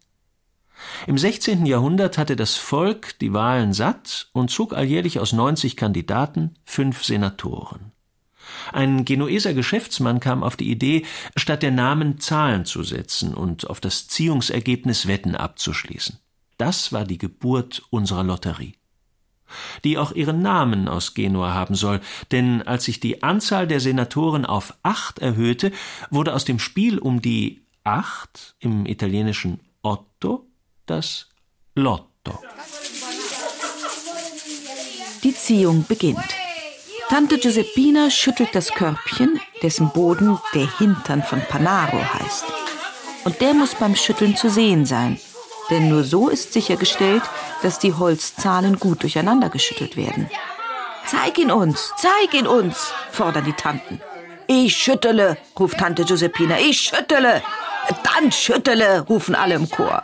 Im 1.07 1.17
16. 1.17 1.65
Jahrhundert 1.65 2.17
hatte 2.17 2.35
das 2.35 2.55
Volk 2.55 3.19
die 3.19 3.33
Wahlen 3.33 3.73
satt 3.73 4.29
und 4.31 4.49
zog 4.49 4.73
alljährlich 4.73 5.19
aus 5.19 5.33
90 5.33 5.75
Kandidaten 5.75 6.55
fünf 6.63 7.03
Senatoren. 7.03 7.91
Ein 8.71 9.05
Genueser 9.05 9.53
Geschäftsmann 9.53 10.19
kam 10.19 10.43
auf 10.43 10.55
die 10.55 10.69
Idee, 10.69 11.05
statt 11.35 11.63
der 11.63 11.71
Namen 11.71 12.19
Zahlen 12.19 12.65
zu 12.65 12.83
setzen 12.83 13.33
und 13.33 13.69
auf 13.69 13.79
das 13.79 14.07
Ziehungsergebnis 14.07 15.07
Wetten 15.07 15.35
abzuschließen. 15.35 16.19
Das 16.57 16.91
war 16.91 17.05
die 17.05 17.17
Geburt 17.17 17.83
unserer 17.89 18.23
Lotterie. 18.23 18.78
Die 19.83 19.97
auch 19.97 20.11
ihren 20.11 20.41
Namen 20.41 20.87
aus 20.87 21.13
Genua 21.13 21.53
haben 21.53 21.75
soll, 21.75 22.01
denn 22.31 22.61
als 22.61 22.85
sich 22.85 22.99
die 22.99 23.23
Anzahl 23.23 23.67
der 23.67 23.79
Senatoren 23.79 24.45
auf 24.45 24.73
acht 24.83 25.19
erhöhte, 25.19 25.71
wurde 26.09 26.33
aus 26.33 26.45
dem 26.45 26.59
Spiel 26.59 26.99
um 26.99 27.21
die 27.21 27.61
acht 27.83 28.55
im 28.59 28.85
italienischen 28.85 29.59
Otto 29.81 30.45
das 30.85 31.27
Lotto. 31.75 32.39
Die 35.23 35.33
Ziehung 35.33 35.85
beginnt. 35.87 36.19
Tante 37.09 37.39
Giuseppina 37.39 38.11
schüttelt 38.11 38.49
das 38.53 38.69
Körbchen, 38.71 39.39
dessen 39.63 39.89
Boden 39.89 40.37
der 40.53 40.77
Hintern 40.77 41.23
von 41.23 41.41
Panaro 41.41 41.97
heißt. 42.13 42.45
Und 43.25 43.41
der 43.41 43.53
muss 43.53 43.75
beim 43.75 43.95
Schütteln 43.95 44.35
zu 44.35 44.49
sehen 44.49 44.85
sein, 44.85 45.19
denn 45.69 45.89
nur 45.89 46.03
so 46.03 46.29
ist 46.29 46.53
sichergestellt, 46.53 47.23
dass 47.61 47.79
die 47.79 47.93
Holzzahlen 47.93 48.79
gut 48.79 49.03
durcheinander 49.03 49.49
geschüttelt 49.49 49.95
werden. 49.97 50.29
Zeig 51.05 51.37
ihn 51.37 51.51
uns, 51.51 51.93
zeig 51.97 52.33
ihn 52.33 52.47
uns, 52.47 52.93
fordern 53.11 53.45
die 53.45 53.53
Tanten. 53.53 54.01
Ich 54.47 54.75
schüttele, 54.75 55.37
ruft 55.59 55.77
Tante 55.77 56.05
Giuseppina, 56.05 56.59
ich 56.59 56.79
schüttele. 56.79 57.41
Dann 58.03 58.31
schüttele, 58.31 59.01
rufen 59.01 59.35
alle 59.35 59.55
im 59.55 59.69
Chor. 59.69 60.03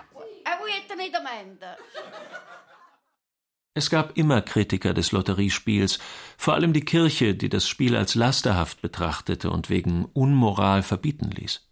Es 3.77 3.89
gab 3.89 4.17
immer 4.17 4.41
Kritiker 4.41 4.93
des 4.93 5.11
Lotteriespiels, 5.11 5.99
vor 6.37 6.53
allem 6.53 6.71
die 6.71 6.85
Kirche, 6.85 7.35
die 7.35 7.49
das 7.49 7.67
Spiel 7.67 7.95
als 7.95 8.15
lasterhaft 8.15 8.81
betrachtete 8.81 9.49
und 9.49 9.69
wegen 9.69 10.05
Unmoral 10.13 10.81
verbieten 10.81 11.29
ließ. 11.29 11.67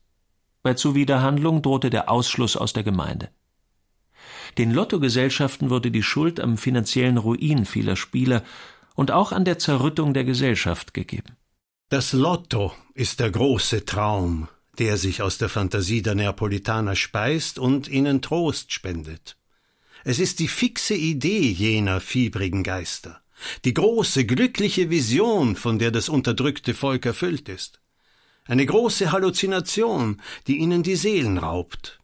Bei 0.63 0.73
Zuwiderhandlung 0.73 1.61
drohte 1.61 1.89
der 1.89 2.09
Ausschluss 2.09 2.57
aus 2.57 2.73
der 2.73 2.83
Gemeinde. 2.83 3.29
Den 4.57 4.71
Lottogesellschaften 4.71 5.69
wurde 5.69 5.91
die 5.91 6.03
Schuld 6.03 6.39
am 6.39 6.57
finanziellen 6.57 7.17
Ruin 7.17 7.65
vieler 7.65 7.95
Spieler 7.95 8.43
und 8.95 9.11
auch 9.11 9.31
an 9.31 9.45
der 9.45 9.59
Zerrüttung 9.59 10.13
der 10.13 10.23
Gesellschaft 10.23 10.93
gegeben. 10.93 11.35
Das 11.89 12.13
Lotto 12.13 12.73
ist 12.93 13.19
der 13.19 13.31
große 13.31 13.85
Traum, 13.85 14.47
der 14.79 14.97
sich 14.97 15.21
aus 15.21 15.37
der 15.37 15.49
Fantasie 15.49 16.01
der 16.01 16.15
Neapolitaner 16.15 16.95
speist 16.95 17.59
und 17.59 17.87
ihnen 17.87 18.21
Trost 18.21 18.71
spendet. 18.71 19.37
Es 20.03 20.19
ist 20.19 20.39
die 20.39 20.47
fixe 20.47 20.95
Idee 20.95 21.49
jener 21.49 22.01
fiebrigen 22.01 22.63
Geister, 22.63 23.21
die 23.63 23.73
große, 23.73 24.25
glückliche 24.25 24.89
Vision, 24.89 25.55
von 25.55 25.79
der 25.79 25.91
das 25.91 26.09
unterdrückte 26.09 26.73
Volk 26.73 27.05
erfüllt 27.05 27.47
ist. 27.47 27.79
Eine 28.45 28.65
große 28.65 29.11
Halluzination, 29.11 30.21
die 30.47 30.57
ihnen 30.57 30.83
die 30.83 30.97
Seelen 30.97 31.37
raubt, 31.37 31.99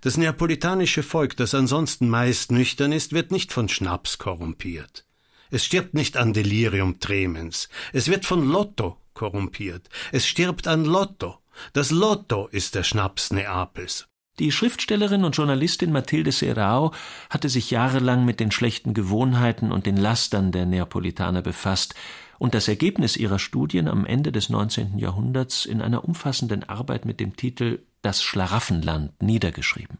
das 0.00 0.16
neapolitanische 0.16 1.02
Volk, 1.02 1.36
das 1.36 1.54
ansonsten 1.54 2.08
meist 2.08 2.52
nüchtern 2.52 2.92
ist, 2.92 3.12
wird 3.12 3.30
nicht 3.30 3.52
von 3.52 3.68
Schnaps 3.68 4.18
korrumpiert. 4.18 5.04
Es 5.50 5.64
stirbt 5.64 5.94
nicht 5.94 6.16
an 6.16 6.32
Delirium 6.32 6.98
tremens. 6.98 7.68
Es 7.92 8.08
wird 8.08 8.24
von 8.24 8.48
Lotto 8.48 8.96
korrumpiert. 9.14 9.88
Es 10.10 10.26
stirbt 10.26 10.66
an 10.66 10.84
Lotto. 10.84 11.38
Das 11.74 11.90
Lotto 11.90 12.46
ist 12.48 12.74
der 12.74 12.84
Schnaps 12.84 13.30
Neapels. 13.32 14.08
Die 14.38 14.50
Schriftstellerin 14.50 15.24
und 15.24 15.36
Journalistin 15.36 15.92
Mathilde 15.92 16.32
Serrao 16.32 16.92
hatte 17.28 17.50
sich 17.50 17.70
jahrelang 17.70 18.24
mit 18.24 18.40
den 18.40 18.50
schlechten 18.50 18.94
Gewohnheiten 18.94 19.70
und 19.70 19.84
den 19.84 19.98
Lastern 19.98 20.52
der 20.52 20.64
Neapolitaner 20.64 21.42
befasst 21.42 21.94
und 22.38 22.54
das 22.54 22.66
Ergebnis 22.66 23.18
ihrer 23.18 23.38
Studien 23.38 23.88
am 23.88 24.06
Ende 24.06 24.32
des 24.32 24.48
19. 24.48 24.98
Jahrhunderts 24.98 25.66
in 25.66 25.82
einer 25.82 26.04
umfassenden 26.04 26.66
Arbeit 26.66 27.04
mit 27.04 27.20
dem 27.20 27.36
Titel 27.36 27.82
Das 28.02 28.22
Schlaraffenland 28.22 29.22
niedergeschrieben. 29.22 29.98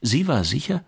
Sie 0.00 0.28
war 0.28 0.44
sicher, 0.44 0.84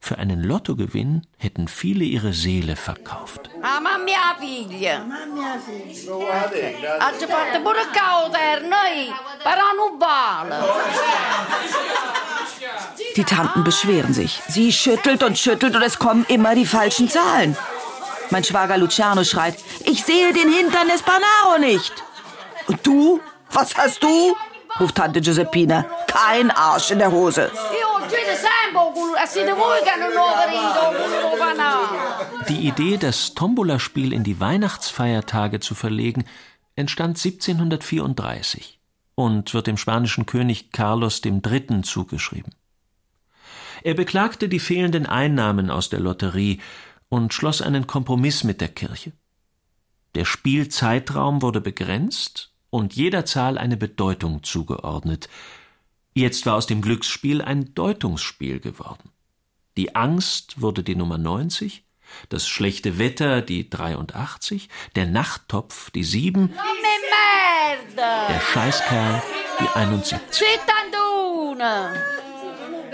für 0.00 0.18
einen 0.18 0.42
Lottogewinn 0.42 1.22
hätten 1.38 1.68
viele 1.68 2.04
ihre 2.04 2.32
Seele 2.32 2.74
verkauft. 2.74 3.48
Ah, 3.62 3.78
ma 3.78 3.98
mia 3.98 4.34
figlia. 4.40 4.98
Ma 5.04 5.24
mia 5.32 5.56
figlia. 5.60 6.98
Ha 6.98 7.12
fatto 7.12 7.62
pure 7.62 7.86
cauterno, 7.94 9.14
però 9.44 9.66
non 9.76 10.00
vale. 10.00 10.56
Die 13.14 13.22
Tanten 13.22 13.62
beschweren 13.62 14.12
sich. 14.12 14.42
Sie 14.48 14.72
schüttelt 14.72 15.22
und 15.22 15.38
schüttelt 15.38 15.76
und 15.76 15.82
es 15.82 16.00
kommen 16.00 16.26
immer 16.28 16.56
die 16.56 16.66
falschen 16.66 17.08
Zahlen. 17.08 17.56
Mein 18.30 18.42
Schwager 18.42 18.78
Luciano 18.78 19.22
schreit, 19.22 19.56
ich 19.84 20.02
sehe 20.04 20.32
den 20.32 20.52
Hintern 20.52 20.88
des 20.88 21.02
Panaro 21.02 21.58
nicht. 21.60 21.92
Und 22.66 22.84
du? 22.84 23.20
Was 23.52 23.76
hast 23.76 24.02
du? 24.02 24.34
Ruft 24.80 24.96
Tante 24.96 25.20
Giuseppina. 25.20 25.84
Kein 26.06 26.50
Arsch 26.50 26.90
in 26.90 26.98
der 26.98 27.12
Hose. 27.12 27.50
Die 32.48 32.66
Idee, 32.66 32.96
das 32.96 33.34
Tombola-Spiel 33.34 34.12
in 34.12 34.24
die 34.24 34.40
Weihnachtsfeiertage 34.40 35.60
zu 35.60 35.74
verlegen, 35.74 36.24
entstand 36.76 37.16
1734 37.18 38.80
und 39.14 39.54
wird 39.54 39.66
dem 39.66 39.76
spanischen 39.76 40.26
König 40.26 40.72
Carlos 40.72 41.20
III. 41.24 41.82
zugeschrieben. 41.82 42.54
Er 43.82 43.94
beklagte 43.94 44.48
die 44.48 44.60
fehlenden 44.60 45.06
Einnahmen 45.06 45.70
aus 45.70 45.88
der 45.88 46.00
Lotterie 46.00 46.60
und 47.08 47.34
schloss 47.34 47.60
einen 47.60 47.86
Kompromiss 47.86 48.44
mit 48.44 48.60
der 48.60 48.68
Kirche. 48.68 49.12
Der 50.14 50.24
Spielzeitraum 50.24 51.42
wurde 51.42 51.60
begrenzt 51.60 52.51
und 52.72 52.94
jeder 52.94 53.26
Zahl 53.26 53.58
eine 53.58 53.76
Bedeutung 53.76 54.42
zugeordnet. 54.42 55.28
Jetzt 56.14 56.46
war 56.46 56.54
aus 56.54 56.66
dem 56.66 56.80
Glücksspiel 56.80 57.42
ein 57.42 57.74
Deutungsspiel 57.74 58.60
geworden. 58.60 59.10
Die 59.76 59.94
Angst 59.94 60.60
wurde 60.62 60.82
die 60.82 60.96
Nummer 60.96 61.18
90, 61.18 61.84
das 62.30 62.48
schlechte 62.48 62.98
Wetter 62.98 63.42
die 63.42 63.68
83, 63.68 64.70
der 64.96 65.04
Nachttopf 65.04 65.90
die 65.90 66.02
7, 66.02 66.54
der 67.96 68.40
Scheißkerl 68.40 69.22
die 69.60 69.68
71. 69.68 70.18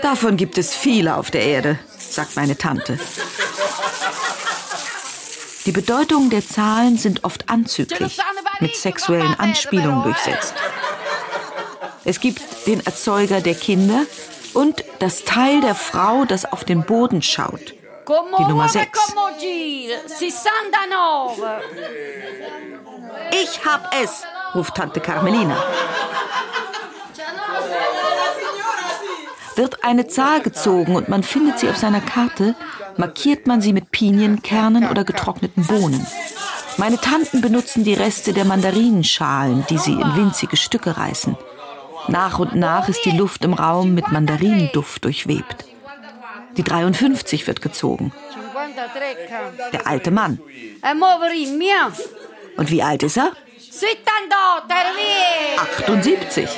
Davon 0.01 0.35
gibt 0.35 0.57
es 0.57 0.75
viele 0.75 1.15
auf 1.15 1.31
der 1.31 1.43
Erde, 1.43 1.79
sagt 1.97 2.35
meine 2.35 2.57
Tante. 2.57 2.99
Die 5.69 5.73
Bedeutungen 5.73 6.31
der 6.31 6.43
Zahlen 6.43 6.97
sind 6.97 7.25
oft 7.25 7.47
anzüglich, 7.47 8.17
mit 8.59 8.75
sexuellen 8.75 9.35
Anspielungen 9.39 10.01
durchsetzt. 10.01 10.55
Es 12.03 12.19
gibt 12.19 12.41
den 12.65 12.83
Erzeuger 12.83 13.39
der 13.39 13.53
Kinder 13.53 14.01
und 14.55 14.83
das 14.97 15.25
Teil 15.25 15.61
der 15.61 15.75
Frau, 15.75 16.25
das 16.25 16.51
auf 16.51 16.63
den 16.63 16.85
Boden 16.85 17.21
schaut. 17.21 17.75
Die 18.39 18.45
Nummer 18.45 18.67
6. 18.67 19.13
Ich 23.31 23.63
hab 23.63 23.93
es, 24.01 24.23
ruft 24.55 24.73
Tante 24.73 24.99
Carmelina. 24.99 25.55
Wird 29.59 29.83
eine 29.83 30.07
Zahl 30.07 30.39
gezogen 30.39 30.95
und 30.95 31.09
man 31.09 31.21
findet 31.21 31.59
sie 31.59 31.67
auf 31.69 31.75
seiner 31.75 31.99
Karte, 31.99 32.55
markiert 32.95 33.45
man 33.45 33.59
sie 33.59 33.73
mit 33.73 33.91
Pinienkernen 33.91 34.89
oder 34.89 35.03
getrockneten 35.03 35.65
Bohnen. 35.65 36.07
Meine 36.77 36.97
Tanten 36.97 37.41
benutzen 37.41 37.83
die 37.83 37.93
Reste 37.93 38.31
der 38.31 38.45
Mandarinenschalen, 38.45 39.65
die 39.69 39.77
sie 39.77 39.91
in 39.91 40.15
winzige 40.15 40.55
Stücke 40.55 40.95
reißen. 40.95 41.35
Nach 42.07 42.39
und 42.39 42.55
nach 42.55 42.87
ist 42.87 43.03
die 43.03 43.11
Luft 43.11 43.43
im 43.43 43.51
Raum 43.51 43.93
mit 43.93 44.13
Mandarinenduft 44.13 45.03
durchwebt. 45.03 45.65
Die 46.55 46.63
53 46.63 47.45
wird 47.45 47.61
gezogen. 47.61 48.13
Der 49.73 49.85
alte 49.87 50.11
Mann. 50.11 50.39
Und 52.55 52.71
wie 52.71 52.81
alt 52.81 53.03
ist 53.03 53.17
er? 53.17 53.33
78. 55.57 56.49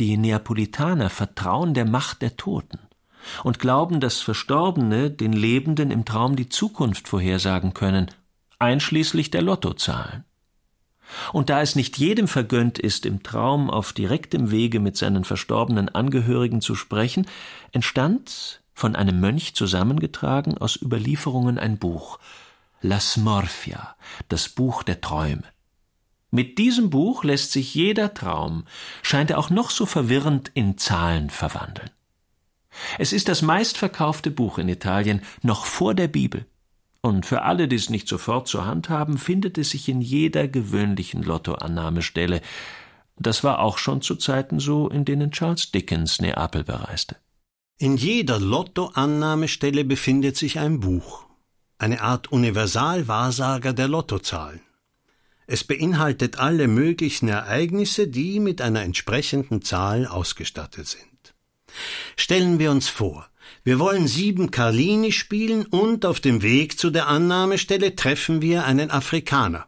Die 0.00 0.16
Neapolitaner 0.16 1.10
vertrauen 1.10 1.74
der 1.74 1.84
Macht 1.84 2.22
der 2.22 2.36
Toten 2.36 2.78
und 3.44 3.58
glauben, 3.58 4.00
dass 4.00 4.20
Verstorbene 4.20 5.10
den 5.10 5.32
Lebenden 5.32 5.90
im 5.90 6.04
Traum 6.04 6.36
die 6.36 6.48
Zukunft 6.48 7.08
vorhersagen 7.08 7.74
können, 7.74 8.10
einschließlich 8.58 9.30
der 9.30 9.42
Lottozahlen. 9.42 10.24
Und 11.32 11.50
da 11.50 11.60
es 11.60 11.76
nicht 11.76 11.98
jedem 11.98 12.26
vergönnt 12.26 12.78
ist, 12.78 13.04
im 13.04 13.22
Traum 13.22 13.70
auf 13.70 13.92
direktem 13.92 14.50
Wege 14.50 14.80
mit 14.80 14.96
seinen 14.96 15.24
verstorbenen 15.24 15.88
Angehörigen 15.90 16.60
zu 16.60 16.74
sprechen, 16.74 17.26
entstand, 17.72 18.62
von 18.74 18.96
einem 18.96 19.20
Mönch 19.20 19.54
zusammengetragen, 19.54 20.56
aus 20.56 20.80
Überlieferungen 20.80 21.58
ein 21.58 21.78
Buch, 21.78 22.18
La 22.80 22.98
Smorfia, 22.98 23.94
das 24.28 24.48
Buch 24.48 24.82
der 24.82 25.00
Träume. 25.00 25.44
Mit 26.34 26.56
diesem 26.56 26.88
Buch 26.88 27.24
lässt 27.24 27.52
sich 27.52 27.74
jeder 27.74 28.14
Traum, 28.14 28.64
scheint 29.02 29.30
er 29.30 29.38
auch 29.38 29.50
noch 29.50 29.68
so 29.68 29.84
verwirrend, 29.84 30.50
in 30.54 30.78
Zahlen 30.78 31.28
verwandeln. 31.28 31.90
Es 32.98 33.12
ist 33.12 33.28
das 33.28 33.42
meistverkaufte 33.42 34.30
Buch 34.30 34.56
in 34.56 34.66
Italien, 34.70 35.20
noch 35.42 35.66
vor 35.66 35.94
der 35.94 36.08
Bibel. 36.08 36.46
Und 37.02 37.26
für 37.26 37.42
alle, 37.42 37.68
die 37.68 37.76
es 37.76 37.90
nicht 37.90 38.08
sofort 38.08 38.48
zur 38.48 38.64
Hand 38.64 38.88
haben, 38.88 39.18
findet 39.18 39.58
es 39.58 39.70
sich 39.70 39.90
in 39.90 40.00
jeder 40.00 40.48
gewöhnlichen 40.48 41.22
Lottoannahmestelle. 41.22 42.40
Das 43.18 43.44
war 43.44 43.58
auch 43.58 43.76
schon 43.76 44.00
zu 44.00 44.16
Zeiten 44.16 44.58
so, 44.58 44.88
in 44.88 45.04
denen 45.04 45.32
Charles 45.32 45.70
Dickens 45.70 46.22
Neapel 46.22 46.64
bereiste. 46.64 47.16
In 47.76 47.98
jeder 47.98 48.40
Lottoannahmestelle 48.40 49.84
befindet 49.84 50.38
sich 50.38 50.58
ein 50.58 50.80
Buch, 50.80 51.26
eine 51.76 52.00
Art 52.00 52.32
Universalwahrsager 52.32 53.74
der 53.74 53.88
Lottozahlen. 53.88 54.62
Es 55.52 55.64
beinhaltet 55.64 56.38
alle 56.38 56.66
möglichen 56.66 57.28
Ereignisse, 57.28 58.08
die 58.08 58.40
mit 58.40 58.62
einer 58.62 58.80
entsprechenden 58.80 59.60
Zahl 59.60 60.06
ausgestattet 60.06 60.88
sind. 60.88 61.34
Stellen 62.16 62.58
wir 62.58 62.70
uns 62.70 62.88
vor, 62.88 63.28
wir 63.62 63.78
wollen 63.78 64.08
sieben 64.08 64.50
Carlini 64.50 65.12
spielen 65.12 65.66
und 65.66 66.06
auf 66.06 66.20
dem 66.20 66.40
Weg 66.40 66.78
zu 66.78 66.88
der 66.88 67.06
Annahmestelle 67.06 67.94
treffen 67.96 68.40
wir 68.40 68.64
einen 68.64 68.90
Afrikaner. 68.90 69.66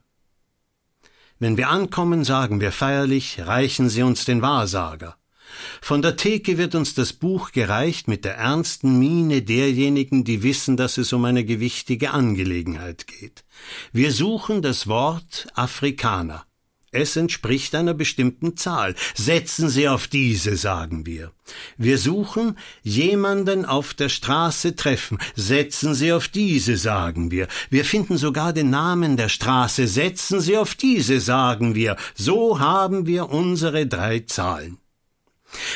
Wenn 1.39 1.59
wir 1.59 1.69
ankommen, 1.69 2.25
sagen 2.25 2.63
wir 2.63 2.73
feierlich, 2.73 3.41
reichen 3.41 3.91
Sie 3.91 4.03
uns 4.03 4.25
den 4.25 4.41
Wahrsager. 4.41 5.19
Von 5.83 6.01
der 6.01 6.17
Theke 6.17 6.57
wird 6.57 6.75
uns 6.75 6.95
das 6.95 7.13
Buch 7.13 7.53
gereicht 7.53 8.09
mit 8.09 8.25
der 8.25 8.37
ernsten 8.37 8.99
Miene 8.99 9.43
derjenigen, 9.43 10.25
die 10.25 10.43
wissen, 10.43 10.79
dass 10.79 10.97
es 10.97 11.13
um 11.13 11.27
eine 11.27 11.45
gewichtige 11.45 12.13
Angelegenheit 12.13 13.07
geht. 13.07 13.44
Wir 13.93 14.13
suchen 14.13 14.63
das 14.63 14.87
Wort 14.87 15.47
Afrikaner. 15.55 16.45
Es 16.95 17.17
entspricht 17.17 17.75
einer 17.75 17.93
bestimmten 17.93 18.57
Zahl. 18.57 18.95
Setzen 19.15 19.69
Sie 19.69 19.89
auf 19.89 20.07
diese, 20.07 20.57
sagen 20.57 21.07
wir. 21.07 21.33
Wir 21.77 21.99
suchen 21.99 22.57
jemanden 22.85 23.65
auf 23.65 23.95
der 23.95 24.09
Straße 24.09 24.77
treffen. 24.77 25.19
Setzen 25.35 25.95
Sie 25.95 26.13
auf 26.13 26.29
diese, 26.29 26.77
sagen 26.77 27.33
wir. 27.33 27.49
Wir 27.69 27.85
finden 27.85 28.17
sogar 28.17 28.53
den 28.53 28.71
Namen 28.71 29.17
der 29.17 29.29
Straße. 29.29 29.89
Setzen 29.89 30.41
Sie 30.41 30.57
auf 30.57 30.77
diese, 30.77 31.21
sagen 31.21 31.75
wir. 31.75 31.97
So 32.15 32.61
haben 32.61 33.09
wir 33.09 33.29
unsere 33.29 33.89
drei 33.89 34.21
Zahlen. 34.21 34.79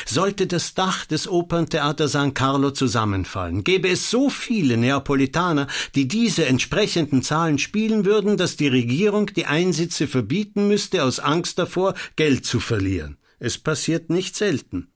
Sollte 0.05 0.47
das 0.47 0.73
Dach 0.73 1.05
des 1.05 1.27
Operntheater 1.27 2.07
San 2.07 2.33
Carlo 2.33 2.71
zusammenfallen, 2.71 3.63
gäbe 3.63 3.89
es 3.89 4.09
so 4.09 4.29
viele 4.29 4.77
Neapolitaner, 4.77 5.67
die 5.95 6.07
diese 6.07 6.45
entsprechenden 6.45 7.23
Zahlen 7.23 7.59
spielen 7.59 8.05
würden, 8.05 8.37
dass 8.37 8.55
die 8.55 8.67
Regierung 8.67 9.27
die 9.27 9.45
Einsitze 9.45 10.07
verbieten 10.07 10.67
müsste 10.67 11.03
aus 11.03 11.19
Angst 11.19 11.59
davor, 11.59 11.93
Geld 12.15 12.45
zu 12.45 12.59
verlieren. 12.59 13.17
Es 13.39 13.57
passiert 13.57 14.09
nicht 14.09 14.35
selten. 14.35 14.91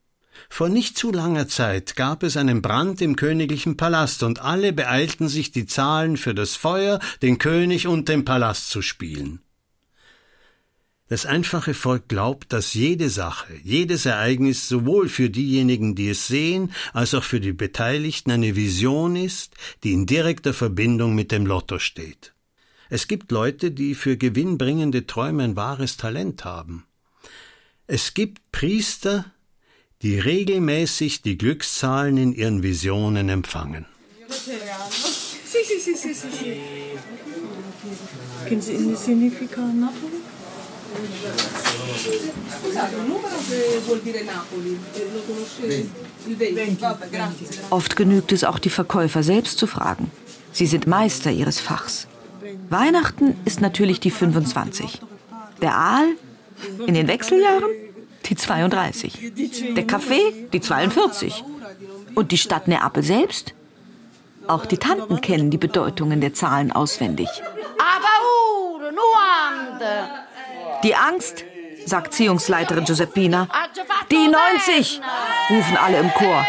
Vor 0.48 0.68
nicht 0.68 0.98
zu 0.98 1.12
langer 1.12 1.48
Zeit 1.48 1.96
gab 1.96 2.22
es 2.22 2.36
einen 2.36 2.60
Brand 2.60 3.00
im 3.00 3.16
königlichen 3.16 3.76
Palast 3.76 4.22
und 4.22 4.40
alle 4.40 4.72
beeilten 4.72 5.28
sich, 5.28 5.52
die 5.52 5.66
Zahlen 5.66 6.16
für 6.16 6.34
das 6.34 6.56
Feuer, 6.56 6.98
den 7.22 7.38
König 7.38 7.86
und 7.86 8.08
den 8.08 8.24
Palast 8.24 8.70
zu 8.70 8.82
spielen. 8.82 9.43
Das 11.08 11.26
einfache 11.26 11.74
Volk 11.74 12.08
glaubt, 12.08 12.54
dass 12.54 12.72
jede 12.72 13.10
Sache, 13.10 13.52
jedes 13.62 14.06
Ereignis 14.06 14.68
sowohl 14.68 15.10
für 15.10 15.28
diejenigen, 15.28 15.94
die 15.94 16.08
es 16.08 16.26
sehen, 16.28 16.72
als 16.94 17.12
auch 17.12 17.24
für 17.24 17.40
die 17.40 17.52
Beteiligten 17.52 18.30
eine 18.30 18.56
Vision 18.56 19.14
ist, 19.14 19.54
die 19.82 19.92
in 19.92 20.06
direkter 20.06 20.54
Verbindung 20.54 21.14
mit 21.14 21.30
dem 21.30 21.44
Lotto 21.44 21.78
steht. 21.78 22.32
Es 22.88 23.06
gibt 23.06 23.32
Leute, 23.32 23.70
die 23.70 23.94
für 23.94 24.16
gewinnbringende 24.16 25.06
Träume 25.06 25.44
ein 25.44 25.56
wahres 25.56 25.98
Talent 25.98 26.46
haben. 26.46 26.86
Es 27.86 28.14
gibt 28.14 28.50
Priester, 28.50 29.26
die 30.00 30.18
regelmäßig 30.18 31.20
die 31.20 31.36
Glückszahlen 31.36 32.16
in 32.16 32.32
ihren 32.32 32.62
Visionen 32.62 33.28
empfangen. 33.28 33.84
Sì, 34.30 35.58
sì, 35.66 35.78
sì, 35.80 35.94
sì, 35.94 36.14
sì, 36.14 36.28
sì. 36.30 36.56
Oft 47.70 47.96
genügt 47.96 48.32
es 48.32 48.44
auch 48.44 48.58
die 48.58 48.70
Verkäufer 48.70 49.22
selbst 49.22 49.58
zu 49.58 49.66
fragen. 49.66 50.10
Sie 50.52 50.66
sind 50.66 50.86
Meister 50.86 51.30
ihres 51.30 51.60
Fachs. 51.60 52.06
Weihnachten 52.70 53.36
ist 53.44 53.60
natürlich 53.60 54.00
die 54.00 54.10
25. 54.10 55.00
Der 55.60 55.76
Aal 55.76 56.06
in 56.86 56.94
den 56.94 57.08
Wechseljahren 57.08 57.70
die 58.26 58.36
32. 58.36 59.32
Der 59.76 59.86
Kaffee 59.86 60.46
die 60.52 60.60
42. 60.60 61.44
Und 62.14 62.32
die 62.32 62.38
Stadt 62.38 62.68
Neapel 62.68 63.02
selbst? 63.02 63.54
Auch 64.46 64.66
die 64.66 64.78
Tanten 64.78 65.20
kennen 65.20 65.50
die 65.50 65.58
Bedeutungen 65.58 66.20
der 66.20 66.34
Zahlen 66.34 66.70
auswendig. 66.70 67.28
Aber 67.78 68.14
nuante. 68.94 70.24
Die 70.84 70.94
Angst, 70.94 71.44
sagt 71.86 72.12
Ziehungsleiterin 72.12 72.84
Giuseppina. 72.84 73.48
Die 74.10 74.28
90, 74.28 75.00
rufen 75.48 75.76
alle 75.78 75.98
im 75.98 76.12
Chor. 76.12 76.44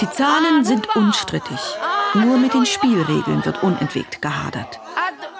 Die 0.00 0.10
Zahlen 0.10 0.64
sind 0.64 0.96
unstrittig. 0.96 1.60
Nur 2.14 2.38
mit 2.38 2.54
den 2.54 2.64
Spielregeln 2.64 3.44
wird 3.44 3.62
unentwegt 3.62 4.22
gehadert. 4.22 4.80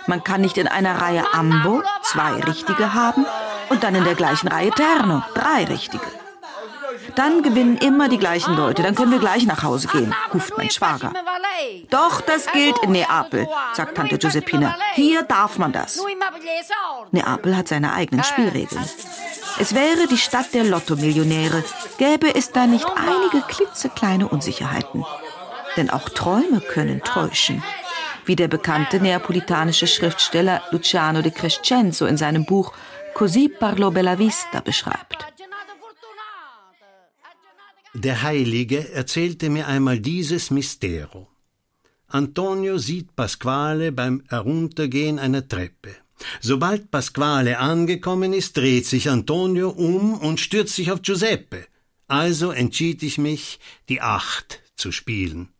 Man 0.07 0.22
kann 0.22 0.42
nicht 0.42 0.59
in 0.59 0.68
einer 0.68 1.01
Reihe 1.01 1.24
Ambo 1.32 1.82
zwei 2.03 2.32
richtige 2.40 2.92
haben 2.92 3.24
und 3.70 3.82
dann 3.82 3.95
in 3.95 4.05
der 4.05 4.16
gleichen 4.16 4.49
Reihe 4.49 4.70
Terno 4.70 5.22
drei 5.34 5.64
richtige. 5.64 6.24
Dann 7.16 7.42
gewinnen 7.42 7.76
immer 7.78 8.08
die 8.08 8.18
gleichen 8.18 8.56
Leute. 8.56 8.82
Dann 8.82 8.94
können 8.94 9.12
wir 9.12 9.18
gleich 9.18 9.46
nach 9.46 9.62
Hause 9.62 9.88
gehen, 9.88 10.14
ruft 10.32 10.56
mein 10.56 10.70
Schwager. 10.70 11.12
Doch, 11.90 12.20
das 12.20 12.46
gilt 12.52 12.78
in 12.82 12.92
Neapel, 12.92 13.48
sagt 13.74 13.96
Tante 13.96 14.18
Giuseppina. 14.18 14.76
Hier 14.94 15.22
darf 15.22 15.58
man 15.58 15.72
das. 15.72 16.00
Neapel 17.12 17.56
hat 17.56 17.68
seine 17.68 17.92
eigenen 17.92 18.24
Spielregeln. 18.24 18.84
Es 19.58 19.74
wäre 19.74 20.08
die 20.08 20.18
Stadt 20.18 20.52
der 20.52 20.64
Lottomillionäre, 20.64 21.62
gäbe 21.98 22.34
es 22.34 22.50
da 22.50 22.66
nicht 22.66 22.86
einige 22.96 23.46
klitzekleine 23.46 24.28
Unsicherheiten. 24.28 25.04
Denn 25.76 25.90
auch 25.90 26.08
Träume 26.08 26.60
können 26.60 27.02
täuschen, 27.02 27.62
wie 28.24 28.36
der 28.36 28.48
bekannte 28.48 29.00
neapolitanische 29.00 29.86
Schriftsteller 29.86 30.62
Luciano 30.70 31.22
de 31.22 31.32
Crescenzo 31.32 32.06
in 32.06 32.16
seinem 32.16 32.44
Buch 32.44 32.72
Così 33.14 33.48
parlo 33.48 33.92
bella 33.92 34.18
vista 34.18 34.60
beschreibt. 34.60 35.34
Der 37.95 38.22
Heilige 38.22 38.90
erzählte 38.92 39.49
mir 39.51 39.68
einmal 39.68 40.01
dieses 40.01 40.51
Mystero. 40.51 41.28
Antonio 42.09 42.76
sieht 42.76 43.14
Pasquale 43.14 43.92
beim 43.92 44.24
Heruntergehen 44.28 45.20
einer 45.20 45.47
Treppe. 45.47 45.95
Sobald 46.40 46.90
Pasquale 46.90 47.61
angekommen 47.61 48.32
ist, 48.32 48.57
dreht 48.57 48.86
sich 48.86 49.09
Antonio 49.09 49.70
um 49.70 50.14
und 50.14 50.40
stürzt 50.40 50.74
sich 50.74 50.90
auf 50.90 51.03
Giuseppe. 51.03 51.66
Also 52.09 52.51
entschied 52.51 53.05
ich 53.05 53.16
mich, 53.16 53.61
die 53.88 54.01
Acht 54.01 54.61
zu 54.74 54.90
spielen. 54.90 55.53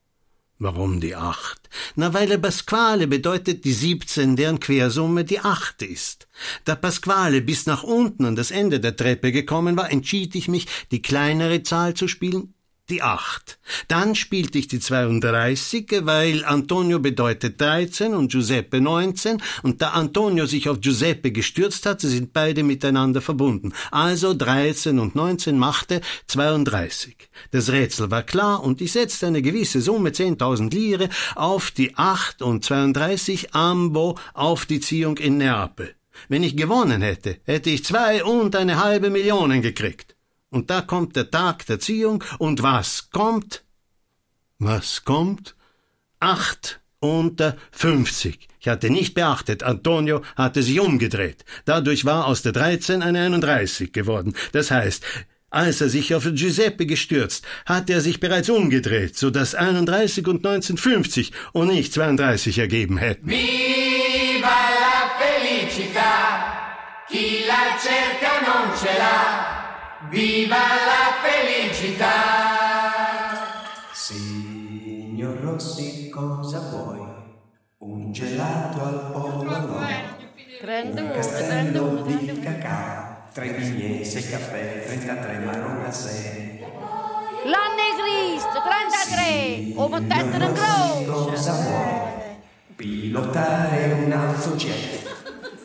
Warum 0.65 0.99
die 0.99 1.15
Acht? 1.15 1.69
Na, 1.95 2.15
weil 2.15 2.27
der 2.27 2.39
Pasquale 2.39 3.07
bedeutet 3.07 3.67
die 3.67 3.75
siebzehn, 3.75 4.35
deren 4.35 4.61
Quersumme 4.61 5.27
die 5.27 5.41
Acht 5.41 5.83
ist. 5.83 6.27
Da 6.65 6.75
Pasquale 6.75 7.43
bis 7.43 7.67
nach 7.67 7.83
unten 7.83 8.25
an 8.25 8.35
das 8.35 8.51
Ende 8.51 8.81
der 8.81 8.97
Treppe 8.97 9.31
gekommen 9.31 9.77
war, 9.77 9.93
entschied 9.93 10.35
ich 10.35 10.49
mich, 10.49 10.67
die 10.91 11.03
kleinere 11.03 11.63
Zahl 11.65 11.93
zu 11.93 12.09
spielen, 12.09 12.55
die 12.91 13.03
acht. 13.03 13.59
Dann 13.89 14.15
spielte 14.15 14.59
ich 14.59 14.69
die 14.69 14.79
32, 14.79 15.87
weil 16.03 16.45
Antonio 16.45 16.99
bedeutet 16.99 17.61
13 17.61 18.15
und 18.15 18.31
Giuseppe 18.31 18.81
19 18.81 19.43
und 19.63 19.81
da 19.81 19.91
Antonio 19.91 20.47
sich 20.47 20.69
auf 20.69 20.81
Giuseppe 20.81 21.33
gestürzt 21.33 21.87
hatte, 21.87 22.09
sind 22.09 22.33
beide 22.33 22.63
miteinander 22.63 23.23
verbunden. 23.23 23.73
Also 23.91 24.35
13 24.35 24.99
und 24.99 25.15
19 25.15 25.59
machte 25.59 26.03
32. 26.27 27.17
Das 27.51 27.71
Rätsel 27.71 28.11
war 28.11 28.23
klar 28.23 28.63
und 28.63 28.81
ich 28.81 28.93
setzte 28.93 29.29
eine 29.29 29.41
gewisse 29.41 29.81
Summe 29.81 30.11
10.000 30.11 30.73
Lire 30.73 31.09
auf 31.35 31.71
die 31.71 31.97
8 31.97 32.43
und 32.43 32.65
32 32.65 33.55
Ambo 33.55 34.19
auf 34.35 34.67
die 34.67 34.81
Ziehung 34.81 35.17
in 35.17 35.39
Neapel. 35.39 35.95
Wenn 36.29 36.43
ich 36.43 36.57
gewonnen 36.57 37.03
hätte, 37.03 37.39
hätte 37.45 37.71
ich 37.71 37.85
zwei 37.85 38.25
und 38.25 38.55
eine 38.57 38.83
halbe 38.83 39.11
Millionen 39.11 39.63
gekriegt. 39.63 40.14
Und 40.55 40.71
da 40.71 40.83
kommt 40.83 41.17
der 41.17 41.33
Tag 41.33 41.67
der 41.67 41.81
Ziehung, 41.81 42.23
und 42.39 42.63
was 42.63 43.11
kommt? 43.11 43.65
Was 44.61 45.03
kommt? 45.03 45.57
Acht 46.21 46.81
unter 47.01 47.57
fünfzig. 47.73 48.47
Ich 48.61 48.69
hatte 48.69 48.89
nicht 48.89 49.15
beachtet, 49.15 49.65
Antonio 49.65 50.23
hatte 50.37 50.63
sich 50.63 50.79
umgedreht. 50.79 51.45
Dadurch 51.65 52.05
war 52.05 52.27
aus 52.29 52.43
der 52.43 52.53
dreizehn 52.53 53.03
eine 53.03 53.23
einunddreißig 53.23 53.93
geworden. 53.93 54.37
Das 54.53 54.71
heißt, 54.71 55.03
als 55.51 55.81
er 55.81 55.89
sich 55.89 56.15
auf 56.15 56.23
Giuseppe 56.23 56.87
gestürzt, 56.87 57.45
hatte 57.67 57.93
er 57.93 58.01
sich 58.01 58.21
bereits 58.21 58.49
umgedreht, 58.49 59.19
so 59.19 59.31
dass 59.31 59.57
31 59.57 60.29
und 60.29 60.45
19 60.45 60.77
50 60.77 61.33
und 61.53 61.67
nicht 61.67 61.93
32 61.93 62.61
ergeben 62.61 62.97
hätten. 62.97 63.29
Viva 63.29 64.59
la 64.83 65.11
felicità, 65.19 66.15
chi 67.09 67.45
la 67.45 67.77
cerca 67.77 68.33
non 68.47 68.73
ce 68.79 68.93
l'ha. 69.01 69.24
Viva 70.15 70.57
la 70.57 71.11
felicità! 71.25 72.13
Signor 73.93 75.41
Rossi, 75.41 76.09
cosa 76.09 76.61
vuoi? 76.71 77.01
Un 77.79 78.13
gelato 78.13 78.85
al 78.85 79.11
polo 79.11 79.43
no? 79.43 79.85
Prende 80.61 81.01
un 81.01 81.11
castello 81.11 82.03
di 82.03 82.39
cacao 82.39 83.27
tre 83.33 83.51
billets, 83.55 84.11
sei 84.11 84.29
caffè, 84.29 84.85
33 84.87 85.39
marron 85.39 85.81
glacé. 85.81 86.61
L'anno 87.47 87.83
è 87.83 87.91
Cristo, 87.99 88.63
33, 88.63 89.73
o 89.75 89.89
mettete 89.89 90.45
in 90.45 90.53
croce. 90.53 91.07
Cosa 91.07 91.53
vuoi? 91.55 92.37
Pilotare 92.77 93.93
un 93.95 94.13
autojet, 94.13 95.13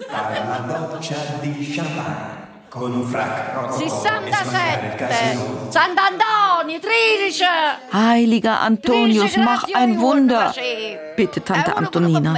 fare 0.08 0.44
la 0.44 0.58
doccia 0.66 1.38
di 1.40 1.72
champagne 1.72 2.39
con 2.70 2.94
un 2.94 3.08
frac 3.08 3.54
rococò 3.56 3.84
e 3.84 3.90
sbagliare 3.90 4.28
il 4.28 4.34
67, 4.34 4.96
casino. 4.96 5.68
Sant'Antonio, 5.70 6.80
13. 6.80 7.46
Heiliger 7.94 8.60
Antonius, 8.62 9.36
mach 9.38 9.66
ein 9.74 10.00
Wunder, 10.00 10.54
Äh, 10.56 10.98
bittet 11.16 11.46
Tante 11.46 11.76
Antonina. 11.76 12.36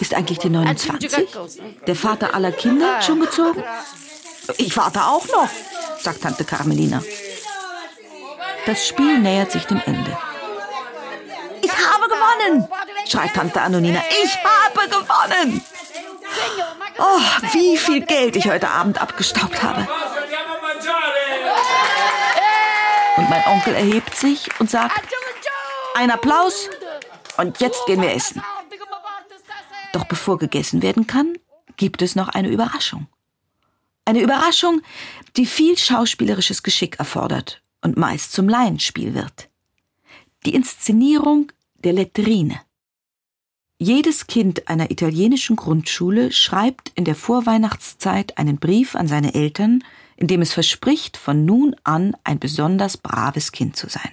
Ist 0.00 0.14
eigentlich 0.14 0.38
die 0.38 0.50
29? 0.50 1.10
Der 1.86 1.96
Vater 1.96 2.34
aller 2.34 2.52
Kinder 2.52 3.00
schon 3.02 3.20
gezogen? 3.20 3.62
Ich 4.56 4.76
warte 4.76 5.00
auch 5.04 5.26
noch, 5.28 5.48
sagt 6.00 6.22
Tante 6.22 6.44
Carmelina. 6.44 7.02
Das 8.66 8.86
Spiel 8.86 9.18
nähert 9.18 9.50
sich 9.52 9.64
dem 9.64 9.80
Ende. 9.86 10.16
Ich 11.68 11.86
habe 11.86 12.08
gewonnen, 12.08 12.68
schreit 13.06 13.34
Tante 13.34 13.60
Antonina. 13.60 14.02
Ich 14.22 14.36
habe 14.36 14.88
gewonnen. 14.88 15.62
Oh, 16.98 17.20
wie 17.52 17.76
viel 17.76 18.00
Geld 18.04 18.36
ich 18.36 18.48
heute 18.48 18.68
Abend 18.68 19.00
abgestaubt 19.00 19.62
habe. 19.62 19.86
Und 23.16 23.30
mein 23.30 23.44
Onkel 23.46 23.74
erhebt 23.74 24.16
sich 24.16 24.48
und 24.60 24.70
sagt, 24.70 25.08
ein 25.94 26.10
Applaus 26.10 26.70
und 27.36 27.60
jetzt 27.60 27.84
gehen 27.86 28.00
wir 28.00 28.12
essen. 28.12 28.42
Doch 29.92 30.04
bevor 30.04 30.38
gegessen 30.38 30.82
werden 30.82 31.06
kann, 31.06 31.34
gibt 31.76 32.02
es 32.02 32.14
noch 32.14 32.28
eine 32.28 32.48
Überraschung. 32.48 33.06
Eine 34.04 34.20
Überraschung, 34.20 34.80
die 35.36 35.46
viel 35.46 35.76
schauspielerisches 35.76 36.62
Geschick 36.62 36.98
erfordert 36.98 37.62
und 37.82 37.96
meist 37.96 38.32
zum 38.32 38.48
Laienspiel 38.48 39.14
wird. 39.14 39.48
Die 40.46 40.54
Inszenierung 40.54 41.52
der 41.78 41.92
Letterine. 41.92 42.60
Jedes 43.80 44.26
Kind 44.26 44.68
einer 44.68 44.90
italienischen 44.90 45.54
Grundschule 45.54 46.32
schreibt 46.32 46.90
in 46.96 47.04
der 47.04 47.14
Vorweihnachtszeit 47.14 48.36
einen 48.36 48.58
Brief 48.58 48.96
an 48.96 49.06
seine 49.06 49.34
Eltern, 49.34 49.84
in 50.16 50.26
dem 50.26 50.42
es 50.42 50.52
verspricht, 50.52 51.16
von 51.16 51.44
nun 51.44 51.76
an 51.84 52.16
ein 52.24 52.40
besonders 52.40 52.96
braves 52.96 53.52
Kind 53.52 53.76
zu 53.76 53.88
sein. 53.88 54.10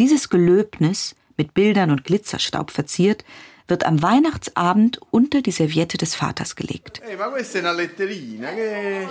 Dieses 0.00 0.28
Gelöbnis, 0.28 1.14
mit 1.36 1.54
Bildern 1.54 1.92
und 1.92 2.02
Glitzerstaub 2.02 2.72
verziert, 2.72 3.24
wird 3.68 3.84
am 3.84 4.02
Weihnachtsabend 4.02 5.00
unter 5.10 5.40
die 5.40 5.52
Serviette 5.52 5.96
des 5.96 6.16
Vaters 6.16 6.56
gelegt. 6.56 7.00
Ehi, 7.08 7.16
ma 7.16 7.28
questa 7.28 7.58
è 7.58 7.60
una 7.60 7.72
letterina 7.72 8.52
che... 8.52 9.02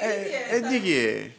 Eh, 0.00 0.56
e 0.56 0.60
di 0.68 0.80
chi 0.80 0.94
è? 0.94 1.30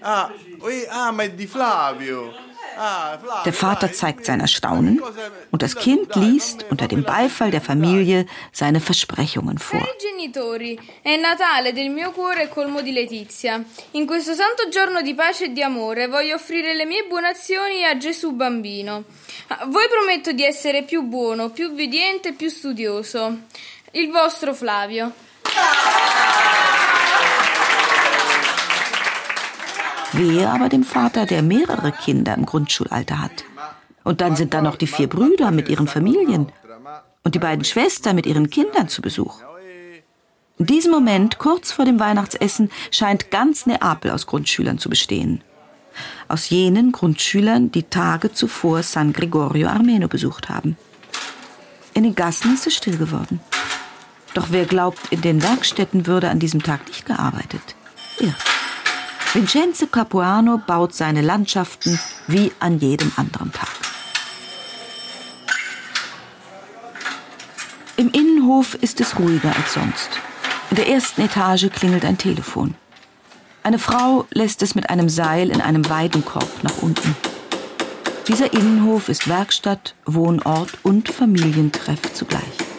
Ah, 0.00 0.32
ui, 0.60 0.86
ah, 0.88 1.12
ma 1.12 1.22
è 1.22 1.30
di 1.30 1.46
Flavio. 1.46 2.49
Ah. 2.76 3.42
Der 3.44 3.52
Vater 3.52 3.92
zeigt 3.92 4.24
sein 4.24 4.40
Erstaunen 4.40 5.02
und 5.50 5.62
das 5.62 5.76
Kind 5.76 6.14
liest 6.16 6.64
unter 6.70 6.88
dem 6.88 7.02
Beifall 7.02 7.50
der 7.50 7.60
Familie 7.60 8.26
seine 8.52 8.80
Versprechungen 8.80 9.58
vor. 9.58 9.80
Cari 9.80 9.96
genitori, 9.98 10.78
è 11.02 11.16
Natale 11.16 11.72
del 11.72 11.90
mio 11.90 12.12
cuore 12.12 12.48
colmo 12.48 12.80
di 12.80 12.92
letizia. 12.92 13.62
In 13.92 14.06
questo 14.06 14.34
santo 14.34 14.68
giorno 14.68 15.02
di 15.02 15.14
pace 15.14 15.46
e 15.46 15.52
di 15.52 15.62
amore 15.62 16.06
voglio 16.06 16.36
offrire 16.36 16.74
le 16.74 16.86
mie 16.86 17.04
buone 17.08 17.28
azioni 17.28 17.84
a 17.84 17.96
Gesù 17.96 18.32
bambino. 18.32 19.04
A 19.48 19.66
voi 19.66 19.88
prometto 19.88 20.32
di 20.32 20.44
essere 20.44 20.82
più 20.82 21.02
buono, 21.02 21.50
più 21.50 21.68
ubbidiente 21.68 22.32
più 22.32 22.48
studioso. 22.48 23.40
Il 23.92 24.10
vostro 24.10 24.54
Flavio. 24.54 25.12
Wehe 30.12 30.48
aber 30.48 30.68
dem 30.68 30.84
Vater, 30.84 31.26
der 31.26 31.42
mehrere 31.42 31.92
Kinder 31.92 32.34
im 32.34 32.46
Grundschulalter 32.46 33.20
hat. 33.20 33.44
Und 34.04 34.20
dann 34.20 34.36
sind 34.36 34.54
da 34.54 34.62
noch 34.62 34.76
die 34.76 34.86
vier 34.86 35.08
Brüder 35.08 35.50
mit 35.50 35.68
ihren 35.68 35.86
Familien 35.86 36.50
und 37.22 37.34
die 37.34 37.38
beiden 37.38 37.64
Schwestern 37.64 38.16
mit 38.16 38.26
ihren 38.26 38.50
Kindern 38.50 38.88
zu 38.88 39.02
Besuch. 39.02 39.40
In 40.58 40.66
diesem 40.66 40.92
Moment, 40.92 41.38
kurz 41.38 41.72
vor 41.72 41.84
dem 41.84 41.98
Weihnachtsessen, 42.00 42.70
scheint 42.90 43.30
ganz 43.30 43.66
Neapel 43.66 44.10
aus 44.10 44.26
Grundschülern 44.26 44.78
zu 44.78 44.90
bestehen. 44.90 45.42
Aus 46.28 46.50
jenen 46.50 46.92
Grundschülern, 46.92 47.72
die 47.72 47.82
Tage 47.82 48.32
zuvor 48.32 48.82
San 48.82 49.12
Gregorio 49.12 49.68
Armeno 49.68 50.08
besucht 50.08 50.48
haben. 50.48 50.76
In 51.94 52.04
den 52.04 52.14
Gassen 52.14 52.54
ist 52.54 52.66
es 52.66 52.74
still 52.74 52.96
geworden. 52.96 53.40
Doch 54.34 54.48
wer 54.50 54.64
glaubt, 54.64 55.00
in 55.10 55.22
den 55.22 55.42
Werkstätten 55.42 56.06
würde 56.06 56.30
an 56.30 56.38
diesem 56.38 56.62
Tag 56.62 56.86
nicht 56.86 57.06
gearbeitet? 57.06 57.74
Irrt. 58.18 58.36
Vincenzo 59.32 59.86
Capuano 59.86 60.58
baut 60.58 60.92
seine 60.92 61.22
Landschaften 61.22 62.00
wie 62.26 62.50
an 62.58 62.80
jedem 62.80 63.12
anderen 63.14 63.52
Tag. 63.52 63.68
Im 67.96 68.10
Innenhof 68.10 68.74
ist 68.74 69.00
es 69.00 69.20
ruhiger 69.20 69.54
als 69.54 69.74
sonst. 69.74 70.08
In 70.70 70.76
der 70.76 70.88
ersten 70.88 71.20
Etage 71.20 71.70
klingelt 71.70 72.04
ein 72.04 72.18
Telefon. 72.18 72.74
Eine 73.62 73.78
Frau 73.78 74.26
lässt 74.30 74.62
es 74.62 74.74
mit 74.74 74.90
einem 74.90 75.08
Seil 75.08 75.50
in 75.50 75.60
einem 75.60 75.88
Weidenkorb 75.88 76.64
nach 76.64 76.78
unten. 76.82 77.14
Dieser 78.26 78.52
Innenhof 78.52 79.08
ist 79.08 79.28
Werkstatt, 79.28 79.94
Wohnort 80.06 80.78
und 80.82 81.08
Familientreff 81.08 82.00
zugleich. 82.14 82.69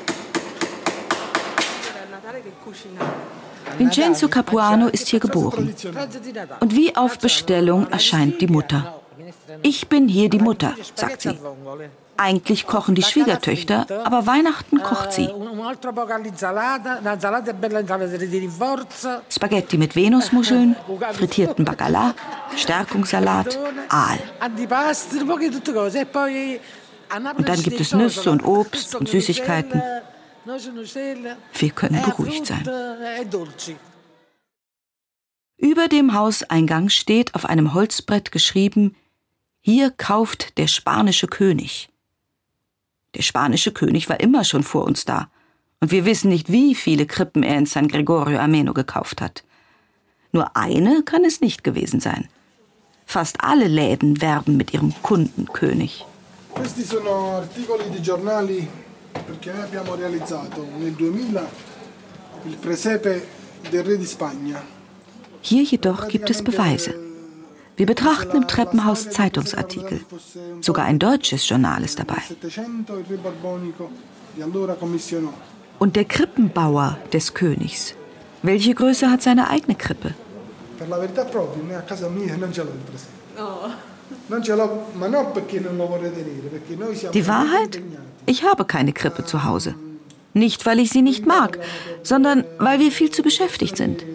Vincenzo 3.81 4.27
Capuano 4.27 4.87
ist 4.87 5.07
hier 5.07 5.19
geboren. 5.19 5.73
Und 6.59 6.75
wie 6.75 6.95
auf 6.95 7.17
Bestellung 7.17 7.87
erscheint 7.89 8.39
die 8.39 8.47
Mutter. 8.47 9.01
Ich 9.63 9.87
bin 9.87 10.07
hier 10.07 10.29
die 10.29 10.37
Mutter, 10.39 10.75
sagt 10.93 11.21
sie. 11.21 11.37
Eigentlich 12.15 12.67
kochen 12.67 12.93
die 12.93 13.01
Schwiegertöchter, 13.01 13.87
aber 14.03 14.27
Weihnachten 14.27 14.83
kocht 14.83 15.13
sie. 15.13 15.29
Spaghetti 19.29 19.77
mit 19.79 19.95
Venusmuscheln, 19.95 20.75
frittierten 21.13 21.65
Bacala, 21.65 22.13
Stärkungssalat, 22.55 23.57
Aal. 23.89 24.19
Und 27.37 27.49
dann 27.49 27.63
gibt 27.63 27.79
es 27.79 27.93
Nüsse 27.93 28.29
und 28.29 28.45
Obst 28.45 28.93
und 28.93 29.09
Süßigkeiten. 29.09 29.81
Wir 30.45 31.69
können 31.71 32.01
beruhigt 32.01 32.45
sein. 32.47 32.63
e. 32.67 33.75
Über 35.57 35.87
dem 35.87 36.13
Hauseingang 36.13 36.89
steht 36.89 37.35
auf 37.35 37.45
einem 37.45 37.73
Holzbrett 37.73 38.31
geschrieben, 38.31 38.95
hier 39.59 39.91
kauft 39.91 40.57
der 40.57 40.67
spanische 40.67 41.27
König. 41.27 41.89
Der 43.15 43.21
spanische 43.21 43.71
König 43.71 44.09
war 44.09 44.19
immer 44.19 44.43
schon 44.43 44.63
vor 44.63 44.85
uns 44.85 45.05
da. 45.05 45.29
Und 45.79 45.91
wir 45.91 46.05
wissen 46.05 46.29
nicht, 46.29 46.51
wie 46.51 46.73
viele 46.75 47.05
Krippen 47.05 47.43
er 47.43 47.57
in 47.57 47.65
San 47.65 47.87
Gregorio 47.87 48.39
Armeno 48.39 48.73
gekauft 48.73 49.21
hat. 49.21 49.43
Nur 50.31 50.55
eine 50.55 51.03
kann 51.03 51.25
es 51.25 51.41
nicht 51.41 51.63
gewesen 51.63 51.99
sein. 51.99 52.27
Fast 53.05 53.43
alle 53.43 53.67
Läden 53.67 54.21
werben 54.21 54.57
mit 54.57 54.73
ihrem 54.73 54.93
Kundenkönig. 55.01 56.05
Questi 56.53 56.83
sono 56.83 57.37
articoli 57.37 57.89
di 57.89 58.01
giornali 58.01 58.67
perché 59.11 59.51
noi 59.51 59.61
abbiamo 59.61 59.95
realizzato 59.95 60.67
nel 60.77 60.93
2000 60.93 61.49
il 62.43 62.55
presepe 62.55 63.27
del 63.69 63.83
re 63.83 63.97
di 63.97 64.05
Spagna. 64.05 64.61
Hier 65.41 65.63
jedoch 65.63 66.07
gibt 66.07 66.29
es 66.29 66.41
Beweise. 66.41 66.93
Wir 67.75 67.85
betrachten 67.85 68.37
im 68.37 68.47
Treppenhaus 68.47 69.09
Zeitungsartikel. 69.09 70.01
Sogar 70.61 70.85
ein 70.85 70.99
deutsches 70.99 71.47
Journal 71.47 71.83
ist 71.83 71.97
dabei. 71.97 72.21
700 72.27 72.99
il 72.99 73.05
re 73.05 73.17
Borbonico 73.17 73.89
di 74.35 74.41
allora 74.41 74.75
commissionò. 74.75 75.33
Und 75.79 75.95
der 75.95 76.05
Krippenbauer 76.05 76.97
des 77.11 77.33
Königs. 77.33 77.95
Welche 78.43 78.73
Größe 78.73 79.09
hat 79.09 79.21
seine 79.21 79.49
eigene 79.49 79.75
Krippe? 79.75 80.13
Per 80.77 80.87
la 80.87 80.97
verità 80.97 81.25
proprio, 81.25 81.63
noi 81.63 81.75
a 81.75 81.81
casa 81.81 82.07
mia 82.09 82.35
non 82.35 82.51
ce 82.51 82.63
l'ho 82.63 82.71
il 82.71 82.79
presepe. 82.79 83.90
Die 87.13 87.27
Wahrheit? 87.27 87.81
Ich 88.25 88.43
habe 88.43 88.65
keine 88.65 88.93
Krippe 88.93 89.25
zu 89.25 89.43
Hause. 89.43 89.75
Nicht, 90.33 90.65
weil 90.65 90.79
ich 90.79 90.89
sie 90.89 91.01
nicht 91.01 91.25
mag, 91.25 91.59
sondern 92.03 92.45
weil 92.57 92.79
wir 92.79 92.91
viel 92.91 93.09
zu 93.11 93.23
beschäftigt 93.23 93.75
sind. 93.75 94.05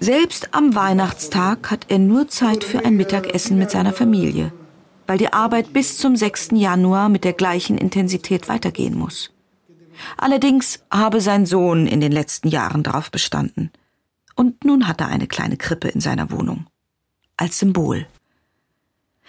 Selbst 0.00 0.48
am 0.52 0.74
Weihnachtstag 0.74 1.70
hat 1.70 1.86
er 1.88 1.98
nur 1.98 2.28
Zeit 2.28 2.64
für 2.64 2.84
ein 2.84 2.96
Mittagessen 2.96 3.58
mit 3.58 3.70
seiner 3.70 3.92
Familie, 3.92 4.52
weil 5.06 5.18
die 5.18 5.32
Arbeit 5.32 5.72
bis 5.72 5.96
zum 5.98 6.16
6. 6.16 6.50
Januar 6.52 7.08
mit 7.08 7.24
der 7.24 7.32
gleichen 7.32 7.78
Intensität 7.78 8.48
weitergehen 8.48 8.96
muss. 8.96 9.30
Allerdings 10.16 10.80
habe 10.90 11.20
sein 11.20 11.46
Sohn 11.46 11.86
in 11.86 12.00
den 12.00 12.12
letzten 12.12 12.48
Jahren 12.48 12.82
darauf 12.82 13.10
bestanden. 13.10 13.70
Und 14.38 14.64
nun 14.64 14.86
hat 14.86 15.00
er 15.00 15.08
eine 15.08 15.26
kleine 15.26 15.56
Krippe 15.56 15.88
in 15.88 16.00
seiner 16.00 16.30
Wohnung. 16.30 16.68
Als 17.36 17.58
Symbol. 17.58 18.06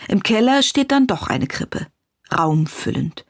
Im 0.07 0.21
Keller 0.21 0.61
steht 0.61 0.91
dann 0.91 1.07
doch 1.07 1.25
eine 1.25 1.47
Krippe, 1.47 1.87
raumfüllend. 2.31 3.25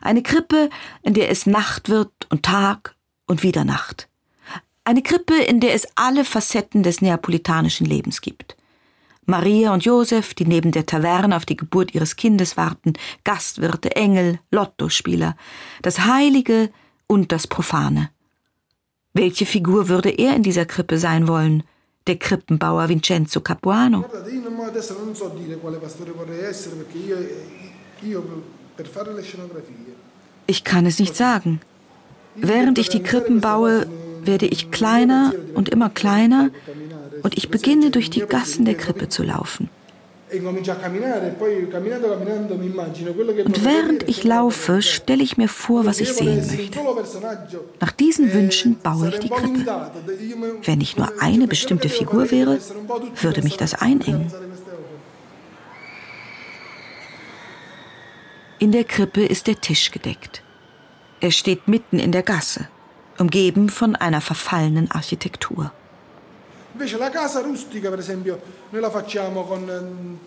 Eine 0.00 0.24
Krippe, 0.24 0.70
in 1.02 1.14
der 1.14 1.30
es 1.30 1.46
Nacht 1.46 1.88
wird 1.88 2.10
und 2.30 2.42
Tag 2.42 2.96
und 3.28 3.44
wieder 3.44 3.64
Nacht. 3.64 4.08
Eine 4.82 5.02
Krippe, 5.02 5.36
in 5.36 5.60
der 5.60 5.74
es 5.74 5.86
alle 5.94 6.24
Facetten 6.24 6.82
des 6.82 7.00
neapolitanischen 7.00 7.86
Lebens 7.86 8.22
gibt. 8.22 8.56
Maria 9.24 9.72
und 9.72 9.84
Josef, 9.84 10.34
die 10.34 10.46
neben 10.46 10.72
der 10.72 10.86
Taverne 10.86 11.36
auf 11.36 11.46
die 11.46 11.56
Geburt 11.56 11.94
ihres 11.94 12.16
Kindes 12.16 12.56
warten, 12.56 12.94
Gastwirte, 13.22 13.94
Engel, 13.94 14.40
Lottospieler, 14.50 15.36
das 15.82 16.00
Heilige 16.00 16.70
und 17.06 17.30
das 17.30 17.46
Profane. 17.46 18.10
Welche 19.12 19.44
Figur 19.44 19.88
würde 19.88 20.10
er 20.10 20.36
in 20.36 20.44
dieser 20.44 20.66
Krippe 20.66 20.98
sein 20.98 21.26
wollen? 21.26 21.64
Der 22.06 22.16
Krippenbauer 22.16 22.88
Vincenzo 22.88 23.40
Capuano? 23.40 24.04
Ich 30.46 30.64
kann 30.64 30.86
es 30.86 30.98
nicht 30.98 31.16
sagen. 31.16 31.60
Während 32.36 32.78
ich 32.78 32.88
die 32.88 33.02
Krippen 33.02 33.40
baue, 33.40 33.86
werde 34.22 34.46
ich 34.46 34.70
kleiner 34.70 35.34
und 35.54 35.68
immer 35.68 35.90
kleiner 35.90 36.50
und 37.22 37.36
ich 37.36 37.50
beginne 37.50 37.90
durch 37.90 38.10
die 38.10 38.20
Gassen 38.20 38.64
der 38.64 38.76
Krippe 38.76 39.08
zu 39.08 39.24
laufen. 39.24 39.68
Und 40.32 40.66
vorrei 43.58 43.58
während 43.58 44.08
ich 44.08 44.24
laufe, 44.24 44.82
stelle 44.82 45.22
ich 45.22 45.36
mir 45.36 45.48
vor, 45.48 45.86
was 45.86 46.00
ich 46.00 46.12
sehen 46.12 46.46
möchte. 46.46 46.78
Nach 47.80 47.92
diesen 47.92 48.32
Wünschen 48.32 48.78
baue 48.78 49.08
ich 49.08 49.18
die 49.18 49.28
Krippe. 49.28 49.90
Wenn 50.64 50.80
ich 50.80 50.96
nur 50.96 51.10
eine 51.20 51.46
bestimmte 51.46 51.88
Figur 51.88 52.30
wäre, 52.30 52.58
würde 53.20 53.42
mich 53.42 53.56
das 53.56 53.74
einengen. 53.74 54.32
In 58.58 58.72
der 58.72 58.84
Krippe 58.84 59.24
ist 59.24 59.46
der 59.46 59.60
Tisch 59.60 59.90
gedeckt. 59.90 60.42
Er 61.20 61.30
steht 61.30 61.66
mitten 61.66 61.98
in 61.98 62.12
der 62.12 62.22
Gasse, 62.22 62.68
umgeben 63.18 63.70
von 63.70 63.96
einer 63.96 64.20
verfallenen 64.20 64.90
Architektur. 64.90 65.72
Invece 66.72 66.96
la 66.98 67.10
casa 67.10 67.40
rustica 67.40 67.90
per 67.90 67.98
esempio 67.98 68.40
noi 68.70 68.80
la 68.80 68.90
facciamo 68.90 69.44
con 69.44 69.68
ehm, 69.68 70.18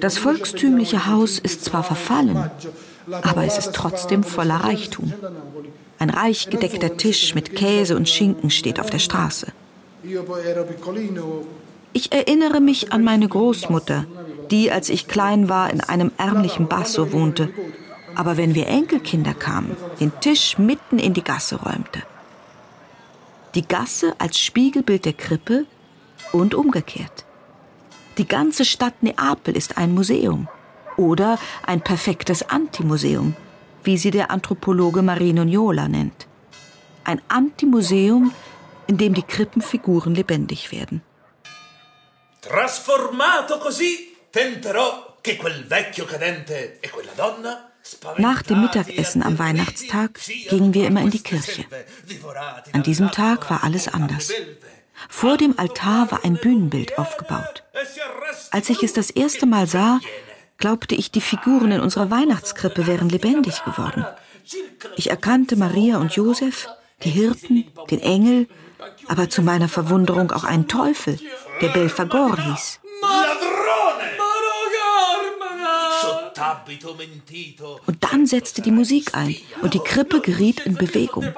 Das 0.00 0.18
volkstümliche 0.18 1.06
Haus 1.06 1.38
ist 1.40 1.64
zwar 1.64 1.82
verfallen, 1.82 2.50
aber 3.10 3.44
es 3.44 3.58
ist 3.58 3.72
trotzdem 3.74 4.22
voller 4.22 4.56
Reichtum. 4.56 5.12
Ein 5.98 6.10
reich 6.10 6.48
gedeckter 6.48 6.96
Tisch 6.96 7.34
mit 7.34 7.56
Käse 7.56 7.96
und 7.96 8.08
Schinken 8.08 8.50
steht 8.50 8.78
auf 8.78 8.90
der 8.90 9.00
Straße. 9.00 9.48
Ich 11.92 12.12
erinnere 12.12 12.60
mich 12.60 12.92
an 12.92 13.04
meine 13.04 13.28
Großmutter, 13.28 14.06
die, 14.50 14.70
als 14.70 14.88
ich 14.88 15.08
klein 15.08 15.48
war, 15.48 15.72
in 15.72 15.80
einem 15.80 16.12
ärmlichen 16.18 16.68
Basso 16.68 17.12
wohnte, 17.12 17.48
aber 18.14 18.36
wenn 18.36 18.54
wir 18.54 18.68
Enkelkinder 18.68 19.34
kamen, 19.34 19.76
den 19.98 20.12
Tisch 20.20 20.56
mitten 20.58 20.98
in 20.98 21.14
die 21.14 21.24
Gasse 21.24 21.56
räumte. 21.56 22.02
Die 23.54 23.66
Gasse 23.66 24.14
als 24.18 24.40
Spiegelbild 24.40 25.04
der 25.04 25.12
Krippe 25.12 25.66
und 26.32 26.54
umgekehrt. 26.54 27.26
Die 28.16 28.26
ganze 28.26 28.64
Stadt 28.64 29.02
Neapel 29.02 29.56
ist 29.56 29.76
ein 29.76 29.92
Museum 29.92 30.48
oder 30.96 31.38
ein 31.66 31.82
perfektes 31.82 32.48
Antimuseum, 32.48 33.34
wie 33.84 33.98
sie 33.98 34.10
der 34.10 34.30
Anthropologe 34.30 35.02
Marino 35.02 35.44
Niola 35.44 35.88
nennt. 35.88 36.26
Ein 37.04 37.20
Antimuseum, 37.28 38.32
in 38.86 38.96
dem 38.96 39.14
die 39.14 39.22
Krippenfiguren 39.22 40.14
lebendig 40.14 40.72
werden. 40.72 41.02
Trasformato 42.40 43.58
così, 43.58 44.16
tenterò 44.30 45.18
che 45.20 45.36
quel 45.36 45.64
vecchio 45.64 46.04
cadente 46.04 46.80
e 46.80 46.90
quella 46.90 47.12
donna 47.14 47.71
Nach 48.18 48.42
dem 48.42 48.60
Mittagessen 48.60 49.22
am 49.22 49.38
Weihnachtstag 49.38 50.20
gingen 50.48 50.74
wir 50.74 50.86
immer 50.86 51.02
in 51.02 51.10
die 51.10 51.22
Kirche. 51.22 51.64
An 52.72 52.82
diesem 52.82 53.10
Tag 53.10 53.50
war 53.50 53.64
alles 53.64 53.88
anders. 53.88 54.32
Vor 55.08 55.36
dem 55.36 55.58
Altar 55.58 56.10
war 56.10 56.24
ein 56.24 56.34
Bühnenbild 56.34 56.98
aufgebaut. 56.98 57.64
Als 58.50 58.70
ich 58.70 58.82
es 58.82 58.92
das 58.92 59.10
erste 59.10 59.46
Mal 59.46 59.66
sah, 59.66 60.00
glaubte 60.58 60.94
ich, 60.94 61.10
die 61.10 61.20
Figuren 61.20 61.72
in 61.72 61.80
unserer 61.80 62.10
Weihnachtskrippe 62.10 62.86
wären 62.86 63.08
lebendig 63.08 63.64
geworden. 63.64 64.06
Ich 64.96 65.10
erkannte 65.10 65.56
Maria 65.56 65.98
und 65.98 66.12
Josef, 66.12 66.68
die 67.04 67.10
Hirten, 67.10 67.64
den 67.90 68.00
Engel, 68.00 68.48
aber 69.08 69.28
zu 69.28 69.42
meiner 69.42 69.68
Verwunderung 69.68 70.30
auch 70.30 70.44
einen 70.44 70.68
Teufel, 70.68 71.18
der 71.60 71.68
Belfagor 71.68 72.38
hieß. 72.38 72.80
Und 77.86 78.04
dann 78.04 78.26
setzte 78.26 78.62
die 78.62 78.70
Musik 78.70 79.14
ein 79.14 79.36
und 79.62 79.74
die 79.74 79.78
Krippe 79.80 80.20
geriet 80.20 80.60
in 80.60 80.74
Bewegung. 80.74 81.32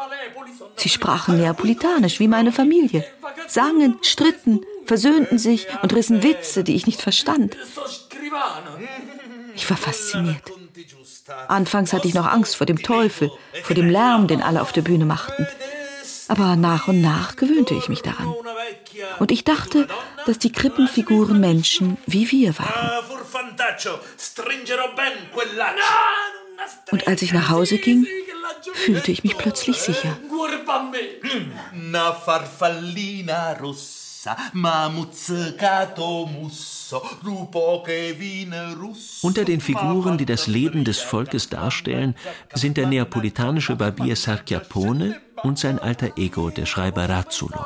Sie 0.76 0.88
sprachen 0.88 1.38
Neapolitanisch 1.38 2.20
wie 2.20 2.28
meine 2.28 2.52
Familie, 2.52 3.04
sangen, 3.46 3.98
stritten, 4.02 4.60
versöhnten 4.86 5.38
sich 5.38 5.66
und 5.82 5.94
rissen 5.94 6.22
Witze, 6.22 6.64
die 6.64 6.74
ich 6.74 6.86
nicht 6.86 7.00
verstand. 7.00 7.56
Ich 9.54 9.70
war 9.70 9.76
fasziniert. 9.76 10.42
Anfangs 11.48 11.92
hatte 11.92 12.08
ich 12.08 12.14
noch 12.14 12.26
Angst 12.26 12.56
vor 12.56 12.66
dem 12.66 12.82
Teufel, 12.82 13.30
vor 13.62 13.74
dem 13.74 13.88
Lärm, 13.88 14.26
den 14.26 14.42
alle 14.42 14.60
auf 14.60 14.72
der 14.72 14.82
Bühne 14.82 15.06
machten. 15.06 15.46
Aber 16.28 16.56
nach 16.56 16.88
und 16.88 17.00
nach 17.00 17.36
gewöhnte 17.36 17.74
ich 17.74 17.88
mich 17.88 18.02
daran. 18.02 18.34
Und 19.18 19.30
ich 19.30 19.44
dachte, 19.44 19.88
dass 20.26 20.38
die 20.38 20.52
Krippenfiguren 20.52 21.38
Menschen 21.40 21.98
wie 22.06 22.30
wir 22.30 22.58
waren. 22.58 22.68
Ah. 22.68 23.02
Und 26.90 27.08
als 27.08 27.22
ich 27.22 27.32
nach 27.32 27.48
Hause 27.50 27.78
ging, 27.78 28.06
fühlte 28.72 29.10
ich 29.12 29.24
mich 29.24 29.36
plötzlich 29.36 29.78
sicher. 29.78 30.16
Una 31.72 32.12
farfallina 32.12 33.52
rossa, 33.54 34.03
ma 34.52 34.88
muzzicato 34.88 36.26
musso, 36.26 37.02
lupo 37.22 37.84
russo. 38.78 39.26
Unter 39.26 39.44
den 39.44 39.60
Figuren, 39.60 40.18
die 40.18 40.26
das 40.26 40.46
Leben 40.46 40.84
des 40.84 41.00
Volkes 41.00 41.48
darstellen, 41.48 42.14
sind 42.52 42.76
der 42.76 42.86
neapolitanische 42.86 43.76
Barbier 43.76 44.16
Sarchiappone 44.16 45.20
und 45.42 45.58
sein 45.58 45.78
alter 45.78 46.16
Ego, 46.16 46.50
der 46.50 46.66
Schreiber 46.66 47.08
Razzulo. 47.08 47.64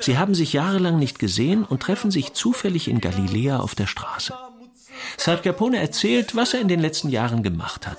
Sie 0.00 0.16
haben 0.16 0.34
sich 0.34 0.52
jahrelang 0.52 0.98
nicht 0.98 1.18
gesehen 1.18 1.64
und 1.64 1.82
treffen 1.82 2.10
sich 2.10 2.32
zufällig 2.32 2.88
in 2.88 3.00
Galiläa 3.00 3.58
auf 3.58 3.74
der 3.74 3.86
Straße. 3.86 4.34
Sarchiappone 5.16 5.78
erzählt, 5.78 6.34
was 6.36 6.54
er 6.54 6.60
in 6.60 6.68
den 6.68 6.80
letzten 6.80 7.08
Jahren 7.08 7.42
gemacht 7.42 7.86
hat. 7.86 7.98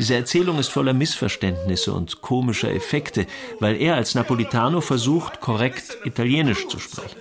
Diese 0.00 0.14
Erzählung 0.14 0.58
ist 0.58 0.70
voller 0.70 0.94
Missverständnisse 0.94 1.92
und 1.92 2.22
komischer 2.22 2.72
Effekte, 2.72 3.26
weil 3.58 3.76
er 3.76 3.96
als 3.96 4.14
Napolitano 4.14 4.80
versucht, 4.80 5.42
korrekt 5.42 5.98
Italienisch 6.06 6.68
zu 6.68 6.78
sprechen. 6.78 7.18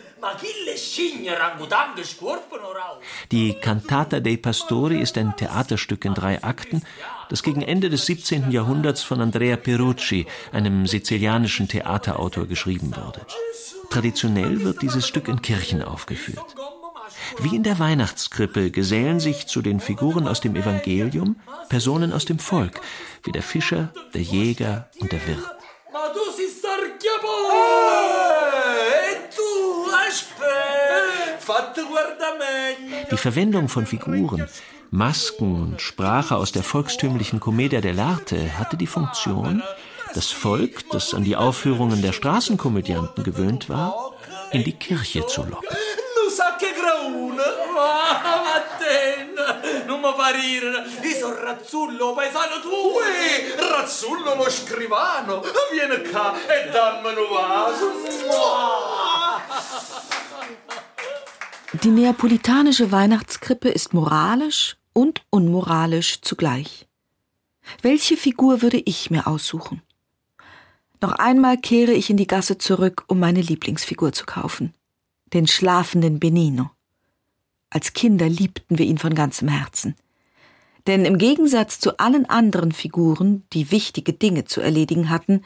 Die 3.33 3.53
Cantata 3.55 4.21
dei 4.21 4.37
Pastori 4.37 5.01
ist 5.01 5.17
ein 5.17 5.35
Theaterstück 5.35 6.05
in 6.05 6.13
drei 6.13 6.41
Akten, 6.41 6.83
das 7.29 7.43
gegen 7.43 7.61
Ende 7.61 7.89
des 7.89 8.05
17. 8.05 8.49
Jahrhunderts 8.49 9.03
von 9.03 9.19
Andrea 9.19 9.57
Perucci, 9.57 10.25
einem 10.53 10.87
sizilianischen 10.87 11.67
Theaterautor, 11.67 12.45
geschrieben 12.45 12.95
wurde. 12.95 13.25
Traditionell 13.89 14.63
wird 14.63 14.81
dieses 14.81 15.05
Stück 15.05 15.27
in 15.27 15.41
Kirchen 15.41 15.81
aufgeführt. 15.81 16.55
Wie 17.39 17.55
in 17.55 17.63
der 17.63 17.79
Weihnachtskrippe 17.79 18.71
gesellen 18.71 19.19
sich 19.19 19.47
zu 19.47 19.61
den 19.61 19.79
Figuren 19.79 20.27
aus 20.27 20.41
dem 20.41 20.55
Evangelium 20.55 21.35
Personen 21.69 22.13
aus 22.13 22.25
dem 22.25 22.39
Volk, 22.39 22.81
wie 23.23 23.31
der 23.31 23.43
Fischer, 23.43 23.93
der 24.13 24.21
Jäger 24.21 24.89
und 24.99 25.11
der 25.11 25.25
Wirt. 25.27 25.39
E. 32.91 33.05
Die 33.11 33.17
Verwendung 33.17 33.69
von 33.69 33.85
Figuren, 33.85 34.47
Masken 34.91 35.55
und 35.55 35.81
Sprache 35.81 36.35
aus 36.35 36.51
der 36.51 36.63
volkstümlichen 36.63 37.39
Commedia 37.39 37.79
dell'arte 37.79 38.57
hatte 38.57 38.77
die 38.77 38.87
Funktion, 38.87 39.61
das 40.13 40.31
Volk, 40.31 40.89
das 40.91 41.13
an 41.13 41.23
die 41.23 41.35
Aufführungen 41.35 42.01
der 42.01 42.13
Straßenkomödianten 42.13 43.23
gewöhnt 43.23 43.69
war, 43.69 44.13
in 44.51 44.63
die 44.63 44.73
Kirche 44.73 45.25
zu 45.27 45.43
locken. 45.43 45.77
Che 46.59 46.73
grauna! 46.73 47.43
Ah, 47.77 48.51
ma 49.33 49.61
non 49.85 50.01
mi 50.01 50.13
fa 50.17 50.29
ridere! 50.29 50.85
Io 51.03 51.15
sono 51.15 51.35
Razzullo, 51.35 52.13
paesano 52.13 52.59
tu! 52.59 52.69
Uè, 52.69 53.55
Razzullo 53.55 54.35
lo 54.35 54.49
scrivano! 54.49 55.41
Vieni 55.71 56.09
qua 56.09 56.35
e 56.47 56.69
dammi 56.69 57.07
un 57.07 57.27
vaso! 57.31 57.87
Die 61.81 61.91
neapolitanische 61.91 62.91
Weihnachtskrippe 62.91 63.69
ist 63.69 63.93
moralisch 63.93 64.75
und 64.91 65.21
unmoralisch 65.29 66.21
zugleich. 66.21 66.87
Welche 67.81 68.17
Figur 68.17 68.61
würde 68.61 68.81
ich 68.83 69.09
mir 69.09 69.27
aussuchen? 69.27 69.81
Noch 70.99 71.13
einmal 71.13 71.57
kehre 71.57 71.93
ich 71.93 72.09
in 72.09 72.17
die 72.17 72.27
Gasse 72.27 72.57
zurück, 72.57 73.05
um 73.07 73.19
meine 73.19 73.39
Lieblingsfigur 73.39 74.11
zu 74.11 74.25
kaufen. 74.25 74.73
Den 75.33 75.47
schlafenden 75.47 76.19
Benino. 76.19 76.71
Als 77.69 77.93
Kinder 77.93 78.27
liebten 78.27 78.77
wir 78.79 78.85
ihn 78.85 78.97
von 78.97 79.13
ganzem 79.13 79.47
Herzen. 79.47 79.95
Denn 80.87 81.05
im 81.05 81.17
Gegensatz 81.17 81.79
zu 81.79 81.99
allen 81.99 82.27
anderen 82.27 82.71
Figuren, 82.71 83.43
die 83.53 83.71
wichtige 83.71 84.13
Dinge 84.13 84.45
zu 84.45 84.61
erledigen 84.61 85.09
hatten, 85.09 85.43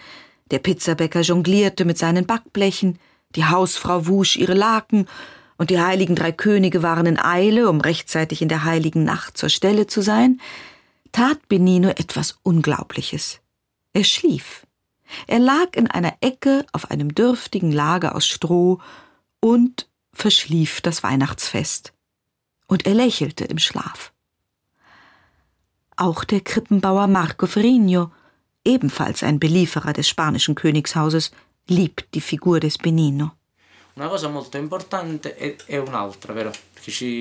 der 0.51 0.59
Pizzabäcker 0.59 1.21
jonglierte 1.21 1.83
mit 1.83 1.97
seinen 1.97 2.25
Backblechen, 2.25 2.99
die 3.35 3.45
Hausfrau 3.45 4.07
wusch 4.07 4.37
ihre 4.37 4.53
Laken 4.53 5.07
und 5.57 5.69
die 5.69 5.79
heiligen 5.79 6.15
drei 6.15 6.31
Könige 6.31 6.83
waren 6.83 7.05
in 7.05 7.19
Eile, 7.19 7.69
um 7.69 7.81
rechtzeitig 7.81 8.41
in 8.41 8.49
der 8.49 8.63
heiligen 8.63 9.03
Nacht 9.03 9.37
zur 9.37 9.49
Stelle 9.49 9.87
zu 9.87 10.01
sein, 10.01 10.39
tat 11.11 11.47
Benino 11.49 11.89
etwas 11.89 12.37
Unglaubliches. 12.43 13.39
Er 13.93 14.03
schlief. 14.03 14.65
Er 15.27 15.39
lag 15.39 15.75
in 15.75 15.87
einer 15.87 16.13
Ecke 16.21 16.65
auf 16.71 16.89
einem 16.89 17.13
dürftigen 17.13 17.71
Lager 17.71 18.15
aus 18.15 18.25
Stroh 18.25 18.79
und 19.43 19.89
verschlief 20.13 20.79
das 20.79 21.03
Weihnachtsfest. 21.03 21.91
Und 22.65 22.85
er 22.85 22.93
lächelte 22.93 23.43
im 23.43 23.59
Schlaf. 23.59 24.13
Auch 25.97 26.23
der 26.23 26.39
Krippenbauer 26.39 27.07
Marco 27.07 27.45
Ferrigno, 27.45 28.11
ebenfalls 28.63 29.21
ein 29.21 29.39
Belieferer 29.39 29.91
des 29.91 30.07
spanischen 30.07 30.55
Königshauses, 30.55 31.31
liebt 31.67 32.15
die 32.15 32.21
Figur 32.21 32.61
des 32.61 32.77
Benino. 32.77 33.33
Una 33.95 34.07
cosa 34.07 34.29
molto 34.29 34.57
importante 34.57 35.35
è, 35.35 35.55
è 35.65 35.77
un'altra, 35.77 36.33
vero? 36.33 36.51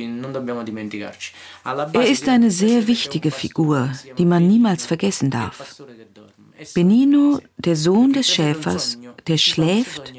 Non 0.06 0.32
dobbiamo 0.32 0.62
dimenticarci. 0.62 1.32
Er 1.64 2.06
ist 2.08 2.28
eine 2.28 2.50
sehr 2.50 2.86
wichtige 2.86 3.30
Figur, 3.30 3.90
die 4.16 4.24
man 4.24 4.46
niemals 4.46 4.86
vergessen 4.86 5.30
darf. 5.30 5.76
Benino, 6.74 7.40
der 7.56 7.76
Sohn 7.76 8.12
des 8.12 8.28
Schäfers, 8.28 8.98
der 9.26 9.38
schläft 9.38 10.12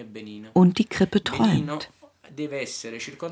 und 0.53 0.77
die 0.77 0.85
Krippe 0.85 1.23
träumt. 1.23 1.89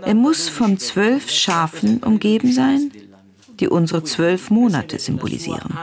Er 0.06 0.16
muss 0.16 0.50
von 0.50 0.78
zwölf 0.78 1.30
Schafen 1.30 2.04
umgeben 2.04 2.52
sein, 2.52 2.92
die 3.60 3.68
unsere 3.68 4.04
zwölf 4.04 4.50
Monate 4.50 5.00
symbolisieren. 5.00 5.78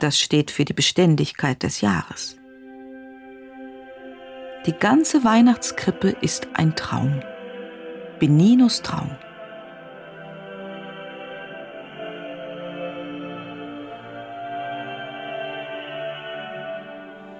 Das 0.00 0.18
steht 0.18 0.50
für 0.50 0.64
die 0.64 0.74
Beständigkeit 0.74 1.62
des 1.62 1.80
Jahres. 1.80 2.36
Die 4.66 4.72
ganze 4.72 5.24
Weihnachtskrippe 5.24 6.16
ist 6.20 6.48
ein 6.54 6.76
Traum. 6.76 7.20
Beninos 8.18 8.82
Traum. 8.82 9.10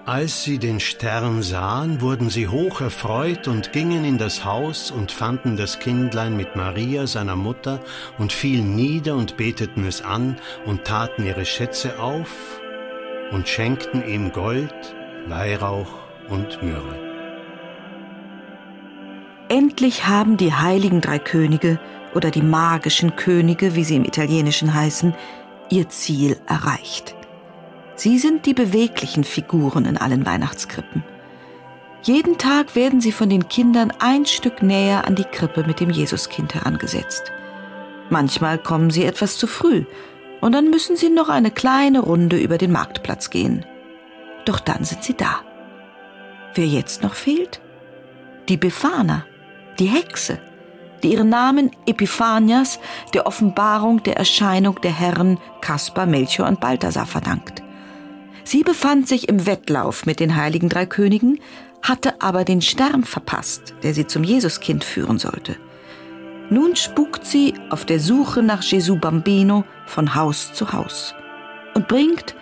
Als 0.09 0.43
sie 0.43 0.59
den 0.59 0.81
Stern 0.81 1.43
sahen, 1.43 2.01
wurden 2.01 2.31
sie 2.31 2.49
hoch 2.49 2.81
erfreut 2.81 3.47
und 3.47 3.75
gingen 3.75 4.07
in 4.07 4.17
das 4.17 4.43
Haus 4.43 4.91
und 4.91 5.13
fanden 5.13 5.59
das 5.59 5.81
Kindlein 5.81 6.35
mit 6.35 6.57
Maria, 6.57 7.07
seiner 7.07 7.37
Mutter, 7.37 7.81
und 8.17 8.33
fielen 8.33 8.75
nieder 8.75 9.17
und 9.17 9.37
beteten 9.37 9.85
es 9.85 10.01
an 10.01 10.39
und 10.65 10.87
taten 10.87 11.27
ihre 11.27 11.45
Schätze 11.45 12.01
auf 12.01 12.59
und 13.33 13.49
schenkten 13.49 14.03
ihm 14.09 14.33
Gold, 14.33 14.73
Weihrauch 15.27 15.93
und 16.31 16.63
Myrrhe. 16.63 16.99
Endlich 19.51 20.07
haben 20.07 20.39
die 20.39 20.55
heiligen 20.55 21.03
drei 21.03 21.19
Könige 21.19 21.79
oder 22.15 22.31
die 22.31 22.41
magischen 22.41 23.15
Könige, 23.15 23.75
wie 23.75 23.85
sie 23.85 23.97
im 23.97 24.07
Italienischen 24.07 24.73
heißen, 24.73 25.15
ihr 25.69 25.91
Ziel 25.91 26.39
erreicht. 26.47 27.18
Sie 27.99 28.21
sind 28.21 28.47
die 28.47 28.55
beweglichen 28.55 29.25
Figuren 29.25 29.85
in 29.85 29.97
allen 29.97 30.25
Weihnachtskrippen. 30.25 31.03
Jeden 32.05 32.39
Tag 32.39 32.77
werden 32.77 33.01
sie 33.01 33.11
von 33.11 33.29
den 33.29 33.49
Kindern 33.49 33.93
ein 33.99 34.25
Stück 34.25 34.63
näher 34.63 35.05
an 35.05 35.17
die 35.17 35.25
Krippe 35.25 35.65
mit 35.65 35.81
dem 35.81 35.91
Jesuskind 35.91 36.55
herangesetzt. 36.55 37.33
Manchmal 38.09 38.59
kommen 38.59 38.91
sie 38.91 39.05
etwas 39.05 39.37
zu 39.37 39.49
früh 39.49 39.85
und 40.41 40.53
dann 40.53 40.71
müssen 40.71 40.97
sie 40.97 41.11
noch 41.11 41.29
eine 41.29 41.51
kleine 41.51 41.99
Runde 41.99 42.39
über 42.39 42.57
den 42.57 42.71
Marktplatz 42.71 43.31
gehen. 43.31 43.67
Doch 44.45 44.61
dann 44.61 44.85
sind 44.85 45.03
sie 45.03 45.15
da. 45.15 45.41
Wer 46.55 46.67
jetzt 46.67 47.03
noch 47.03 47.15
fehlt? 47.15 47.61
Die 48.49 48.57
Befana, 48.57 49.27
die 49.81 49.87
Hexe, 49.87 50.39
die 51.03 51.15
ihren 51.15 51.31
Namen 51.31 51.73
Epiphanias 51.85 52.79
der 53.13 53.27
Offenbarung 53.27 54.05
der 54.05 54.19
Erscheinung 54.19 54.81
der 54.83 54.97
Herren 54.97 55.39
Kaspar, 55.61 56.07
Melchior 56.07 56.47
und 56.47 56.61
Balthasar 56.61 57.05
verdankt. 57.05 57.65
Sie 58.49 58.63
befand 58.63 59.07
sich 59.07 59.29
im 59.29 59.45
Wettlauf 59.45 60.07
mit 60.07 60.21
den 60.21 60.35
heiligen 60.35 60.71
drei 60.71 60.87
Königen, 60.87 61.39
hatte 61.83 62.23
aber 62.23 62.47
den 62.47 62.63
Stern 62.63 63.05
verpasst, 63.05 63.75
der 63.83 63.93
sie 63.93 64.07
zum 64.07 64.25
Jesuskind 64.25 64.85
führen 64.85 65.19
sollte. 65.19 65.57
Nun 66.49 66.75
spukt 66.75 67.27
sie 67.27 67.53
auf 67.69 67.85
der 67.85 68.01
Suche 68.01 68.43
nach 68.43 68.63
Gesù 68.67 68.99
Bambino 68.99 69.65
von 69.85 70.15
Haus 70.15 70.55
zu 70.55 70.73
Haus 70.73 71.15
und 71.75 71.89
bringt, 71.89 72.35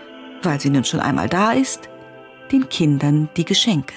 weil 0.45 0.61
sie 0.61 0.71
nun 0.71 0.85
schon 0.85 1.01
einmal 1.01 1.29
da 1.29 1.51
ist, 1.51 1.89
den 2.53 2.69
Kindern 2.69 3.29
die 3.37 3.45
Geschenke. 3.45 3.95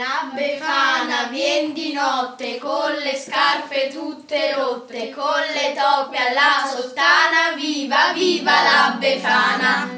La 0.00 0.30
Befana 0.32 1.28
vien 1.30 1.74
di 1.74 1.92
notte 1.92 2.56
con 2.56 2.90
le 3.04 3.14
scarpe 3.14 3.90
tutte 3.92 4.54
rotte, 4.54 5.10
con 5.10 5.42
le 5.52 5.74
toppe 5.76 6.16
alla 6.16 6.66
sottana, 6.66 7.54
viva 7.54 8.10
viva 8.14 8.62
la 8.62 8.96
Befana. 8.98 9.90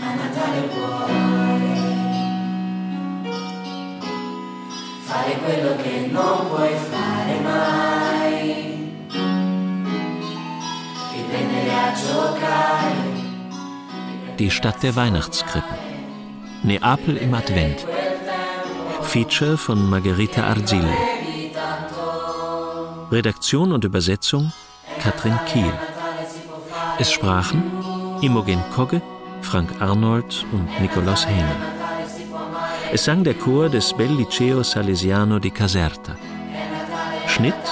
A 0.00 0.14
Natale 0.20 0.60
puoi 0.68 1.12
fare 5.04 5.32
quello 5.38 5.76
che 5.76 6.06
non 6.10 6.48
puoi 6.48 6.76
fare 6.90 7.38
mai, 7.40 8.96
riprendere 11.14 11.72
a 11.72 11.92
giocare. 11.94 13.12
Die 14.36 14.50
Stadt 14.50 14.82
der 14.82 14.94
Weihnachtskrippen. 14.94 15.93
Neapel 16.64 17.18
im 17.18 17.34
Advent. 17.34 17.86
Feature 19.02 19.58
von 19.58 19.90
Margherita 19.90 20.44
Arzillo. 20.44 20.96
Redaktion 23.12 23.70
und 23.70 23.84
Übersetzung 23.84 24.50
Katrin 24.98 25.38
Kiel. 25.44 25.74
Es 26.98 27.12
sprachen 27.12 27.62
Imogen 28.22 28.64
Kogge, 28.74 29.02
Frank 29.42 29.68
Arnold 29.80 30.46
und 30.52 30.80
Nikolaus 30.80 31.28
Hähner. 31.28 31.54
Es 32.94 33.04
sang 33.04 33.24
der 33.24 33.34
Chor 33.34 33.68
des 33.68 33.92
Bel 33.92 34.12
Liceo 34.12 34.62
Salesiano 34.62 35.38
di 35.38 35.50
Caserta. 35.50 36.16
Schnitt 37.26 37.64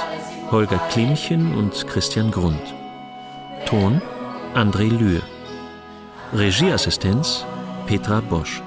Holger 0.51 0.81
Klimchen 0.91 1.55
und 1.55 1.87
Christian 1.89 2.31
Grund. 2.31 2.75
Ton 3.65 4.03
André 4.55 4.91
Lühr. 4.91 5.23
Regieassistenz 6.35 7.47
Petra 7.87 8.21
Bosch. 8.21 8.63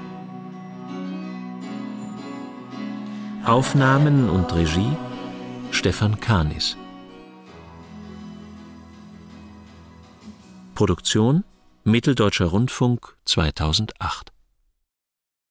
Aufnahmen 3.46 4.28
und 4.28 4.52
Regie 4.56 4.90
Stefan 5.70 6.18
Kanis. 6.18 6.76
Produktion 10.74 11.44
Mitteldeutscher 11.84 12.46
Rundfunk 12.46 13.16
2008 13.24 14.32